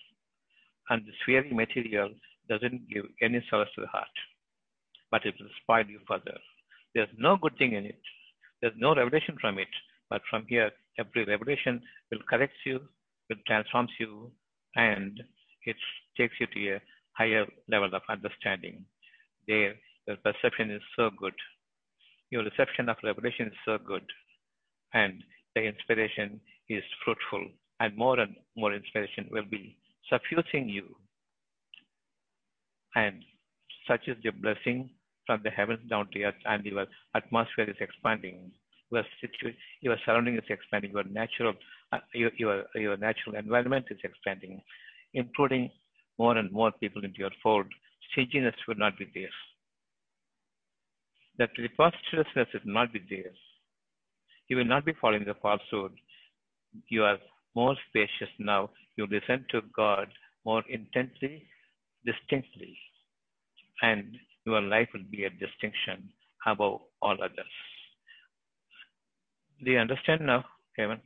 And 0.89 1.05
this 1.05 1.15
fiery 1.25 1.53
material 1.53 2.09
doesn't 2.49 2.89
give 2.89 3.05
any 3.21 3.43
solace 3.49 3.69
to 3.75 3.81
the 3.81 3.87
heart, 3.87 4.15
but 5.09 5.25
it 5.25 5.35
will 5.39 5.49
spoil 5.61 5.85
you 5.85 5.99
further. 6.07 6.37
There's 6.93 7.09
no 7.17 7.37
good 7.37 7.57
thing 7.57 7.73
in 7.73 7.85
it. 7.85 8.01
There's 8.61 8.73
no 8.77 8.93
revelation 8.93 9.37
from 9.39 9.57
it. 9.57 9.69
But 10.09 10.21
from 10.29 10.45
here, 10.49 10.71
every 10.99 11.23
revelation 11.23 11.81
will 12.11 12.19
correct 12.29 12.53
you, 12.65 12.81
it 13.31 13.45
transforms 13.47 13.91
you 13.99 14.31
and 14.75 15.21
it 15.65 15.75
takes 16.17 16.35
you 16.39 16.47
to 16.47 16.75
a 16.75 16.81
higher 17.13 17.45
level 17.69 17.89
of 17.93 18.01
understanding. 18.09 18.85
There, 19.47 19.75
your 20.07 20.17
perception 20.17 20.71
is 20.71 20.81
so 20.95 21.09
good. 21.17 21.33
Your 22.29 22.43
reception 22.43 22.89
of 22.89 22.97
revelation 23.03 23.47
is 23.47 23.59
so 23.65 23.77
good. 23.77 24.03
And 24.93 25.23
the 25.55 25.63
inspiration 25.63 26.39
is 26.69 26.83
fruitful. 27.03 27.47
And 27.79 27.97
more 27.97 28.19
and 28.19 28.35
more 28.55 28.73
inspiration 28.73 29.27
will 29.31 29.45
be 29.49 29.77
suffusing 30.09 30.69
you. 30.69 30.95
And 32.95 33.23
such 33.87 34.07
is 34.07 34.17
the 34.23 34.31
blessing 34.31 34.89
from 35.25 35.41
the 35.43 35.49
heavens 35.49 35.79
down 35.89 36.07
to 36.11 36.23
earth, 36.23 36.35
and 36.45 36.65
your 36.65 36.85
atmosphere 37.15 37.69
is 37.69 37.77
expanding. 37.79 38.51
Your, 38.91 39.03
situ- 39.21 39.55
your 39.81 39.97
surrounding 40.05 40.35
is 40.35 40.43
expanding. 40.49 40.91
Your 40.91 41.05
natural 41.05 41.53
uh, 41.93 41.99
your, 42.13 42.31
your, 42.37 42.65
your 42.75 42.97
natural 42.97 43.35
environment 43.35 43.85
is 43.89 43.97
expanding, 44.03 44.61
including 45.13 45.69
more 46.17 46.37
and 46.37 46.51
more 46.51 46.71
people 46.71 47.03
into 47.03 47.19
your 47.19 47.31
fold. 47.43 47.65
Stinginess 48.11 48.55
will 48.67 48.75
not 48.75 48.97
be 48.97 49.07
there. 49.13 49.29
That 51.37 51.53
preposterousness 51.55 52.47
will 52.53 52.73
not 52.73 52.93
be 52.93 53.01
there. 53.09 53.31
You 54.47 54.57
will 54.57 54.65
not 54.65 54.85
be 54.85 54.93
following 54.99 55.25
the 55.25 55.35
falsehood. 55.41 55.93
You 56.89 57.03
are 57.03 57.17
more 57.55 57.75
spacious 57.89 58.29
now. 58.39 58.69
You 58.95 59.07
listen 59.07 59.45
to 59.51 59.61
God 59.75 60.07
more 60.45 60.63
intensely, 60.69 61.43
distinctly, 62.05 62.77
and 63.81 64.15
your 64.45 64.61
life 64.61 64.89
will 64.93 65.05
be 65.09 65.25
a 65.25 65.29
distinction 65.29 66.09
above 66.45 66.81
all 67.01 67.17
others. 67.21 67.53
Do 69.63 69.71
you 69.71 69.77
understand 69.77 70.21
now, 70.21 70.45
Kevin? 70.75 70.99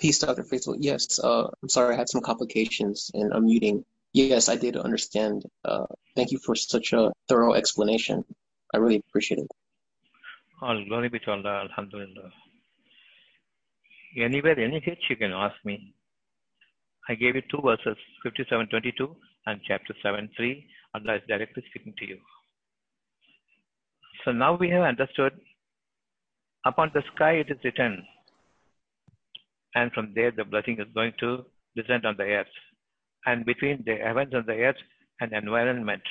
Peace, 0.00 0.18
Dr. 0.18 0.42
Faithful. 0.42 0.74
Yes, 0.80 1.20
uh, 1.22 1.46
I'm 1.62 1.68
sorry, 1.68 1.94
I 1.94 1.98
had 1.98 2.08
some 2.08 2.20
complications 2.20 3.12
in 3.14 3.30
unmuting. 3.30 3.84
Yes, 4.12 4.48
I 4.48 4.56
did 4.56 4.76
understand. 4.76 5.44
Uh, 5.64 5.86
thank 6.16 6.32
you 6.32 6.38
for 6.38 6.56
such 6.56 6.92
a 6.92 7.12
thorough 7.28 7.54
explanation. 7.54 8.24
I 8.74 8.78
really 8.78 8.96
appreciate 8.96 9.38
it. 9.38 9.46
All 10.60 10.84
glory 10.86 11.08
be 11.08 11.20
to 11.20 11.30
Allah, 11.30 11.62
Alhamdulillah. 11.70 12.30
Anywhere, 14.16 14.58
any 14.58 14.80
hitch, 14.80 15.04
you 15.08 15.16
can 15.16 15.32
ask 15.32 15.54
me. 15.64 15.94
I 17.08 17.14
gave 17.14 17.34
you 17.34 17.42
two 17.50 17.60
verses, 17.62 17.96
57.22 18.26 19.14
and 19.46 19.60
chapter 19.66 19.94
7.3. 20.04 20.64
Allah 20.94 21.16
is 21.16 21.22
directly 21.26 21.64
speaking 21.70 21.94
to 21.98 22.06
you. 22.06 22.18
So 24.24 24.32
now 24.32 24.54
we 24.56 24.70
have 24.70 24.82
understood 24.82 25.32
upon 26.64 26.90
the 26.94 27.02
sky 27.14 27.32
it 27.32 27.50
is 27.50 27.58
written, 27.64 28.04
and 29.74 29.90
from 29.92 30.12
there 30.14 30.30
the 30.30 30.44
blessing 30.44 30.78
is 30.78 30.86
going 30.94 31.12
to 31.20 31.44
descend 31.74 32.06
on 32.06 32.16
the 32.16 32.24
earth. 32.24 32.54
And 33.26 33.44
between 33.44 33.82
the 33.86 33.96
heavens 33.96 34.32
and 34.32 34.46
the 34.46 34.52
earth 34.52 34.76
and 35.20 35.32
environment, 35.32 36.02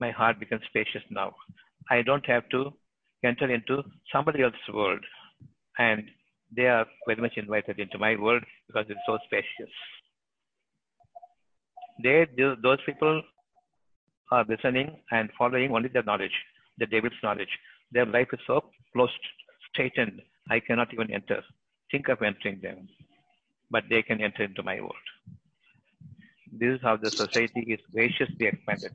my 0.00 0.10
heart 0.10 0.38
becomes 0.40 0.62
spacious 0.68 1.02
now. 1.10 1.34
I 1.90 2.02
don't 2.02 2.26
have 2.26 2.48
to 2.50 2.72
enter 3.24 3.50
into 3.52 3.82
somebody 4.12 4.42
else's 4.42 4.74
world. 4.74 5.00
And 5.78 6.04
they 6.54 6.66
are 6.66 6.86
very 7.06 7.20
much 7.20 7.36
invited 7.36 7.78
into 7.78 7.98
my 7.98 8.16
world 8.16 8.42
because 8.66 8.86
it's 8.88 9.00
so 9.06 9.18
spacious. 9.26 9.72
They, 12.02 12.26
those 12.62 12.78
people 12.86 13.22
are 14.30 14.44
listening 14.48 15.00
and 15.10 15.30
following 15.36 15.72
only 15.72 15.88
their 15.88 16.04
knowledge, 16.04 16.36
the 16.78 16.86
devil's 16.86 17.12
knowledge. 17.22 17.48
Their 17.92 18.06
life 18.06 18.28
is 18.32 18.40
so 18.46 18.64
closed, 18.92 19.12
straightened, 19.72 20.20
I 20.50 20.60
cannot 20.60 20.92
even 20.92 21.12
enter 21.12 21.42
think 21.90 22.08
of 22.08 22.22
entering 22.22 22.60
them, 22.62 22.88
but 23.70 23.84
they 23.88 24.02
can 24.02 24.20
enter 24.20 24.44
into 24.44 24.62
my 24.62 24.80
world. 24.80 24.94
This 26.52 26.74
is 26.74 26.80
how 26.82 26.96
the 26.96 27.10
society 27.10 27.60
is 27.60 27.80
graciously 27.92 28.46
expanded. 28.46 28.92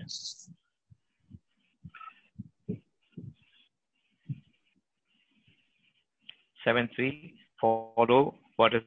Seven 6.64 6.90
three, 6.96 7.36
follow 7.64 8.36
what 8.58 8.74
has 8.74 8.84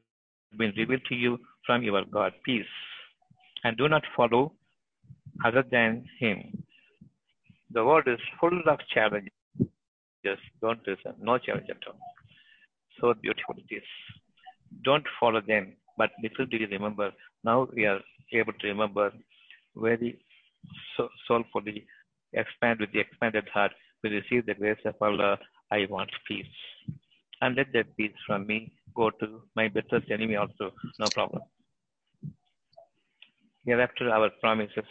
been 0.62 0.72
revealed 0.76 1.04
to 1.08 1.14
you 1.14 1.38
from 1.66 1.82
your 1.82 2.04
God, 2.04 2.32
peace, 2.44 2.74
and 3.64 3.76
do 3.76 3.88
not 3.88 4.02
follow 4.16 4.52
other 5.44 5.64
than 5.70 6.04
Him. 6.20 6.62
The 7.72 7.84
world 7.84 8.04
is 8.06 8.20
full 8.40 8.60
of 8.74 8.78
challenges. 8.94 9.32
Just 10.24 10.42
don't 10.60 10.80
listen, 10.86 11.14
no 11.20 11.38
challenge 11.38 11.70
at 11.70 11.88
all 11.88 11.98
so 13.00 13.14
beautiful 13.14 13.54
it 13.56 13.74
is. 13.74 13.88
Don't 14.84 15.04
follow 15.20 15.40
them, 15.40 15.72
but 15.96 16.10
little 16.22 16.46
do 16.46 16.56
you 16.56 16.68
remember. 16.68 17.12
Now 17.44 17.68
we 17.74 17.86
are 17.86 18.00
able 18.32 18.52
to 18.52 18.68
remember 18.68 19.12
very 19.74 20.18
so, 20.96 21.08
soulfully, 21.28 21.86
expand 22.32 22.80
with 22.80 22.92
the 22.92 23.00
expanded 23.00 23.48
heart. 23.52 23.72
We 24.02 24.10
receive 24.10 24.46
the 24.46 24.54
grace 24.54 24.78
of 24.84 24.94
Allah. 25.00 25.38
I 25.70 25.86
want 25.88 26.10
peace. 26.28 26.46
And 27.42 27.54
let 27.56 27.72
that 27.74 27.96
peace 27.96 28.12
from 28.26 28.46
me 28.46 28.72
go 28.94 29.10
to 29.10 29.42
my 29.54 29.68
bitterest 29.68 30.10
enemy 30.10 30.36
also. 30.36 30.72
No 30.98 31.06
problem. 31.12 31.42
Hereafter, 33.66 34.10
our 34.10 34.30
promises, 34.40 34.84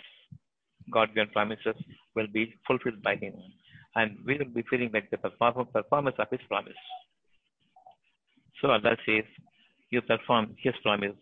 God 0.91 1.09
given 1.15 1.29
promises, 1.31 1.75
will 2.15 2.27
be 2.27 2.53
fulfilled 2.67 3.01
by 3.01 3.15
Him. 3.15 3.33
And 3.95 4.17
we 4.25 4.37
will 4.37 4.53
be 4.53 4.63
feeling 4.69 4.91
like 4.93 5.09
the 5.09 5.17
performance 5.17 6.15
of 6.19 6.27
His 6.29 6.41
promise. 6.47 6.73
So 8.61 8.69
Allah 8.69 8.95
says, 9.05 9.23
You 9.89 10.01
perform 10.01 10.55
His 10.59 10.73
promise, 10.83 11.15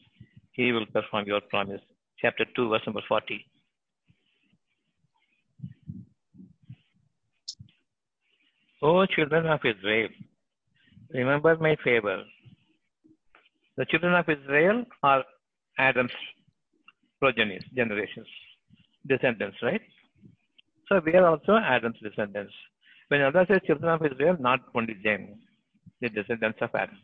He 0.52 0.72
will 0.72 0.88
perform 0.88 1.26
your 1.28 1.42
promise. 1.42 1.82
Chapter 2.20 2.46
2, 2.56 2.70
verse 2.70 2.82
number 2.86 3.02
40. 3.08 3.46
O 8.82 9.06
children 9.06 9.46
of 9.46 9.62
Israel, 9.64 10.10
remember 11.14 11.56
my 11.58 11.76
favor. 11.84 12.24
The 13.78 13.86
children 13.86 14.14
of 14.14 14.30
Israel 14.30 14.86
are 15.02 15.24
Adam's 15.78 16.12
progenies, 17.20 17.64
generations, 17.76 18.28
descendants, 19.08 19.58
right? 19.62 19.82
So 20.90 21.02
we 21.06 21.14
are 21.14 21.26
also 21.26 21.54
Adam's 21.56 21.98
descendants. 22.02 22.54
When 23.08 23.22
Allah 23.22 23.46
says 23.48 23.62
children 23.66 23.90
of 23.90 24.06
Israel, 24.06 24.38
not 24.40 24.60
only 24.76 24.96
them, 25.04 25.40
the 26.02 26.10
descendants 26.10 26.60
of 26.62 26.70
Adam 26.76 26.98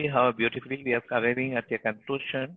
see 0.00 0.06
how 0.06 0.32
beautifully 0.32 0.82
we 0.84 0.94
are 0.94 1.02
arriving 1.12 1.54
at 1.56 1.70
a 1.72 1.78
conclusion. 1.78 2.56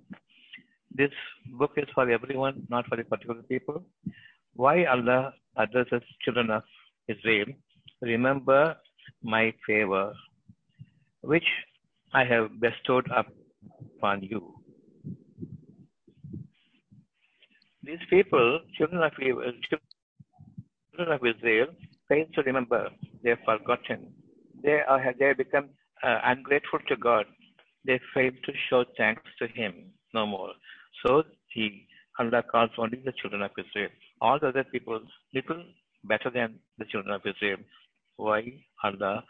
This 0.95 1.11
book 1.59 1.71
is 1.77 1.89
for 1.93 2.09
everyone, 2.09 2.65
not 2.69 2.85
for 2.87 2.99
a 2.99 3.03
particular 3.03 3.41
people. 3.43 3.83
Why 4.55 4.85
Allah 4.85 5.33
addresses 5.57 6.03
children 6.23 6.51
of 6.51 6.63
Israel? 7.07 7.47
Remember 8.01 8.75
my 9.21 9.53
favor, 9.65 10.13
which 11.21 11.47
I 12.13 12.23
have 12.25 12.59
bestowed 12.59 13.07
upon 13.11 14.23
you. 14.23 14.53
These 17.83 17.99
people, 18.09 18.61
children 18.77 19.03
of, 19.03 19.11
children 19.13 19.81
of 21.11 21.21
Israel, 21.25 21.67
fail 22.07 22.25
to 22.35 22.41
remember. 22.43 22.89
They 23.23 23.31
have 23.31 23.39
forgotten. 23.45 24.13
They, 24.63 24.79
are, 24.87 25.13
they 25.19 25.33
become 25.33 25.69
uh, 26.03 26.19
ungrateful 26.25 26.79
to 26.87 26.95
God, 26.95 27.25
they 27.85 27.99
fail 28.13 28.31
to 28.31 28.51
show 28.69 28.85
thanks 28.97 29.23
to 29.39 29.47
Him 29.47 29.91
no 30.13 30.25
more. 30.25 30.51
So 31.05 31.23
He, 31.47 31.87
Allah 32.19 32.43
calls 32.49 32.69
only 32.77 33.01
the 33.03 33.13
children 33.21 33.41
of 33.41 33.51
Israel. 33.57 33.89
All 34.21 34.39
the 34.39 34.49
other 34.49 34.63
people, 34.63 35.01
little 35.33 35.63
better 36.03 36.29
than 36.33 36.59
the 36.77 36.85
children 36.85 37.13
of 37.13 37.21
Israel. 37.25 37.57
Why 38.17 38.41
are 38.83 38.95
the 38.95 39.23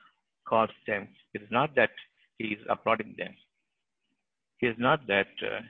calls 0.48 0.70
them? 0.88 1.08
It 1.34 1.42
is 1.42 1.50
not 1.52 1.76
that 1.76 1.92
He 2.38 2.50
is 2.50 2.60
applauding 2.70 3.16
them. 3.18 3.34
It 4.62 4.68
is 4.68 4.76
not 4.78 5.06
that 5.08 5.28
uh, 5.42 5.62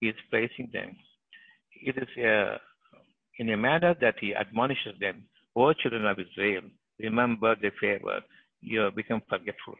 He 0.00 0.08
is 0.08 0.16
praising 0.30 0.70
them. 0.72 0.96
It 1.82 1.96
is 1.96 2.24
uh, 2.24 2.58
in 3.38 3.50
a 3.50 3.56
manner 3.56 3.94
that 4.00 4.16
He 4.20 4.34
admonishes 4.34 4.94
them. 5.00 5.24
O 5.56 5.72
children 5.72 6.06
of 6.06 6.18
Israel, 6.18 6.62
remember 7.00 7.54
the 7.56 7.70
favor. 7.80 8.20
You 8.60 8.80
have 8.80 8.96
become 8.96 9.22
forgetful 9.28 9.76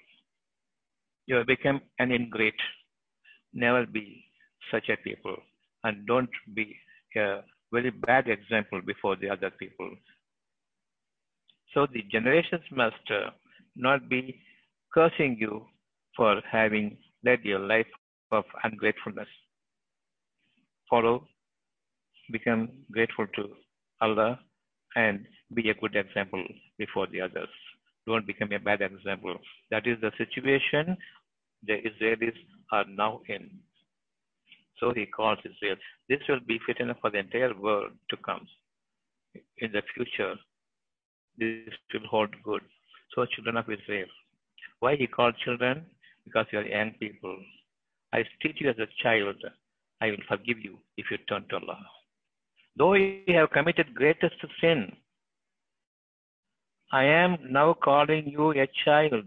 you 1.29 1.37
have 1.37 1.47
become 1.47 1.81
an 1.99 2.11
ingrate. 2.11 2.63
Never 3.53 3.87
be 3.87 4.25
such 4.73 4.89
a 4.89 4.97
people 4.97 5.37
and 5.85 6.07
don't 6.07 6.31
be 6.55 6.75
a 7.17 7.41
very 7.73 7.91
bad 7.91 8.29
example 8.29 8.81
before 8.85 9.17
the 9.17 9.29
other 9.29 9.51
people. 9.51 9.91
So 11.75 11.87
the 11.93 12.03
generations 12.11 12.63
must 12.71 13.11
uh, 13.11 13.31
not 13.77 14.09
be 14.09 14.41
cursing 14.93 15.37
you 15.39 15.67
for 16.17 16.41
having 16.51 16.97
led 17.25 17.41
your 17.45 17.61
life 17.61 17.87
of 18.33 18.45
ungratefulness. 18.65 19.29
Follow, 20.91 21.27
become 22.33 22.69
grateful 22.91 23.27
to 23.37 23.49
Allah, 24.01 24.39
and 24.97 25.27
be 25.55 25.71
a 25.71 25.75
good 25.75 25.97
example 25.97 26.43
before 26.79 27.07
the 27.07 27.21
others. 27.21 27.49
Don't 28.07 28.27
become 28.27 28.53
a 28.53 28.59
bad 28.59 28.81
example. 28.81 29.37
That 29.71 29.87
is 29.87 29.99
the 30.01 30.13
situation 30.17 30.97
the 31.67 31.75
Israelis 31.75 32.37
are 32.73 32.85
now 32.89 33.21
in. 33.29 33.51
So 34.79 34.93
he 34.95 35.07
calls 35.07 35.39
Israel. 35.45 35.77
This 36.09 36.21
will 36.29 36.41
be 36.47 36.59
fit 36.67 36.81
enough 36.81 36.99
for 37.01 37.11
the 37.11 37.19
entire 37.19 37.55
world 37.55 37.93
to 38.11 38.17
come. 38.25 38.47
In 39.59 39.73
the 39.73 39.83
future, 39.95 40.35
this 41.39 41.75
will 41.93 42.07
hold 42.09 42.31
good. 42.43 42.63
So 43.15 43.27
children 43.27 43.57
of 43.57 43.65
Israel. 43.71 44.07
Why 44.81 44.97
he 44.97 45.07
called 45.07 45.35
children? 45.45 45.87
Because 46.25 46.47
you 46.53 46.59
are 46.61 46.67
young 46.67 46.93
people. 47.01 47.37
I 48.13 48.25
treat 48.41 48.61
you 48.61 48.71
as 48.71 48.79
a 48.79 48.89
child. 49.03 49.37
I 50.01 50.07
will 50.11 50.25
forgive 50.29 50.59
you 50.61 50.79
if 50.97 51.07
you 51.11 51.19
turn 51.29 51.45
to 51.51 51.57
Allah. 51.57 51.79
Though 52.77 52.95
you 52.95 53.35
have 53.35 53.51
committed 53.51 53.95
greatest 53.95 54.37
sin, 54.61 54.93
I 56.93 57.05
am 57.05 57.39
now 57.51 57.75
calling 57.75 58.29
you 58.29 58.51
a 58.53 58.69
child. 58.85 59.25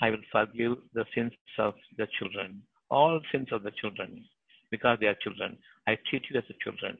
I 0.00 0.10
will 0.10 0.24
forgive 0.32 0.78
the 0.94 1.04
sins 1.14 1.32
of 1.58 1.74
the 1.98 2.06
children, 2.18 2.62
all 2.90 3.20
sins 3.32 3.48
of 3.52 3.62
the 3.62 3.70
children. 3.80 4.24
because 4.72 4.98
they 5.00 5.06
are 5.06 5.16
children. 5.22 5.56
I 5.86 5.96
treat 6.08 6.24
you 6.30 6.38
as 6.38 6.44
a 6.50 6.54
children. 6.64 6.98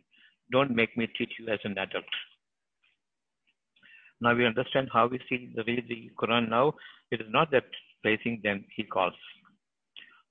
Don't 0.52 0.74
make 0.76 0.96
me 0.96 1.08
treat 1.16 1.30
you 1.38 1.48
as 1.48 1.58
an 1.64 1.72
adult. 1.78 2.04
Now 4.22 4.36
we 4.36 4.46
understand 4.46 4.88
how 4.92 5.08
we 5.08 5.18
see 5.28 5.50
the 5.56 5.64
way 5.66 5.82
the 5.86 6.10
Quran 6.16 6.48
now. 6.48 6.74
It 7.10 7.20
is 7.20 7.26
not 7.30 7.50
that 7.50 7.64
praising 8.02 8.40
them 8.44 8.64
he 8.76 8.84
calls. 8.84 9.14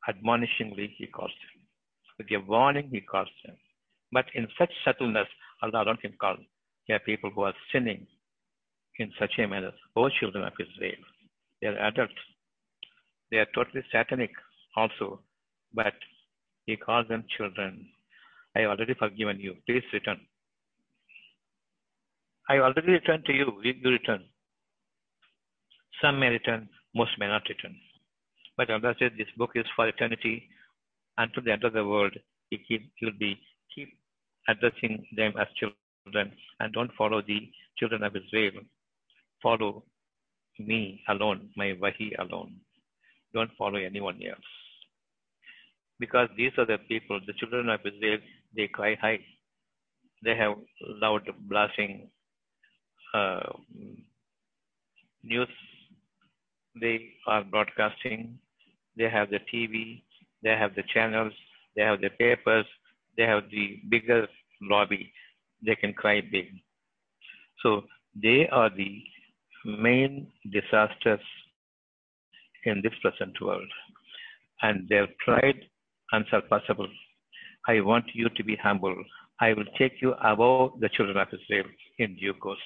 Admonishingly 0.08 0.94
he 0.98 1.08
calls 1.08 1.34
them. 1.42 1.62
With 2.18 2.32
a 2.32 2.40
warning 2.50 2.88
he 2.90 3.02
calls 3.02 3.28
them. 3.46 3.58
But 4.14 4.28
in 4.34 4.48
such 4.58 4.72
subtleness, 4.86 5.28
Allah 5.62 5.84
don't 5.84 6.02
can 6.02 6.14
call. 6.22 6.38
There 6.88 6.96
are 6.96 7.00
people 7.02 7.32
who 7.36 7.42
are 7.42 7.54
sinning 7.74 8.08
in 8.98 9.12
such 9.20 9.34
a 9.40 9.46
manner. 9.46 9.74
O 9.98 10.08
children 10.22 10.46
of 10.46 10.54
Israel. 10.58 11.04
They 11.62 11.68
are 11.68 11.80
adults. 11.90 12.14
They 13.30 13.40
are 13.40 13.48
totally 13.54 13.84
satanic 13.92 14.32
also. 14.78 15.20
But 15.74 15.96
he 16.66 16.78
calls 16.78 17.10
them 17.10 17.26
children. 17.38 17.88
I 18.56 18.62
have 18.62 18.72
already 18.72 18.94
forgiven 18.94 19.38
you. 19.38 19.56
Please 19.68 19.84
return. 19.92 20.22
I 22.52 22.58
already 22.58 22.92
returned 22.92 23.24
to 23.28 23.34
you. 23.34 23.48
You 23.64 23.90
return. 23.90 24.24
Some 26.02 26.20
may 26.20 26.28
return, 26.28 26.68
most 26.94 27.12
may 27.18 27.28
not 27.28 27.44
return. 27.48 27.76
But 28.58 28.70
Allah 28.70 28.94
says 29.00 29.12
this 29.18 29.32
book 29.38 29.52
is 29.56 29.66
for 29.74 29.88
eternity 29.88 30.50
until 31.18 31.44
the 31.44 31.54
end 31.54 31.64
of 31.64 31.72
the 31.72 31.86
world. 31.86 32.14
He, 32.50 32.92
will 33.02 33.18
be 33.18 33.40
keep 33.74 33.88
addressing 34.50 35.06
them 35.16 35.32
as 35.40 35.48
children 35.62 36.34
and 36.60 36.74
don't 36.74 36.92
follow 36.98 37.22
the 37.22 37.40
children 37.78 38.04
of 38.04 38.18
Israel. 38.18 38.64
Follow 39.42 39.84
me 40.60 41.02
alone, 41.08 41.52
my 41.56 41.74
Wahi 41.82 42.14
alone. 42.20 42.56
Don't 43.34 43.52
follow 43.58 43.78
anyone 43.78 44.20
else. 44.30 44.52
Because 46.00 46.28
these 46.36 46.52
are 46.58 46.66
the 46.66 46.80
people, 46.90 47.22
the 47.26 47.34
children 47.40 47.70
of 47.70 47.80
Israel, 47.86 48.20
they 48.54 48.68
cry 48.68 48.96
high. 49.02 49.20
They 50.22 50.36
have 50.36 50.56
loud 51.02 51.30
blasting 51.48 52.10
uh, 53.14 53.54
news 55.24 55.50
they 56.80 57.10
are 57.28 57.44
broadcasting. 57.44 58.38
They 58.98 59.10
have 59.10 59.30
the 59.30 59.40
TV, 59.54 60.04
they 60.44 60.52
have 60.52 60.76
the 60.76 60.84
channels, 60.94 61.34
they 61.76 61.84
have 61.84 62.02
the 62.02 62.10
papers, 62.10 62.66
they 63.18 63.24
have 63.24 63.44
the 63.52 63.80
bigger 63.90 64.28
lobby. 64.62 65.12
They 65.66 65.76
can 65.76 65.94
cry 65.94 66.22
big. 66.22 66.48
So 67.64 67.84
they 68.22 68.48
are 68.52 68.70
the 68.70 69.02
main 69.66 70.28
disasters 70.52 71.20
in 72.66 72.82
this 72.84 72.94
present 73.02 73.40
world. 73.42 73.68
And 74.62 74.88
their 74.90 75.08
pride 75.26 75.60
unsurpassable. 76.14 76.90
I 77.68 77.82
want 77.82 78.06
you 78.14 78.30
to 78.30 78.44
be 78.44 78.56
humble. 78.56 78.96
I 79.40 79.54
will 79.54 79.66
take 79.78 80.02
you 80.02 80.14
above 80.24 80.80
the 80.80 80.90
children 80.90 81.18
of 81.18 81.28
Israel 81.34 81.66
in 82.00 82.16
due 82.16 82.34
course. 82.34 82.60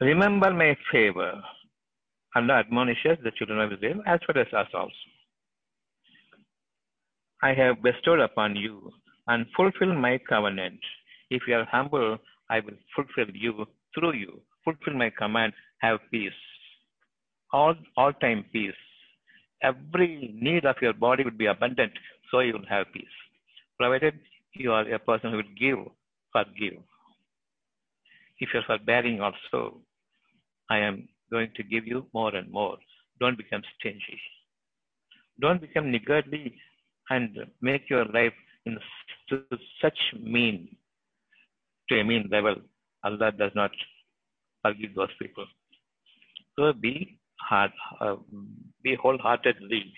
Remember 0.00 0.52
my 0.52 0.76
favor. 0.90 1.40
Allah 2.34 2.54
admonishes 2.54 3.16
the 3.22 3.30
children 3.30 3.60
of 3.60 3.72
Israel 3.72 4.02
as 4.06 4.18
well 4.26 4.44
as 4.44 4.52
us 4.52 4.66
also. 4.74 4.92
I 7.42 7.54
have 7.54 7.82
bestowed 7.82 8.18
upon 8.20 8.56
you 8.56 8.92
and 9.28 9.46
fulfill 9.56 9.94
my 9.94 10.18
covenant. 10.18 10.80
If 11.30 11.42
you 11.46 11.54
are 11.54 11.64
humble, 11.66 12.18
I 12.50 12.60
will 12.60 12.76
fulfill 12.94 13.32
you 13.34 13.66
through 13.94 14.14
you. 14.14 14.40
Fulfill 14.64 14.94
my 14.94 15.10
command, 15.10 15.52
have 15.78 16.00
peace. 16.10 16.40
All 17.52 17.74
all 17.96 18.12
time 18.14 18.44
peace. 18.52 18.82
Every 19.62 20.34
need 20.34 20.64
of 20.66 20.76
your 20.82 20.92
body 20.92 21.22
will 21.22 21.38
be 21.44 21.46
abundant, 21.46 21.92
so 22.30 22.40
you 22.40 22.54
will 22.54 22.66
have 22.68 22.92
peace. 22.92 23.16
Provided 23.78 24.18
you 24.54 24.72
are 24.72 24.88
a 24.92 24.98
person 24.98 25.30
who 25.30 25.36
will 25.36 25.54
give, 25.56 25.78
forgive. 26.32 26.78
If 28.40 28.52
you 28.52 28.60
are 28.60 28.64
forbearing 28.66 29.20
also, 29.20 29.80
I 30.70 30.78
am 30.78 31.08
going 31.30 31.50
to 31.56 31.62
give 31.62 31.86
you 31.86 32.06
more 32.14 32.34
and 32.34 32.50
more. 32.50 32.76
Don't 33.20 33.36
become 33.36 33.62
stingy. 33.78 34.20
Don't 35.40 35.60
become 35.60 35.90
niggardly 35.90 36.54
and 37.10 37.36
make 37.60 37.90
your 37.90 38.04
life 38.06 38.32
in 38.66 38.78
to 39.28 39.42
such 39.82 39.98
mean 40.20 40.76
to 41.88 42.00
a 42.00 42.04
mean 42.04 42.28
level. 42.30 42.56
Allah 43.04 43.32
does 43.32 43.52
not 43.54 43.70
forgive 44.62 44.94
those 44.94 45.14
people. 45.20 45.46
So 46.58 46.72
be 46.72 47.18
hard, 47.40 47.72
uh, 48.00 48.16
be 48.82 48.94
wholeheartedly 48.94 49.92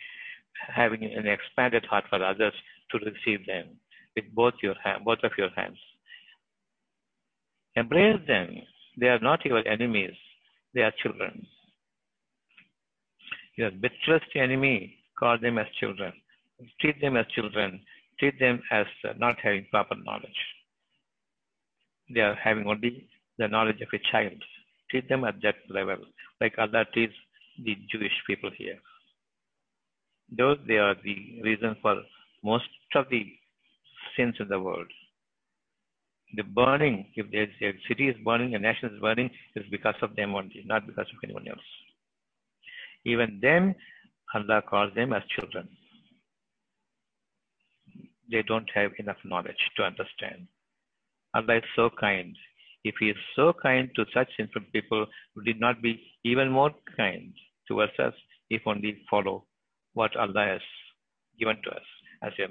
having 0.75 1.05
an 1.05 1.27
expanded 1.27 1.85
heart 1.85 2.05
for 2.09 2.23
others 2.25 2.55
to 2.91 2.99
receive 2.99 3.47
them 3.47 3.67
with 4.15 4.25
both 4.35 4.55
your 4.63 4.75
hand, 4.83 5.05
both 5.05 5.19
of 5.23 5.33
your 5.37 5.51
hands. 5.55 5.79
Embrace 7.77 8.21
them. 8.27 8.49
They 8.99 9.09
are 9.09 9.19
not 9.19 9.45
your 9.45 9.67
enemies. 9.69 10.17
They 10.77 10.83
are 10.83 10.93
children. 11.03 11.47
Your 13.57 13.71
bitterest 13.71 14.27
enemy, 14.35 14.99
call 15.19 15.39
them 15.41 15.57
as 15.57 15.67
children. 15.81 16.13
Treat 16.83 17.01
them 17.01 17.17
as 17.17 17.25
children. 17.35 17.81
Treat 18.21 18.39
them 18.39 18.61
as 18.71 18.85
uh, 19.09 19.15
not 19.17 19.37
having 19.43 19.65
proper 19.71 19.95
knowledge. 20.05 20.41
They 22.15 22.21
are 22.21 22.35
having 22.35 22.67
only 22.67 23.09
the 23.39 23.49
knowledge 23.49 23.81
of 23.81 23.89
a 23.95 24.01
child. 24.13 24.37
Treat 24.91 25.09
them 25.09 25.25
at 25.25 25.41
that 25.43 25.55
level, 25.71 25.97
like 26.43 26.53
Allah 26.59 26.85
treats 26.93 27.15
the 27.65 27.75
Jewish 27.91 28.13
people 28.27 28.51
here. 28.55 28.77
Those 30.37 30.59
they 30.69 30.77
are 30.77 30.95
the 31.03 31.41
reason 31.43 31.77
for 31.81 32.03
most 32.45 32.69
of 32.95 33.07
the 33.11 33.25
sins 34.15 34.35
in 34.41 34.49
the 34.49 34.61
world. 34.61 34.93
The 36.35 36.43
burning, 36.43 37.07
if 37.15 37.31
there's 37.31 37.49
a 37.63 37.73
city 37.89 38.09
is 38.09 38.17
burning, 38.25 38.55
a 38.55 38.59
nation 38.59 38.91
is 38.93 39.01
burning, 39.01 39.31
is 39.55 39.65
because 39.71 39.95
of 40.03 40.17
them 40.17 40.35
only, 40.35 40.65
not 40.67 40.87
because 40.87 41.07
of 41.13 41.19
anyone 41.23 41.47
else. 41.49 41.61
Even 43.05 43.39
them, 43.41 43.75
Allah 44.35 44.63
calls 44.69 44.93
them 44.95 45.13
as 45.13 45.23
children. 45.39 45.69
They 48.31 48.43
don't 48.43 48.69
have 48.75 48.91
enough 48.99 49.19
knowledge 49.25 49.71
to 49.77 49.85
understand. 49.85 50.49
Allah 51.33 51.59
is 51.59 51.65
so 51.77 51.91
kind. 52.01 52.37
If 52.83 52.97
He 52.99 53.11
is 53.11 53.17
so 53.37 53.53
kind 53.53 53.89
to 53.95 54.05
such 54.13 54.29
sinful 54.37 54.63
people, 54.73 55.07
would 55.37 55.47
He 55.47 55.53
not 55.55 55.81
be 55.81 56.03
even 56.25 56.51
more 56.51 56.73
kind 56.97 57.33
towards 57.69 57.93
us 58.01 58.15
if 58.51 58.63
only 58.67 59.03
follow 59.09 59.47
what 59.95 60.17
Allah 60.17 60.47
has 60.47 60.61
given 61.39 61.57
to 61.63 61.71
us 61.71 61.87
as 62.23 62.33
a 62.41 62.49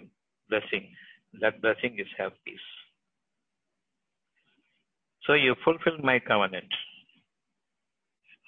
blessing? 0.50 0.96
That 1.42 1.62
blessing 1.62 2.00
is 2.00 2.08
have 2.18 2.32
peace. 2.46 2.60
So 5.26 5.34
you 5.34 5.56
fulfill 5.64 5.98
my 6.04 6.20
covenant. 6.20 6.68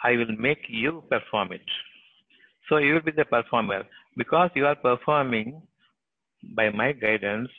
I 0.03 0.11
will 0.11 0.35
make 0.37 0.65
you 0.69 1.03
perform 1.09 1.51
it. 1.53 1.61
So 2.69 2.77
you 2.77 2.93
will 2.93 3.01
be 3.01 3.11
the 3.11 3.25
performer. 3.25 3.83
Because 4.15 4.51
you 4.55 4.65
are 4.67 4.75
performing 4.75 5.61
by 6.55 6.69
my 6.69 6.91
guidance, 6.91 7.49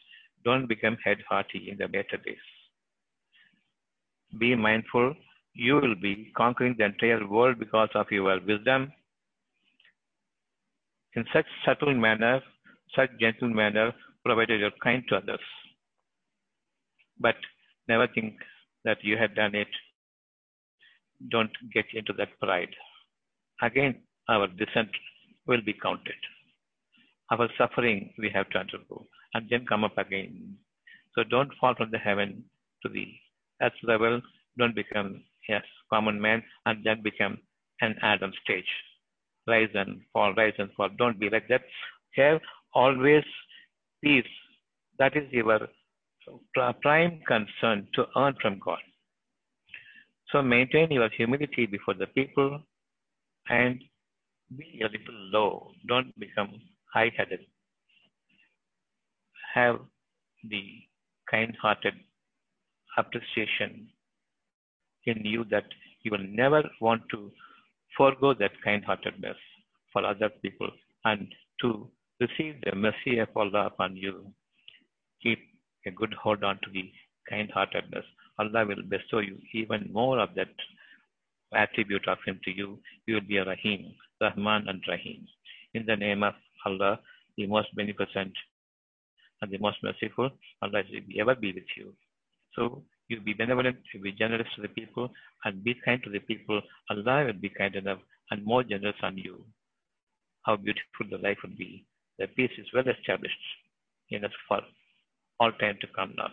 don't 0.44 0.68
become 0.68 0.96
head 1.04 1.18
hearty 1.28 1.68
in 1.70 1.78
the 1.78 1.88
better 1.88 2.16
days. 2.24 2.36
Be 4.38 4.54
mindful, 4.54 5.14
you 5.54 5.76
will 5.76 5.94
be 5.94 6.30
conquering 6.36 6.76
the 6.78 6.84
entire 6.84 7.26
world 7.26 7.58
because 7.58 7.88
of 7.94 8.06
your 8.10 8.40
wisdom. 8.40 8.92
In 11.14 11.24
such 11.32 11.46
subtle 11.64 11.94
manner, 11.94 12.40
such 12.94 13.10
gentle 13.18 13.48
manner, 13.48 13.92
provided 14.24 14.60
you're 14.60 14.70
kind 14.82 15.02
to 15.08 15.16
others. 15.16 15.40
But 17.18 17.34
never 17.88 18.06
think 18.06 18.34
that 18.88 19.04
you 19.08 19.16
had 19.22 19.34
done 19.34 19.54
it. 19.54 19.72
Don't 21.34 21.56
get 21.74 21.84
into 21.92 22.14
that 22.18 22.32
pride. 22.40 22.74
Again, 23.68 23.94
our 24.28 24.46
descent 24.60 24.90
will 25.46 25.62
be 25.70 25.74
counted. 25.86 26.20
Our 27.30 27.48
suffering 27.58 27.98
we 28.18 28.30
have 28.34 28.48
to 28.50 28.58
undergo 28.58 29.06
and 29.34 29.46
then 29.50 29.66
come 29.68 29.84
up 29.84 29.98
again. 29.98 30.56
So 31.14 31.24
don't 31.24 31.52
fall 31.60 31.74
from 31.76 31.90
the 31.90 31.98
heaven 31.98 32.44
to 32.82 32.88
the 32.88 33.06
earth 33.62 33.80
level. 33.82 34.20
Don't 34.58 34.74
become 34.74 35.22
yes 35.48 35.64
common 35.92 36.20
man 36.20 36.42
and 36.66 36.84
then 36.84 37.02
become 37.02 37.38
an 37.80 37.96
Adam 38.02 38.32
stage. 38.44 38.72
Rise 39.46 39.74
and 39.74 40.00
fall, 40.12 40.32
rise 40.34 40.58
and 40.58 40.70
fall. 40.76 40.90
Don't 40.98 41.20
be 41.20 41.30
like 41.30 41.48
that. 41.48 41.62
Have 42.16 42.40
always 42.74 43.24
peace. 44.02 44.32
That 44.98 45.16
is 45.16 45.24
your 45.32 45.68
prime 46.82 47.20
concern 47.26 47.86
to 47.94 48.06
earn 48.16 48.34
from 48.40 48.58
God. 48.64 48.78
So 50.30 50.42
maintain 50.42 50.90
your 50.90 51.08
humility 51.08 51.66
before 51.66 51.94
the 51.94 52.06
people 52.06 52.60
and 53.48 53.82
be 54.56 54.80
a 54.82 54.88
little 54.88 55.20
low. 55.32 55.70
Don't 55.88 56.18
become 56.18 56.60
high 56.92 57.10
headed. 57.16 57.40
Have 59.54 59.80
the 60.48 60.64
kind 61.30 61.56
hearted 61.60 61.94
appreciation 62.96 63.88
in 65.06 65.24
you 65.24 65.44
that 65.50 65.64
you 66.02 66.10
will 66.10 66.26
never 66.28 66.62
want 66.80 67.02
to 67.10 67.30
forego 67.96 68.34
that 68.34 68.52
kind 68.62 68.84
heartedness 68.84 69.36
for 69.92 70.04
other 70.04 70.28
people 70.42 70.70
and 71.04 71.34
to 71.62 71.90
Receive 72.20 72.56
the 72.64 72.74
mercy 72.74 73.18
of 73.20 73.28
Allah 73.36 73.66
upon 73.66 73.96
you. 73.96 74.26
Keep 75.22 75.38
a 75.86 75.90
good 75.90 76.14
hold 76.14 76.44
on 76.44 76.56
to 76.62 76.70
the 76.72 76.90
kind 77.28 77.50
heartedness. 77.52 78.04
Allah 78.38 78.66
will 78.66 78.82
bestow 78.88 79.18
you 79.18 79.38
even 79.52 79.90
more 79.92 80.18
of 80.18 80.34
that 80.34 80.48
attribute 81.54 82.06
of 82.08 82.18
Him 82.26 82.40
to 82.44 82.50
you. 82.50 82.78
You 83.06 83.14
will 83.14 83.28
be 83.28 83.38
a 83.38 83.44
Rahim, 83.44 83.94
Rahman 84.20 84.68
and 84.68 84.82
Rahim. 84.88 85.26
In 85.74 85.84
the 85.86 85.96
name 85.96 86.22
of 86.22 86.34
Allah, 86.66 87.00
the 87.36 87.46
most 87.46 87.68
beneficent 87.74 88.32
and 89.40 89.50
the 89.50 89.58
most 89.58 89.78
merciful, 89.82 90.30
Allah 90.62 90.82
will 90.90 91.20
ever 91.20 91.34
be 91.34 91.52
with 91.52 91.70
you. 91.76 91.94
So 92.54 92.82
you 93.08 93.20
be 93.20 93.32
benevolent, 93.32 93.78
you 93.94 94.00
be 94.00 94.12
generous 94.12 94.48
to 94.56 94.62
the 94.62 94.68
people, 94.68 95.10
and 95.44 95.62
be 95.62 95.74
kind 95.84 96.02
to 96.04 96.10
the 96.10 96.18
people. 96.20 96.60
Allah 96.90 97.26
will 97.26 97.40
be 97.40 97.48
kind 97.48 97.74
enough 97.74 98.00
and 98.30 98.44
more 98.44 98.62
generous 98.62 98.96
on 99.02 99.16
you. 99.16 99.44
How 100.44 100.56
beautiful 100.56 101.06
the 101.10 101.18
life 101.18 101.38
would 101.42 101.56
be. 101.56 101.86
The 102.18 102.26
peace 102.26 102.50
is 102.58 102.66
well 102.74 102.88
established 102.88 103.34
in 104.10 104.24
us 104.24 104.32
for 104.48 104.60
all 105.40 105.52
time 105.52 105.78
to 105.80 105.86
come 105.94 106.14
now. 106.16 106.28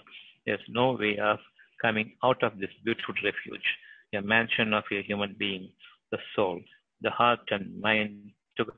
There's 0.46 0.60
no 0.70 0.94
way 0.94 1.18
of 1.18 1.40
coming 1.82 2.14
out 2.24 2.42
of 2.44 2.60
this 2.60 2.70
beautiful 2.84 3.16
refuge, 3.24 3.66
a 4.14 4.22
mansion 4.22 4.74
of 4.74 4.84
a 4.92 5.02
human 5.04 5.36
being, 5.38 5.70
the 6.12 6.18
soul, 6.36 6.60
the 7.02 7.10
heart 7.10 7.42
and 7.52 7.80
mind 7.82 8.32
together. 8.58 8.78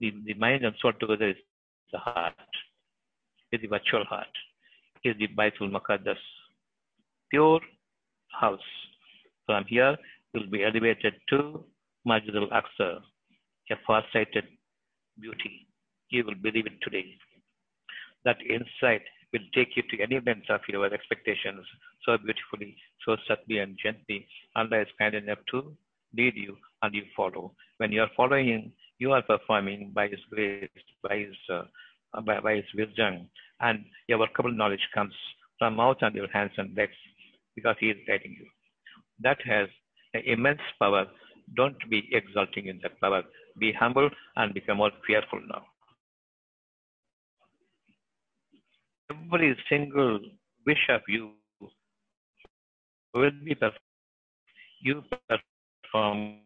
The, 0.00 0.12
the 0.26 0.34
mind 0.34 0.64
and 0.64 0.74
soul 0.80 0.92
together 0.98 1.30
is 1.30 1.36
the 1.92 1.98
heart, 1.98 2.34
is 3.52 3.60
the 3.60 3.68
virtual 3.68 4.04
heart, 4.04 4.26
is 5.04 5.16
the 5.18 5.28
Baitul 5.28 5.70
Maqaddas, 5.70 6.16
pure 7.30 7.60
house. 8.40 8.60
From 9.46 9.64
here, 9.68 9.96
you'll 10.32 10.50
be 10.50 10.64
elevated 10.64 11.14
to 11.30 11.64
Masjid 12.04 12.34
al-Aqsa, 12.36 13.00
a 13.70 13.74
far-sighted 13.86 14.44
beauty. 15.20 15.66
You 16.10 16.24
will 16.24 16.34
believe 16.34 16.66
it 16.66 16.80
today. 16.82 17.16
That 18.24 18.36
insight 18.42 19.02
will 19.32 19.46
take 19.54 19.76
you 19.76 19.82
to 19.90 20.02
any 20.02 20.20
length 20.24 20.50
of 20.50 20.60
your 20.68 20.92
expectations 20.92 21.64
so 22.04 22.16
beautifully, 22.18 22.76
so 23.04 23.16
subtly 23.26 23.58
and 23.58 23.78
gently. 23.82 24.26
Allah 24.56 24.82
is 24.82 24.88
kind 24.98 25.14
enough 25.14 25.38
to 25.50 25.72
lead 26.16 26.34
you 26.36 26.56
and 26.82 26.94
you 26.94 27.04
follow. 27.16 27.54
When 27.78 27.92
you 27.92 28.02
are 28.02 28.10
following, 28.16 28.72
you 28.98 29.12
are 29.12 29.22
performing 29.22 29.92
by 29.94 30.08
His 30.08 30.20
grace, 30.30 30.68
by 31.02 31.18
His, 31.18 31.36
uh, 31.52 31.62
by, 32.22 32.40
by 32.40 32.56
His 32.56 32.64
wisdom, 32.76 33.28
and 33.60 33.84
your 34.08 34.18
workable 34.18 34.52
knowledge 34.52 34.86
comes 34.94 35.14
from 35.58 35.80
out 35.80 36.02
and 36.02 36.14
your 36.14 36.28
hands 36.28 36.52
and 36.58 36.76
legs 36.76 36.96
because 37.54 37.76
He 37.80 37.86
is 37.86 37.96
guiding 38.06 38.36
you. 38.38 38.46
That 39.20 39.38
has 39.46 39.68
immense 40.26 40.60
power. 40.78 41.06
Don't 41.56 41.78
be 41.90 42.08
exulting 42.12 42.66
in 42.66 42.80
that 42.82 43.00
power. 43.00 43.22
Be 43.58 43.72
humble 43.72 44.10
and 44.36 44.54
become 44.54 44.78
more 44.78 44.90
fearful 45.06 45.40
now. 45.48 45.64
Every 49.12 49.56
single 49.68 50.20
wish 50.66 50.88
of 50.88 51.02
you 51.08 51.32
will 53.14 53.30
be 53.44 53.54
perfect. 53.54 53.82
You 54.80 55.02
perform 55.28 56.40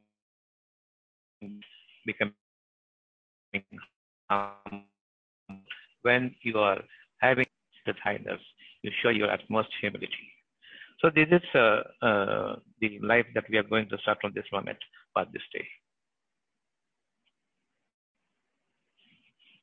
becoming 2.06 2.34
um, 4.30 4.84
when 6.02 6.34
you 6.42 6.58
are 6.58 6.82
having 7.18 7.46
the 7.86 7.94
highness, 8.02 8.40
you 8.82 8.90
show 9.02 9.10
your 9.10 9.30
utmost 9.30 9.68
humility. 9.80 10.32
So 11.00 11.10
this 11.14 11.28
is 11.30 11.42
uh, 11.54 11.82
uh, 12.02 12.56
the 12.80 12.98
life 13.02 13.26
that 13.34 13.44
we 13.50 13.58
are 13.58 13.62
going 13.62 13.88
to 13.90 13.98
start 13.98 14.18
from 14.20 14.32
this 14.34 14.46
moment 14.52 14.78
for 15.12 15.24
this 15.32 15.42
day. 15.52 15.66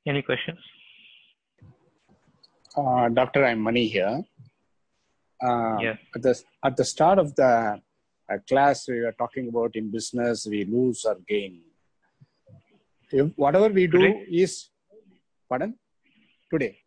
Any 0.07 0.21
questions? 0.21 0.59
Uh, 2.75 3.09
Doctor, 3.09 3.45
I'm 3.45 3.59
Mani 3.59 3.87
here. 3.87 4.23
Uh, 5.43 5.77
Yes. 5.81 5.97
At 6.15 6.21
the, 6.21 6.41
at 6.65 6.77
the 6.77 6.85
start 6.85 7.19
of 7.19 7.35
the 7.35 7.79
uh, 8.31 8.37
class, 8.49 8.87
we 8.87 9.01
were 9.01 9.11
talking 9.11 9.49
about 9.49 9.75
in 9.75 9.91
business, 9.91 10.47
we 10.49 10.65
lose 10.65 11.05
or 11.05 11.17
gain. 11.27 11.61
If 13.11 13.31
whatever 13.35 13.67
we 13.69 13.85
do 13.87 13.99
Today? 13.99 14.25
is, 14.31 14.69
pardon? 15.47 15.75
Today. 16.51 16.77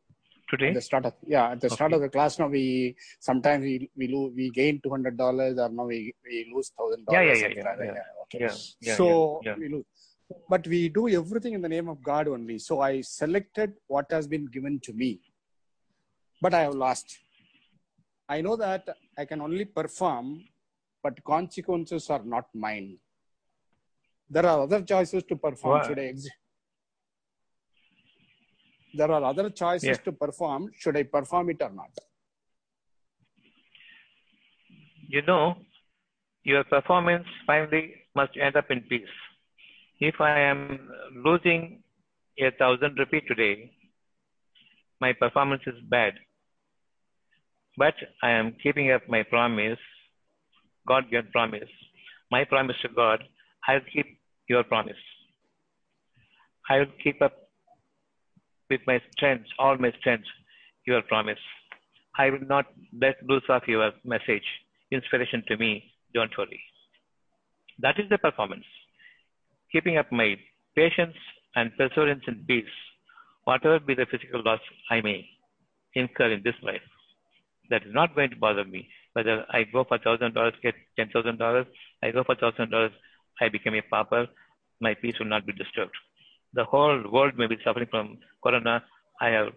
Today? 0.51 0.69
At 0.69 0.75
the 0.75 0.81
start 0.81 1.07
of 1.07 1.13
yeah, 1.27 1.51
at 1.51 1.61
the 1.61 1.71
start 1.71 1.93
of 1.93 2.01
the 2.01 2.09
class 2.09 2.39
now 2.39 2.47
we 2.47 2.95
sometimes 3.19 3.63
we 3.63 3.91
we 3.97 4.07
lose 4.07 4.33
we 4.37 4.51
gain 4.51 4.81
two 4.83 4.91
hundred 4.91 5.17
dollars 5.17 5.59
or 5.59 5.69
now 5.69 5.87
we, 5.87 6.15
we 6.25 6.53
lose 6.55 6.71
thousand 6.79 7.05
Yeah, 7.11 7.23
dollars. 7.23 7.41
yeah, 7.43 7.49
yeah, 7.49 7.75
yeah, 7.85 7.91
Okay. 8.23 8.39
Yeah, 8.45 8.55
yeah, 8.81 8.95
so 8.97 9.41
yeah, 9.45 9.51
yeah. 9.53 9.57
we 9.59 9.69
lose. 9.75 9.85
But 10.49 10.67
we 10.69 10.89
do 10.89 11.09
everything 11.09 11.55
in 11.55 11.63
the 11.63 11.69
name 11.69 11.89
of 11.89 12.01
God 12.03 12.29
only. 12.29 12.59
So 12.61 12.81
I 12.81 13.01
selected 13.01 13.73
what 13.89 14.07
has 14.11 14.29
been 14.29 14.47
given 14.47 14.79
to 14.85 14.93
me. 14.93 15.21
But 16.41 16.55
I 16.55 16.61
have 16.63 16.75
lost. 16.75 17.19
I 18.29 18.41
know 18.41 18.57
that 18.57 18.89
I 19.17 19.25
can 19.25 19.41
only 19.41 19.65
perform, 19.65 20.45
but 21.03 21.23
consequences 21.25 22.11
are 22.11 22.23
not 22.25 22.47
mine. 22.55 22.99
There 24.29 24.45
are 24.45 24.63
other 24.63 24.83
choices 24.83 25.23
to 25.25 25.37
perform. 25.37 25.81
Why? 25.81 25.87
Should 25.87 25.99
I 25.99 26.03
exit? 26.03 26.33
There 28.95 29.11
are 29.11 29.25
other 29.25 29.51
choices 29.51 29.89
Yeah. 29.89 30.05
to 30.05 30.13
perform. 30.13 30.73
Should 30.75 30.97
I 30.97 31.05
perform 31.05 31.51
it 31.51 31.63
or 31.63 31.71
not? 31.71 31.91
You 35.09 35.23
know, 35.23 35.57
your 36.43 36.65
performance 36.65 37.27
finally 37.47 37.95
must 38.15 38.37
end 38.37 38.57
up 38.57 38.71
in 38.71 38.81
peace. 38.83 39.17
If 40.01 40.21
I 40.21 40.39
am 40.41 40.91
losing 41.15 41.83
a 42.39 42.51
thousand 42.51 42.99
rupee 42.99 43.21
today, 43.21 43.73
my 45.01 45.13
performance 45.13 45.63
is 45.67 45.79
bad. 45.89 46.15
But 47.77 47.95
I 48.23 48.31
am 48.31 48.55
keeping 48.63 48.91
up 48.91 49.03
my 49.09 49.23
promise, 49.23 49.79
God 50.87 51.11
given 51.11 51.31
promise. 51.33 51.69
My 52.31 52.45
promise 52.45 52.77
to 52.83 52.89
God, 52.89 53.23
I'll 53.69 53.81
keep 53.93 54.19
your 54.49 54.65
promise. 54.65 54.97
I 56.71 56.79
will 56.79 56.93
keep 57.03 57.21
up 57.23 57.35
with 58.71 58.81
my 58.87 59.01
strength, 59.13 59.47
all 59.59 59.77
my 59.79 59.93
strength, 60.01 60.25
your 60.87 61.03
promise. 61.03 61.39
I 62.19 62.31
will 62.31 62.47
not 62.47 62.67
let 63.01 63.17
loose 63.29 63.45
of 63.49 63.63
your 63.69 63.93
message, 64.05 64.45
inspiration 64.91 65.43
to 65.49 65.57
me. 65.57 65.93
Don't 66.15 66.37
worry. 66.39 66.61
That 67.79 67.99
is 67.99 68.09
the 68.09 68.19
performance. 68.19 68.65
Keeping 69.71 69.99
up 69.99 70.11
my 70.11 70.37
patience 70.75 71.17
and 71.57 71.77
perseverance 71.77 72.23
in 72.27 72.45
peace, 72.47 72.65
whatever 73.45 73.79
be 73.79 73.95
the 73.95 74.07
physical 74.11 74.43
loss 74.43 74.61
I 74.91 75.01
may 75.03 75.29
incur 75.95 76.33
in 76.33 76.43
this 76.43 76.55
life, 76.63 76.81
that 77.71 77.83
is 77.83 77.95
not 77.95 78.15
going 78.15 78.31
to 78.31 78.37
bother 78.37 78.65
me. 78.65 78.89
Whether 79.13 79.45
I 79.51 79.65
go 79.65 79.85
for 79.85 79.99
thousand 79.99 80.35
dollars, 80.35 80.55
get 80.63 80.75
ten 80.97 81.09
thousand 81.13 81.39
dollars, 81.39 81.67
I 82.03 82.11
go 82.11 82.25
for 82.25 82.35
thousand 82.35 82.71
dollars, 82.71 82.93
I 83.41 83.49
become 83.49 83.75
a 83.75 83.83
pauper, 83.83 84.27
my 84.81 84.95
peace 84.95 85.15
will 85.19 85.27
not 85.27 85.47
be 85.47 85.53
disturbed. 85.53 85.95
The 86.55 86.65
whole 86.65 87.03
world 87.11 87.35
may 87.37 87.47
be 87.47 87.57
suffering 87.65 87.89
from 87.91 88.19
corona. 88.43 88.83
I 89.21 89.29
have 89.29 89.49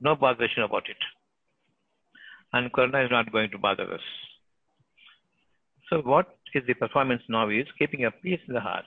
no 0.00 0.14
botheration 0.16 0.62
about 0.62 0.88
it. 0.88 0.96
And 2.52 2.72
corona 2.72 3.04
is 3.04 3.10
not 3.10 3.32
going 3.32 3.50
to 3.50 3.58
bother 3.58 3.92
us. 3.92 4.00
So 5.88 6.00
what 6.00 6.36
is 6.54 6.62
the 6.66 6.74
performance 6.74 7.22
now 7.28 7.48
is 7.48 7.66
keeping 7.78 8.04
a 8.04 8.10
peace 8.10 8.40
in 8.48 8.54
the 8.54 8.60
heart. 8.60 8.84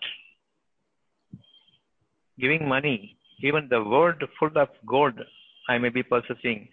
Giving 2.40 2.68
money, 2.68 3.18
even 3.42 3.68
the 3.70 3.84
world 3.84 4.24
full 4.40 4.58
of 4.58 4.70
gold 4.86 5.20
I 5.68 5.78
may 5.78 5.90
be 5.90 6.04
possessing, 6.04 6.68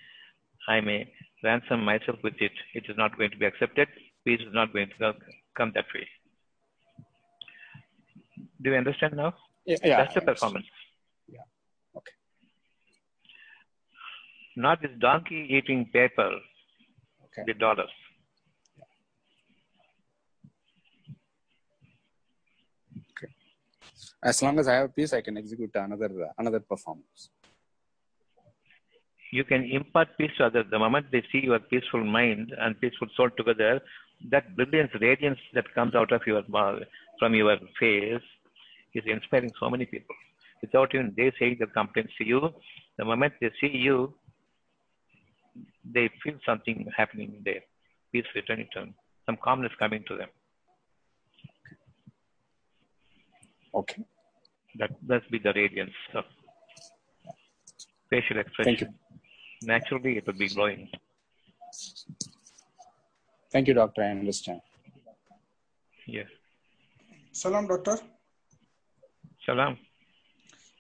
I 0.68 0.80
may 0.80 1.11
ransom 1.43 1.84
myself 1.84 2.18
with 2.22 2.34
it. 2.40 2.53
It 2.74 2.84
is 2.88 2.97
not 2.97 3.16
going 3.16 3.30
to 3.30 3.36
be 3.36 3.47
accepted. 3.47 3.88
Peace 4.24 4.40
is 4.40 4.53
not 4.55 4.72
going 4.72 4.88
to 4.99 5.14
come- 5.57 5.72
that 5.74 5.86
way. 5.95 6.07
Do 8.62 8.70
you 8.70 8.76
understand 8.76 9.14
now? 9.16 9.34
Yeah, 9.66 9.76
yeah, 9.84 9.97
That's 9.99 10.14
the 10.14 10.20
performance. 10.20 10.66
Yeah. 11.28 11.40
Okay. 11.97 12.12
Not 14.57 14.80
this 14.82 14.93
donkey 15.01 15.47
eating 15.51 15.86
paper, 15.93 16.30
Okay. 17.26 17.43
the 17.47 17.55
dollars. 17.55 17.90
Okay. 23.12 23.32
As 24.22 24.43
long 24.43 24.59
as 24.59 24.68
I 24.68 24.74
have 24.74 24.95
peace, 24.95 25.12
I 25.12 25.20
can 25.22 25.36
execute 25.36 25.70
another 25.74 26.11
another 26.38 26.61
performance. 26.61 27.30
You 29.33 29.45
can 29.45 29.64
impart 29.64 30.09
peace 30.18 30.30
to 30.37 30.45
others. 30.45 30.66
The 30.70 30.78
moment 30.78 31.07
they 31.11 31.22
see 31.33 31.41
your 31.43 31.59
peaceful 31.59 32.05
mind 32.05 32.53
and 32.61 32.78
peaceful 32.78 33.09
soul 33.16 33.30
together, 33.37 33.80
that 34.30 34.55
brilliance, 34.57 34.93
radiance 35.01 35.39
that 35.55 35.74
comes 35.74 35.95
out 35.95 36.12
of 36.12 36.20
your 36.26 36.43
from 37.18 37.35
your 37.35 37.57
face 37.80 38.20
is 38.95 39.03
inspiring 39.07 39.51
so 39.59 39.70
many 39.70 39.87
people. 39.87 40.14
Without 40.61 40.95
even 40.95 41.14
they 41.16 41.33
saying 41.39 41.57
their 41.59 41.68
complaints 41.68 42.12
to 42.18 42.26
you, 42.26 42.51
the 42.99 43.07
moment 43.07 43.33
they 43.41 43.51
see 43.59 43.74
you, 43.74 44.14
they 45.85 46.11
feel 46.22 46.35
something 46.45 46.87
happening 46.95 47.41
there. 47.45 47.62
Peace 48.12 48.26
returning 48.35 48.68
to 48.74 48.80
them, 48.80 48.95
some 49.24 49.39
calmness 49.43 49.72
coming 49.78 50.05
to 50.09 50.16
them. 50.18 50.28
Okay. 53.74 54.05
That 54.78 54.91
must 55.07 55.30
be 55.30 55.39
the 55.39 55.55
radiance 55.55 55.97
of 56.14 56.24
facial 58.11 58.39
expression. 58.39 58.76
Thank 58.76 58.80
you. 58.83 59.01
Naturally, 59.62 60.18
it 60.18 60.26
will 60.26 60.34
be 60.34 60.48
growing. 60.48 60.88
Thank 63.50 63.68
you, 63.68 63.74
doctor. 63.74 64.02
I 64.02 64.10
understand. 64.10 64.60
Yes. 66.06 66.26
Salam, 67.32 67.66
doctor. 67.66 67.98
Salam. 69.46 69.78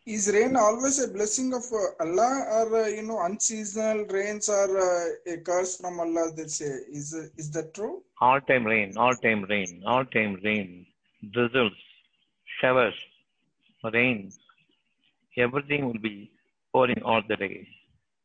Is 0.04 0.32
rain 0.34 0.56
always 0.56 0.98
a 1.02 1.08
blessing 1.08 1.54
of 1.54 1.62
uh, 1.72 2.02
Allah, 2.04 2.44
or 2.56 2.82
uh, 2.82 2.86
you 2.88 3.02
know, 3.02 3.20
unseasonal 3.24 4.04
rains 4.06 4.48
are 4.48 4.76
uh, 4.76 5.32
a 5.32 5.36
curse 5.36 5.76
from 5.76 6.00
Allah? 6.00 6.32
They 6.36 6.48
say, 6.48 6.64
is 6.90 7.14
uh, 7.14 7.28
is 7.36 7.50
that 7.52 7.72
true? 7.72 8.02
All 8.20 8.40
time 8.40 8.66
rain, 8.66 8.96
all 8.96 9.14
time 9.14 9.44
rain, 9.44 9.82
all 9.86 10.04
time 10.04 10.40
rain, 10.42 10.86
drizzles, 11.32 11.72
showers, 12.60 12.94
rain, 13.92 14.32
everything 15.36 15.86
will 15.86 16.02
be 16.10 16.32
pouring 16.72 17.00
all 17.04 17.22
the 17.28 17.36
day. 17.36 17.68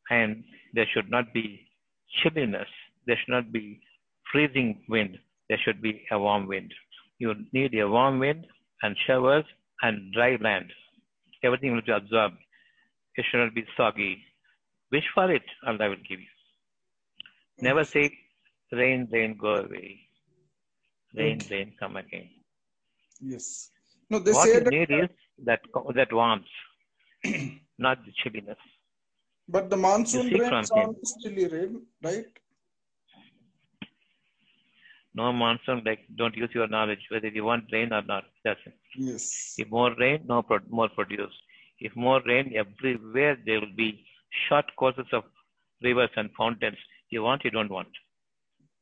And 0.10 0.44
there 0.74 0.88
should 0.94 1.10
not 1.10 1.34
be 1.34 1.62
chilliness, 2.22 2.68
there 3.06 3.18
should 3.18 3.32
not 3.34 3.52
be 3.52 3.82
freezing 4.32 4.84
wind, 4.90 5.18
there 5.50 5.60
should 5.64 5.82
be 5.82 6.06
a 6.12 6.20
warm 6.20 6.48
wind. 6.48 6.74
You 7.20 7.34
need 7.54 7.74
a 7.76 7.88
warm 7.88 8.20
wind 8.20 8.46
and 8.84 8.96
showers 9.06 9.46
and 9.82 10.14
dry 10.14 10.38
land. 10.42 10.72
Everything 11.44 11.74
will 11.74 11.82
be 11.82 11.92
absorbed. 11.92 12.38
It 13.16 13.26
should 13.30 13.40
not 13.40 13.56
be 13.56 13.66
soggy. 13.76 14.24
Wish 14.92 15.04
for 15.14 15.32
it, 15.32 15.44
Allah 15.66 15.90
will 15.90 16.04
give 16.10 16.20
you. 16.20 16.28
Never 17.60 17.84
say, 17.84 18.12
rain, 18.72 19.08
rain, 19.12 19.38
go 19.40 19.56
away. 19.56 20.00
Rain, 21.16 21.40
Okay. 21.42 21.56
rain, 21.56 21.74
come 21.80 21.98
again. 21.98 22.30
Yes. 23.22 23.72
No, 24.10 24.20
they 24.20 24.32
what 24.32 24.48
say 24.48 24.54
you 24.56 24.60
that, 24.64 24.72
need 24.72 24.92
is 24.92 25.10
that 25.46 25.62
that 25.96 26.14
warmth, 26.14 26.46
not 27.78 27.98
the 28.06 28.12
chilliness. 28.24 28.58
But 29.48 29.70
the 29.70 29.78
monsoon 29.78 30.30
see 30.30 30.40
rains 30.40 30.72
always 30.72 31.14
chilly 31.24 31.48
rain, 31.48 31.82
right? 32.04 32.26
No 35.16 35.32
monsoon, 35.34 35.82
like 35.86 36.02
don't 36.16 36.36
use 36.36 36.50
your 36.54 36.68
knowledge 36.68 37.04
whether 37.10 37.28
you 37.28 37.44
want 37.44 37.66
rain 37.72 37.92
or 37.92 38.02
not. 38.04 38.26
That's 38.44 38.60
it. 38.66 38.74
Yes. 38.96 39.56
If 39.58 39.70
more 39.72 39.94
rain, 39.98 40.24
no 40.28 40.42
pro- 40.44 40.60
more 40.70 40.90
produce. 40.90 41.34
If 41.80 41.96
more 41.96 42.22
rain, 42.26 42.54
everywhere 42.56 43.38
there 43.46 43.60
will 43.60 43.76
be 43.76 44.06
short 44.48 44.66
courses 44.78 45.08
of 45.14 45.24
rivers 45.82 46.10
and 46.16 46.30
fountains. 46.38 46.78
You 47.10 47.24
want, 47.24 47.44
you 47.46 47.52
don't 47.52 47.70
want. 47.72 47.88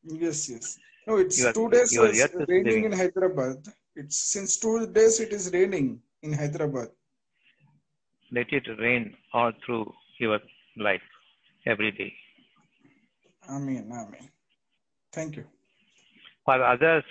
Yes, 0.03 0.49
yes. 0.49 0.77
No, 1.07 1.17
it's 1.17 1.43
are- 1.45 1.53
two 1.53 1.69
days 1.69 1.93
it's 1.93 2.35
raining 2.49 2.65
living. 2.65 2.85
in 2.85 2.91
Hyderabad. 2.91 3.57
It's 3.95 4.17
since 4.17 4.57
two 4.57 4.87
days 4.87 5.19
it 5.19 5.31
is 5.31 5.51
raining 5.53 6.01
in 6.23 6.33
Hyderabad. 6.33 6.89
Let 8.31 8.51
it 8.51 8.67
rain 8.79 9.15
all 9.33 9.51
through 9.65 9.93
your 10.19 10.39
life, 10.77 11.01
every 11.65 11.91
day. 11.91 12.13
Amen, 13.49 13.89
amen. 13.91 14.29
Thank 15.13 15.37
you. 15.37 15.45
For 16.45 16.63
others 16.63 17.03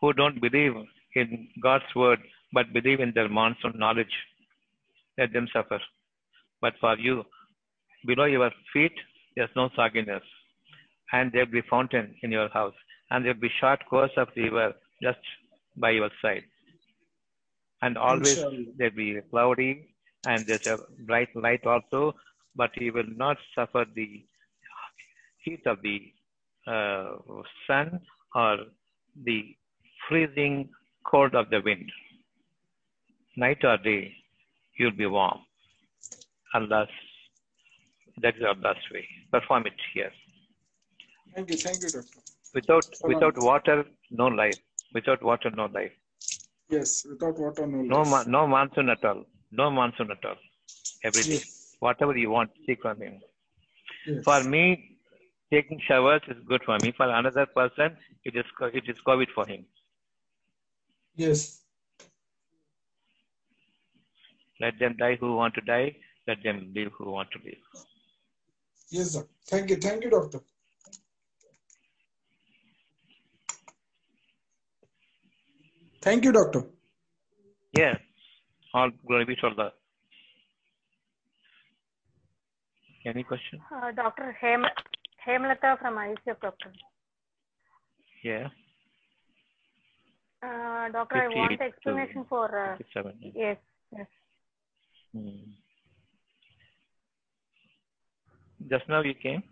who 0.00 0.12
don't 0.12 0.40
believe 0.40 0.72
in 1.14 1.48
God's 1.62 1.84
word 1.94 2.20
but 2.52 2.72
believe 2.72 3.00
in 3.00 3.12
their 3.14 3.28
monsoon 3.28 3.74
knowledge, 3.76 4.12
let 5.18 5.32
them 5.32 5.48
suffer. 5.52 5.80
But 6.60 6.74
for 6.80 6.96
you, 6.98 7.24
below 8.06 8.24
your 8.24 8.50
feet, 8.72 8.92
there's 9.36 9.50
no 9.56 9.68
sogginess. 9.78 10.22
And 11.12 11.30
there'll 11.32 11.50
be 11.50 11.62
fountain 11.68 12.14
in 12.22 12.30
your 12.30 12.48
house. 12.48 12.74
And 13.10 13.24
there'll 13.24 13.40
be 13.40 13.50
short 13.60 13.80
course 13.88 14.12
of 14.16 14.28
river 14.36 14.72
just 15.02 15.18
by 15.76 15.90
your 15.90 16.10
side. 16.22 16.44
And 17.82 17.96
always 17.96 18.38
there'll 18.76 18.94
be 18.94 19.20
cloudy 19.30 19.94
and 20.26 20.46
there's 20.46 20.66
a 20.66 20.78
bright 21.06 21.34
light 21.34 21.64
also, 21.66 22.14
but 22.60 22.70
you 22.84 22.92
will 22.96 23.12
not 23.24 23.36
suffer 23.56 23.82
the 24.00 24.08
heat 25.44 25.64
of 25.72 25.78
the 25.88 25.98
uh, 26.74 27.10
sun 27.66 27.88
or 28.40 28.56
the 29.28 29.38
freezing 30.06 30.56
cold 31.10 31.34
of 31.40 31.46
the 31.54 31.60
wind. 31.68 31.88
Night 33.44 33.62
or 33.70 33.76
day, 33.90 34.02
you'll 34.78 34.98
be 35.04 35.06
warm. 35.06 35.38
Allah's, 36.54 36.88
that 38.22 38.34
is 38.36 38.42
Allah's 38.52 38.82
way. 38.94 39.06
Perform 39.34 39.66
it 39.70 39.78
here. 39.94 40.12
Thank 41.34 41.50
you, 41.50 41.56
thank 41.56 41.80
you, 41.82 41.90
doctor. 41.96 42.20
Without, 42.54 42.86
without 43.12 43.36
water, 43.50 43.76
no 44.10 44.26
life. 44.26 44.58
Without 44.92 45.22
water, 45.22 45.50
no 45.62 45.66
life. 45.78 45.92
Yes, 46.68 47.06
without 47.10 47.38
water, 47.38 47.66
no 47.66 47.82
No, 47.94 47.98
life. 48.02 48.10
ma- 48.12 48.24
no 48.36 48.46
monsoon 48.54 48.88
at 48.96 49.04
all. 49.04 49.24
No 49.60 49.70
monsoon 49.70 50.10
at 50.16 50.24
all. 50.24 50.36
Every 51.04 51.22
day. 51.22 51.34
Yes. 51.34 51.59
Whatever 51.80 52.16
you 52.16 52.30
want, 52.30 52.50
seek 52.66 52.80
from 52.82 53.00
Him. 53.00 53.20
Yes. 54.06 54.24
For 54.24 54.42
me, 54.44 54.90
taking 55.52 55.80
showers 55.86 56.22
is 56.28 56.36
good 56.46 56.62
for 56.64 56.78
me. 56.82 56.92
For 56.96 57.08
another 57.08 57.46
person, 57.46 57.96
it 58.24 58.36
is 58.36 58.44
it 58.72 58.84
is 58.88 58.96
COVID 59.06 59.30
for 59.34 59.46
him. 59.46 59.64
Yes. 61.16 61.62
Let 64.60 64.78
them 64.78 64.96
die 64.98 65.16
who 65.20 65.34
want 65.36 65.54
to 65.54 65.60
die. 65.62 65.96
Let 66.28 66.42
them 66.42 66.72
live 66.74 66.92
who 66.98 67.10
want 67.10 67.30
to 67.32 67.38
live. 67.44 67.84
Yes, 68.90 69.12
sir. 69.12 69.26
Thank 69.46 69.70
you, 69.70 69.76
thank 69.76 70.04
you, 70.04 70.10
doctor. 70.10 70.40
Thank 76.02 76.24
you, 76.24 76.32
doctor. 76.32 76.64
Yes. 77.76 77.98
All 78.72 78.90
glory 79.06 79.24
be 79.24 79.36
to 79.36 79.46
Allah. 79.48 79.72
Any 83.04 83.22
question? 83.22 83.60
Uh, 83.74 83.92
Dr. 83.92 84.36
Hem, 84.40 84.64
Hemlata 85.26 85.78
from 85.78 85.96
ICF, 85.96 86.40
doctor. 86.42 86.72
Yeah. 88.22 88.48
Uh, 90.42 90.88
doctor, 90.90 91.22
I 91.22 91.28
want 91.28 91.60
explanation 91.60 92.24
for, 92.28 92.72
uh, 92.72 92.76
57. 92.76 93.32
yes, 93.34 93.56
yes. 93.96 94.06
Hmm. 95.12 95.52
Just 98.68 98.88
now 98.88 99.02
you 99.02 99.14
came? 99.14 99.42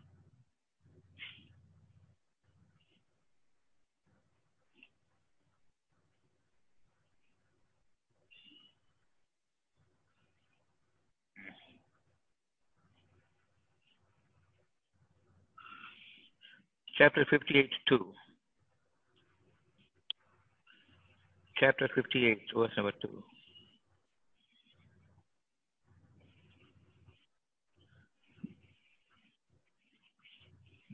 Chapter 16.98 17.24
58 17.30 17.70
2. 17.88 18.12
Chapter 21.60 21.88
58, 21.94 22.38
verse 22.54 22.70
number 22.76 22.92
2. 23.00 23.08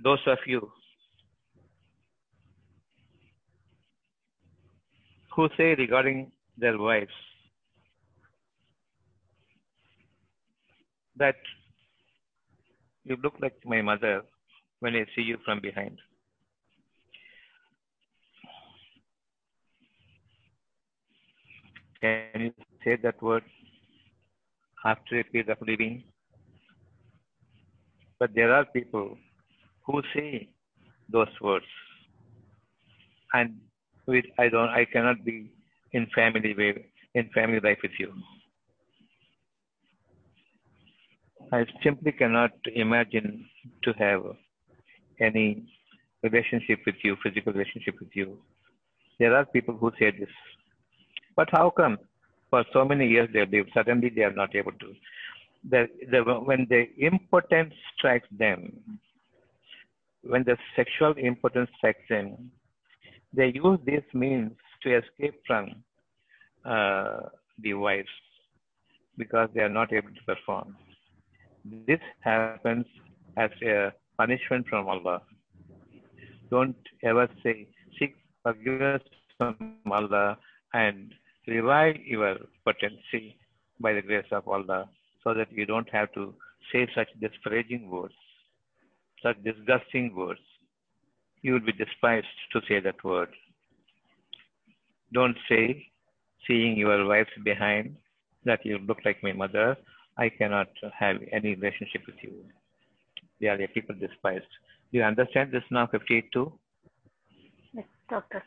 those 0.05 0.24
of 0.26 0.38
you 0.46 0.61
who 5.34 5.48
say 5.57 5.74
regarding 5.74 6.30
their 6.59 6.76
wives 6.78 7.18
that 11.16 11.36
you 13.05 13.16
look 13.22 13.34
like 13.40 13.57
my 13.64 13.80
mother 13.80 14.22
when 14.85 14.97
I 14.97 15.05
see 15.16 15.22
you 15.22 15.39
from 15.45 15.61
behind. 15.61 15.99
Can 22.01 22.43
you 22.47 22.53
say 22.85 22.97
that 23.03 23.22
word 23.22 23.45
after 24.85 25.20
a 25.20 25.24
period 25.24 25.49
of 25.49 25.66
living? 25.66 26.05
But 28.18 28.35
there 28.35 28.53
are 28.53 28.66
people 28.66 29.16
who 29.87 30.03
say 30.14 30.49
those 31.11 31.35
words 31.41 31.66
and 33.35 33.57
with 34.07 34.24
i 34.39 34.49
don't 34.49 34.70
i 34.80 34.85
cannot 34.93 35.24
be 35.24 35.35
in 35.93 36.07
family 36.14 36.55
way 36.61 36.70
in 37.14 37.28
family 37.35 37.61
life 37.66 37.78
with 37.82 37.99
you 37.99 38.11
i 41.53 41.61
simply 41.82 42.12
cannot 42.12 42.53
imagine 42.85 43.28
to 43.82 43.93
have 44.05 44.24
any 45.20 45.64
relationship 46.22 46.80
with 46.86 46.96
you 47.02 47.16
physical 47.22 47.52
relationship 47.52 47.94
with 48.00 48.10
you. 48.14 48.38
There 49.18 49.36
are 49.36 49.44
people 49.44 49.76
who 49.76 49.90
say 49.98 50.10
this. 50.10 50.28
But 51.36 51.48
how 51.52 51.70
come 51.70 51.98
for 52.50 52.64
so 52.72 52.84
many 52.84 53.08
years 53.08 53.28
they 53.32 53.46
live 53.46 53.66
suddenly 53.74 54.10
they 54.10 54.22
are 54.22 54.32
not 54.32 54.54
able 54.54 54.72
to? 54.72 54.94
The, 55.68 55.88
the, 56.10 56.22
when 56.22 56.66
the 56.68 56.86
impotence 56.98 57.72
strikes 57.96 58.28
them 58.38 58.98
when 60.26 60.44
the 60.44 60.56
sexual 60.74 61.14
impotence 61.18 61.70
strikes 61.76 62.02
them, 62.08 62.50
they 63.32 63.52
use 63.54 63.78
these 63.84 64.08
means 64.12 64.52
to 64.82 64.98
escape 64.98 65.40
from 65.46 65.70
uh, 66.64 67.20
the 67.60 67.74
wives 67.74 68.08
because 69.16 69.48
they 69.54 69.60
are 69.60 69.68
not 69.68 69.92
able 69.92 70.08
to 70.08 70.24
perform. 70.26 70.76
This 71.86 72.00
happens 72.20 72.86
as 73.36 73.50
a 73.62 73.92
punishment 74.16 74.66
from 74.68 74.88
Allah. 74.88 75.22
Don't 76.50 76.76
ever 77.02 77.28
say, 77.42 77.68
seek 77.98 78.14
forgiveness 78.42 79.02
from 79.38 79.56
Allah 79.90 80.38
and 80.72 81.12
revive 81.46 81.96
your 82.04 82.36
potency 82.64 83.36
by 83.80 83.92
the 83.92 84.02
grace 84.02 84.30
of 84.30 84.46
Allah 84.48 84.88
so 85.22 85.34
that 85.34 85.50
you 85.52 85.66
don't 85.66 85.88
have 85.90 86.12
to 86.14 86.34
say 86.72 86.86
such 86.94 87.08
disparaging 87.20 87.90
words, 87.90 88.14
such 89.22 89.42
disgusting 89.42 90.14
words. 90.14 90.40
You 91.42 91.54
will 91.54 91.60
be 91.60 91.72
despised 91.72 92.26
to 92.52 92.60
say 92.68 92.80
that 92.80 93.02
word. 93.04 93.28
Don't 95.12 95.36
say, 95.48 95.86
seeing 96.46 96.76
your 96.76 97.06
wives 97.06 97.30
behind, 97.44 97.96
that 98.44 98.64
you 98.64 98.78
look 98.78 98.98
like 99.04 99.22
my 99.22 99.32
mother, 99.32 99.76
I 100.18 100.28
cannot 100.28 100.68
have 100.98 101.16
any 101.32 101.54
relationship 101.54 102.02
with 102.06 102.16
you. 102.22 102.44
They 103.41 103.49
are 103.49 103.57
the 103.57 103.66
people 103.66 103.95
despised. 103.95 104.47
Do 104.93 104.99
you 104.99 105.05
understand 105.05 105.53
this 105.53 105.62
now, 105.70 105.87
58 105.87 106.30
Yes, 107.74 107.85
doctor. 108.09 108.43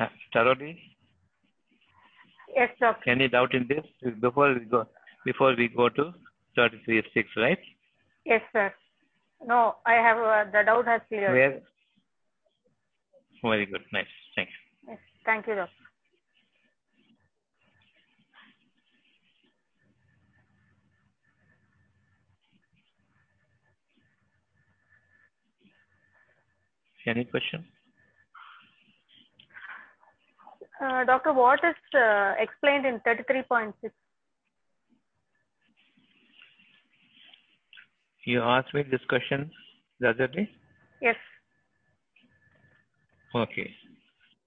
Uh, 0.00 0.06
Thoroughly? 0.32 0.78
Yes, 2.54 2.70
doctor. 2.80 3.10
Any 3.10 3.28
doubt 3.28 3.54
in 3.54 3.66
this? 3.68 3.84
Before 4.20 4.54
we 4.54 4.60
go, 4.60 4.86
before 5.24 5.54
we 5.56 5.68
go 5.68 5.88
to 5.88 6.12
33 6.56 7.02
6, 7.12 7.28
right? 7.36 7.58
Yes, 8.24 8.40
sir. 8.52 8.72
No, 9.44 9.76
I 9.84 9.94
have 9.94 10.18
uh, 10.18 10.50
the 10.50 10.62
doubt 10.64 10.86
has 10.86 11.00
cleared. 11.08 11.32
Where? 11.32 11.60
Very 13.42 13.66
good. 13.66 13.82
Nice. 13.92 14.06
Thank 14.36 14.48
you. 14.48 14.92
Yes, 14.92 14.98
thank 15.26 15.46
you, 15.46 15.54
doctor. 15.56 15.83
Any 27.06 27.24
question? 27.24 27.64
Uh, 30.82 31.04
doctor, 31.04 31.32
what 31.32 31.60
is 31.62 31.76
uh, 31.94 32.34
explained 32.38 32.86
in 32.86 33.00
33.6? 33.06 33.72
You 38.26 38.42
asked 38.42 38.72
me 38.72 38.82
this 38.90 39.00
question 39.08 39.50
the 40.00 40.10
other 40.10 40.26
day? 40.28 40.48
Yes. 41.02 41.16
Okay. 43.34 43.70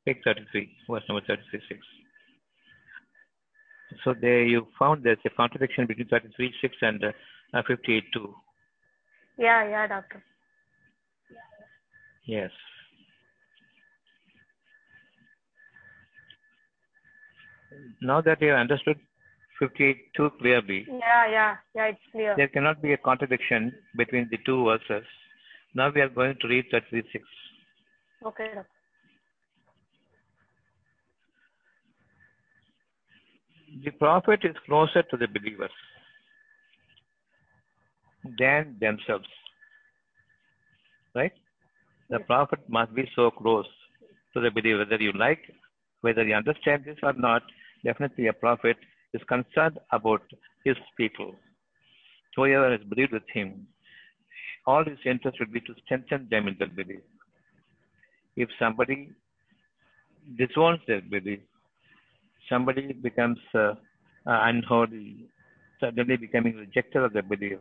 Take 0.05 0.24
33, 0.24 0.70
verse 0.89 1.03
number 1.08 1.22
33, 1.28 1.62
6. 1.70 1.80
So 4.03 4.14
there 4.20 4.43
you 4.43 4.68
found 4.80 5.03
there's 5.03 5.18
a 5.26 5.30
contradiction 5.30 5.86
between 5.86 6.08
33, 6.08 6.53
6 6.62 6.76
and 6.82 7.03
uh, 7.03 7.62
58, 7.68 8.03
2. 8.14 8.36
Yeah, 9.38 9.70
yeah, 9.70 9.88
doctor. 9.88 10.24
Yes. 12.28 12.51
Now 18.01 18.21
that 18.21 18.41
you 18.41 18.49
have 18.49 18.59
understood 18.59 18.97
52 19.59 20.30
clearly, 20.39 20.86
Yeah, 20.89 21.28
yeah, 21.32 21.55
yeah, 21.73 21.86
it's 21.86 21.99
clear. 22.11 22.36
there 22.36 22.47
cannot 22.49 22.82
be 22.82 22.93
a 22.93 22.97
contradiction 22.97 23.71
between 23.95 24.28
the 24.30 24.38
two 24.45 24.65
verses. 24.65 25.05
Now 25.73 25.89
we 25.93 26.01
are 26.01 26.09
going 26.09 26.36
to 26.41 26.47
read 26.47 26.65
36. 26.71 27.23
Okay. 28.25 28.51
The 33.84 33.91
prophet 33.91 34.41
is 34.43 34.55
closer 34.65 35.03
to 35.03 35.17
the 35.17 35.28
believers 35.28 35.71
than 38.38 38.75
themselves. 38.80 39.28
Right? 41.15 41.32
The 42.10 42.20
prophet 42.20 42.60
must 42.70 42.93
be 42.95 43.10
so 43.16 43.32
close 43.32 43.68
to 44.34 44.39
the 44.39 44.49
believer, 44.51 44.80
whether 44.80 45.01
you 45.01 45.12
like, 45.14 45.41
whether 46.01 46.24
you 46.24 46.36
understand 46.36 46.86
this 46.86 46.97
or 47.03 47.14
not, 47.14 47.41
definitely 47.84 48.28
a 48.28 48.34
prophet 48.34 48.78
is 49.14 49.22
concerned 49.28 49.80
about 49.91 50.22
his 50.64 50.78
people. 50.95 51.36
Whoever 52.36 52.72
has 52.72 52.82
believed 52.88 53.14
with 53.14 53.28
him, 53.34 53.68
all 54.66 54.86
his 54.86 54.99
interest 55.05 55.38
would 55.39 55.51
be 55.51 55.62
to 55.62 55.74
strengthen 55.84 56.28
them 56.30 56.47
in 56.47 56.55
their 56.60 56.68
belief. 56.68 57.01
If 58.36 58.49
somebody 58.60 59.10
disowns 60.38 60.80
their 60.88 61.01
belief, 61.01 61.39
somebody 62.49 62.93
becomes 62.93 63.39
uh, 63.55 63.60
uh, 63.60 63.74
unholy, 64.26 65.30
suddenly 65.80 66.18
becoming 66.18 66.55
rejected 66.55 67.03
of 67.03 67.14
the 67.14 67.24
belief, 67.24 67.58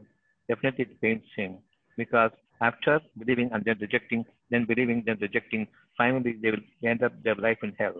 definitely 0.49 0.85
it 0.85 1.01
pains 1.01 1.25
him 1.37 1.59
because 1.97 2.31
after 2.61 3.01
believing 3.19 3.51
and 3.53 3.65
then 3.65 3.77
rejecting, 3.81 4.25
then 4.51 4.65
believing, 4.65 5.03
then 5.07 5.19
rejecting, 5.21 5.67
finally 5.97 6.37
they 6.43 6.51
will 6.51 6.89
end 6.89 7.03
up 7.03 7.13
their 7.23 7.35
life 7.35 7.59
in 7.63 7.73
hell. 7.79 7.95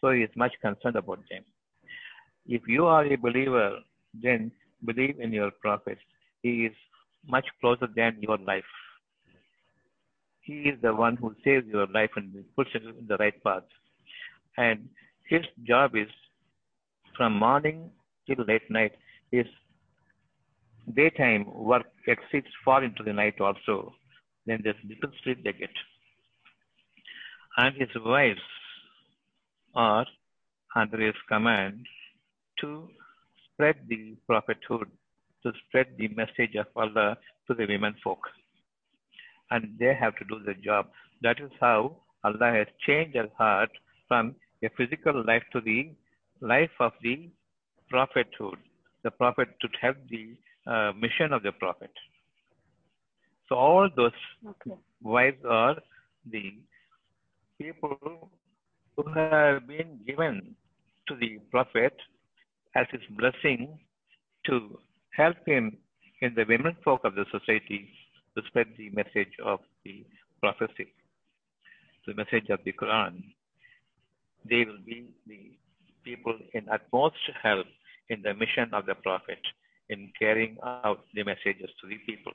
So 0.00 0.10
he 0.10 0.22
is 0.22 0.30
much 0.36 0.52
concerned 0.60 0.96
about 0.96 1.20
them. 1.30 1.44
If 2.46 2.62
you 2.68 2.86
are 2.86 3.06
a 3.06 3.16
believer, 3.16 3.78
then 4.22 4.52
believe 4.84 5.18
in 5.18 5.32
your 5.32 5.50
prophet. 5.50 5.98
He 6.42 6.66
is 6.66 6.72
much 7.26 7.46
closer 7.60 7.88
than 7.96 8.18
your 8.20 8.38
life. 8.38 8.64
He 10.40 10.64
is 10.64 10.78
the 10.82 10.94
one 10.94 11.16
who 11.16 11.34
saves 11.42 11.66
your 11.66 11.86
life 11.86 12.10
and 12.16 12.44
puts 12.54 12.70
it 12.74 12.82
in 12.82 13.06
the 13.06 13.16
right 13.16 13.42
path. 13.42 13.62
And 14.58 14.88
his 15.26 15.40
job 15.66 15.96
is 15.96 16.08
from 17.16 17.38
morning 17.38 17.90
till 18.26 18.44
late 18.44 18.70
night. 18.70 18.92
His 19.30 19.46
daytime 20.94 21.46
work 21.46 21.86
exceeds 22.06 22.46
far 22.64 22.84
into 22.84 23.02
the 23.02 23.12
night 23.12 23.40
also. 23.40 23.94
Then 24.46 24.60
there's 24.62 24.76
little 24.88 25.10
sleep 25.22 25.42
they 25.44 25.52
get. 25.52 25.70
And 27.56 27.76
his 27.76 27.88
wives 28.04 28.40
are 29.74 30.06
under 30.76 31.00
his 31.00 31.14
command 31.28 31.86
to 32.60 32.88
spread 33.52 33.76
the 33.88 34.16
prophethood, 34.26 34.88
to 35.42 35.52
spread 35.66 35.86
the 35.98 36.08
message 36.08 36.56
of 36.56 36.66
Allah 36.76 37.16
to 37.46 37.54
the 37.54 37.66
women 37.66 37.94
folk. 38.02 38.20
And 39.50 39.76
they 39.78 39.94
have 39.94 40.16
to 40.16 40.24
do 40.24 40.40
the 40.44 40.54
job. 40.54 40.86
That 41.22 41.40
is 41.40 41.50
how 41.60 41.96
Allah 42.24 42.52
has 42.52 42.66
changed 42.86 43.14
their 43.14 43.28
heart 43.38 43.70
from 44.08 44.34
a 44.62 44.68
physical 44.76 45.24
life 45.24 45.44
to 45.52 45.60
the 45.60 45.92
life 46.40 46.70
of 46.80 46.92
the 47.02 47.30
prophethood. 47.88 48.58
The 49.04 49.10
prophet 49.10 49.48
to 49.60 49.68
have 49.80 49.96
the 50.10 50.36
uh, 50.66 50.92
mission 50.98 51.32
of 51.32 51.42
the 51.42 51.52
prophet. 51.52 51.90
So 53.48 53.56
all 53.56 53.88
those 53.94 54.12
Okay. 54.48 54.76
wives 55.02 55.44
are 55.48 55.76
the 56.30 56.58
people 57.60 58.30
who 58.96 59.04
have 59.12 59.66
been 59.66 60.00
given 60.06 60.54
to 61.08 61.16
the 61.16 61.38
prophet 61.50 61.94
as 62.74 62.86
his 62.90 63.02
blessing 63.18 63.78
to 64.46 64.78
help 65.16 65.36
him 65.46 65.76
in 66.20 66.34
the 66.34 66.44
women 66.48 66.76
folk 66.84 67.04
of 67.04 67.14
the 67.14 67.24
society 67.30 67.90
to 68.36 68.42
spread 68.48 68.68
the 68.76 68.90
message 68.90 69.34
of 69.44 69.60
the 69.84 70.04
prophecy, 70.40 70.88
the 72.06 72.14
message 72.14 72.48
of 72.50 72.60
the 72.64 72.72
Quran. 72.72 73.22
They 74.48 74.64
will 74.64 74.82
be 74.84 75.06
the 75.26 75.58
people 76.04 76.38
in 76.52 76.68
utmost 76.68 77.16
help 77.42 77.66
in 78.08 78.22
the 78.22 78.34
mission 78.34 78.72
of 78.72 78.86
the 78.86 78.94
prophet 78.94 79.38
in 79.90 80.10
carrying 80.18 80.56
out 80.64 81.04
the 81.14 81.22
messages 81.24 81.70
to 81.80 81.88
the 81.88 81.98
people. 82.06 82.32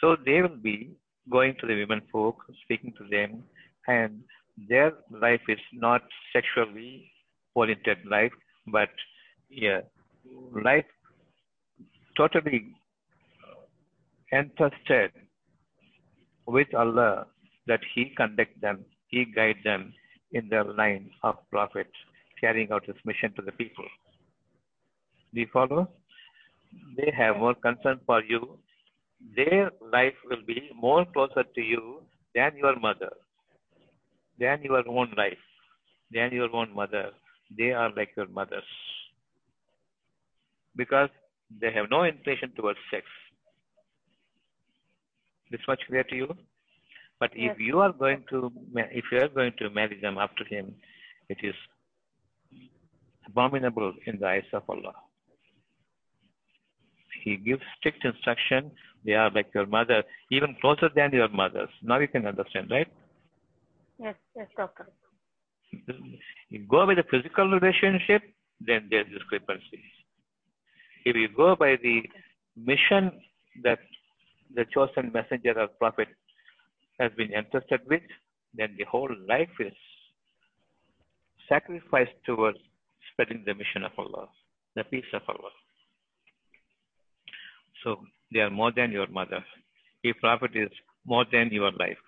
So 0.00 0.16
they 0.24 0.40
will 0.42 0.56
be 0.56 0.90
going 1.30 1.56
to 1.60 1.66
the 1.66 1.74
women 1.74 2.02
folk, 2.12 2.36
speaking 2.64 2.92
to 2.98 3.04
them, 3.10 3.44
and 3.86 4.22
their 4.68 4.92
life 5.10 5.40
is 5.48 5.58
not 5.72 6.02
sexually 6.32 7.10
oriented 7.54 7.98
life, 8.08 8.32
but 8.66 8.88
yeah, 9.48 9.80
life 10.64 10.84
totally 12.16 12.72
entrusted 14.32 15.10
with 16.46 16.72
Allah 16.74 17.26
that 17.66 17.80
He 17.94 18.12
conduct 18.16 18.60
them, 18.60 18.84
He 19.08 19.24
guide 19.24 19.56
them 19.64 19.92
in 20.32 20.48
their 20.48 20.64
line 20.64 21.10
of 21.22 21.36
prophet, 21.50 21.90
carrying 22.40 22.70
out 22.72 22.86
His 22.86 22.96
mission 23.04 23.32
to 23.34 23.42
the 23.42 23.52
people. 23.52 23.84
Do 25.34 25.40
you 25.40 25.48
follow? 25.52 25.88
They 26.96 27.12
have 27.16 27.36
more 27.36 27.54
concern 27.54 28.00
for 28.06 28.22
you. 28.22 28.58
Their 29.36 29.70
life 29.92 30.14
will 30.28 30.42
be 30.46 30.70
more 30.74 31.04
closer 31.04 31.44
to 31.44 31.60
you 31.60 32.02
than 32.34 32.56
your 32.56 32.78
mother, 32.78 33.12
than 34.38 34.62
your 34.62 34.88
own 34.88 35.12
life, 35.16 35.44
than 36.10 36.32
your 36.32 36.54
own 36.54 36.74
mother. 36.74 37.10
They 37.56 37.72
are 37.72 37.90
like 37.94 38.10
your 38.16 38.28
mothers 38.28 38.64
because 40.76 41.10
they 41.60 41.72
have 41.72 41.90
no 41.90 42.04
inclination 42.04 42.52
towards 42.56 42.78
sex. 42.90 43.04
This 45.50 45.60
much 45.66 45.80
clear 45.88 46.04
to 46.04 46.14
you? 46.14 46.36
But 47.18 47.32
if 47.34 47.58
you 47.58 47.80
are 47.80 47.92
going 47.92 48.24
to, 48.30 48.50
if 48.74 49.04
you 49.12 49.18
are 49.18 49.28
going 49.28 49.52
to 49.58 49.68
marry 49.70 50.00
them 50.00 50.16
after 50.16 50.44
him, 50.44 50.74
it 51.28 51.38
is 51.42 51.54
abominable 53.26 53.92
in 54.06 54.18
the 54.18 54.26
eyes 54.26 54.50
of 54.52 54.62
Allah. 54.68 54.94
He 57.22 57.36
gives 57.36 57.62
strict 57.78 58.04
instruction. 58.04 58.70
They 59.04 59.12
are 59.12 59.30
like 59.30 59.50
your 59.54 59.66
mother, 59.66 60.02
even 60.30 60.56
closer 60.60 60.88
than 60.94 61.12
your 61.12 61.28
mothers. 61.28 61.68
Now 61.82 61.98
you 61.98 62.08
can 62.08 62.26
understand, 62.26 62.70
right? 62.70 62.88
Yes, 63.98 64.14
yes, 64.36 64.48
doctor. 64.56 64.88
You 66.48 66.66
go 66.68 66.86
by 66.86 66.94
the 66.94 67.04
physical 67.10 67.48
relationship, 67.48 68.22
then 68.60 68.88
there's 68.90 69.06
discrepancy. 69.12 69.82
If 71.04 71.16
you 71.16 71.28
go 71.34 71.56
by 71.56 71.76
the 71.82 72.02
mission 72.56 73.12
that 73.62 73.78
the 74.54 74.64
chosen 74.74 75.12
messenger 75.12 75.58
or 75.58 75.68
prophet 75.68 76.08
has 76.98 77.12
been 77.16 77.32
entrusted 77.32 77.80
with, 77.88 78.02
then 78.54 78.74
the 78.78 78.84
whole 78.84 79.10
life 79.28 79.48
is 79.60 79.72
sacrificed 81.48 82.18
towards 82.26 82.58
spreading 83.12 83.42
the 83.46 83.54
mission 83.54 83.84
of 83.84 83.92
Allah, 83.96 84.28
the 84.76 84.84
peace 84.84 85.10
of 85.14 85.22
Allah. 85.28 85.50
So 87.84 88.00
they 88.32 88.40
are 88.40 88.50
more 88.50 88.72
than 88.74 88.92
your 88.92 89.08
mother. 89.08 89.44
If 90.02 90.16
prophet 90.20 90.52
is 90.54 90.70
more 91.04 91.24
than 91.30 91.50
your 91.50 91.72
life, 91.72 91.98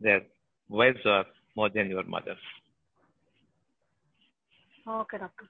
their 0.00 0.22
wives 0.68 1.04
are 1.04 1.24
more 1.56 1.70
than 1.70 1.88
your 1.88 2.04
mothers. 2.04 2.38
Okay, 4.86 5.18
doctor. 5.18 5.46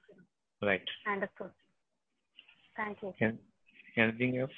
Right. 0.61 0.81
Understood. 1.11 1.51
Thank 2.77 2.97
you. 3.01 3.13
Can, 3.19 3.39
anything 3.97 4.37
else? 4.37 4.51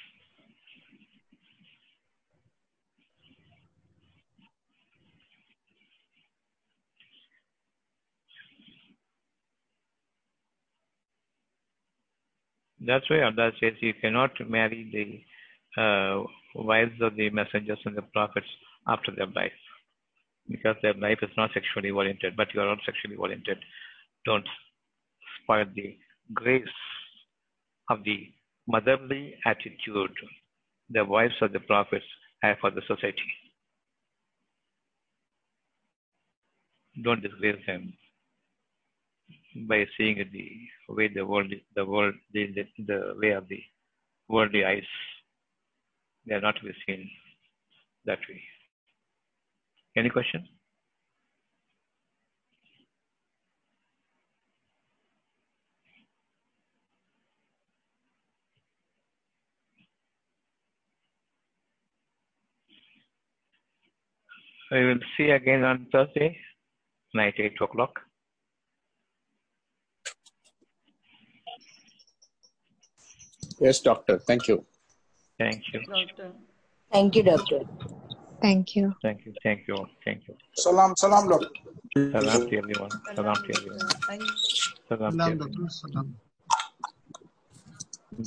That's 12.80 13.08
why 13.10 13.22
Allah 13.22 13.50
says 13.60 13.74
you 13.80 13.94
cannot 13.94 14.32
marry 14.48 15.24
the 15.76 15.80
uh, 15.80 16.24
wives 16.54 17.00
of 17.00 17.16
the 17.16 17.30
messengers 17.30 17.78
and 17.84 17.96
the 17.96 18.02
prophets 18.02 18.46
after 18.86 19.12
their 19.14 19.26
life. 19.26 19.52
Because 20.48 20.76
their 20.82 20.94
life 20.94 21.18
is 21.22 21.30
not 21.36 21.50
sexually 21.52 21.90
oriented, 21.90 22.36
but 22.36 22.48
you 22.54 22.60
are 22.60 22.66
not 22.66 22.78
sexually 22.86 23.16
oriented. 23.16 23.58
Don't 24.24 24.46
spoil 25.42 25.66
the 25.74 25.96
grace 26.32 26.62
of 27.90 28.04
the 28.04 28.28
motherly 28.66 29.34
attitude 29.44 30.14
the 30.90 31.04
wives 31.04 31.34
of 31.42 31.52
the 31.52 31.60
prophets 31.60 32.04
have 32.42 32.56
for 32.60 32.70
the 32.70 32.82
society. 32.86 33.30
Don't 37.02 37.22
disgrace 37.22 37.62
them 37.66 37.92
by 39.66 39.86
seeing 39.96 40.16
the 40.32 40.94
way 40.94 41.08
the 41.08 41.24
world, 41.24 41.52
the 41.74 41.84
world, 41.84 42.14
the, 42.32 42.46
the, 42.54 42.84
the 42.86 43.14
way 43.20 43.30
of 43.30 43.48
the 43.48 43.60
worldly 44.28 44.64
eyes. 44.64 44.82
They 46.26 46.34
are 46.34 46.40
not 46.40 46.56
to 46.56 46.62
be 46.62 46.72
seen 46.86 47.08
that 48.04 48.18
way. 48.28 48.42
Any 49.96 50.10
question? 50.10 50.46
We 64.70 64.84
will 64.84 64.98
see 65.16 65.30
again 65.30 65.64
on 65.64 65.86
Thursday, 65.90 66.36
night 67.14 67.34
8 67.38 67.54
o'clock. 67.62 67.98
Yes, 73.60 73.80
doctor. 73.80 74.18
Thank 74.18 74.48
you. 74.48 74.64
Thank 75.38 75.62
you. 75.72 75.80
Doctor. 75.84 76.32
Thank 76.92 77.16
you, 77.16 77.22
doctor. 77.22 77.60
Thank 78.40 78.76
you. 78.76 78.94
Thank 79.02 79.26
you. 79.26 79.34
Thank 79.42 79.66
you. 79.66 79.86
Thank 80.04 80.28
you. 80.28 80.34
Salam, 80.54 80.94
salam, 80.96 81.28
doctor. 81.28 81.48
Salam 81.96 82.48
to 82.48 82.58
everyone. 82.58 82.90
Salam 83.14 83.34
to 83.34 83.50
everyone. 83.56 83.88
Thank. 84.06 84.22
Salam 84.88 85.12
to 85.12 85.18
Salam, 85.18 85.20
everyone. 85.20 85.38
Doctor. 85.38 85.68
Salam. 85.70 86.14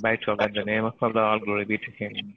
By 0.01 0.15
to 0.17 0.31
Allah, 0.31 0.45
in 0.47 0.53
the 0.53 0.65
name 0.65 0.85
of 0.85 0.93
Allah, 1.01 1.21
all 1.21 1.39
glory 1.39 1.65
be 1.65 1.77
to 1.77 1.91
Him. 1.91 2.35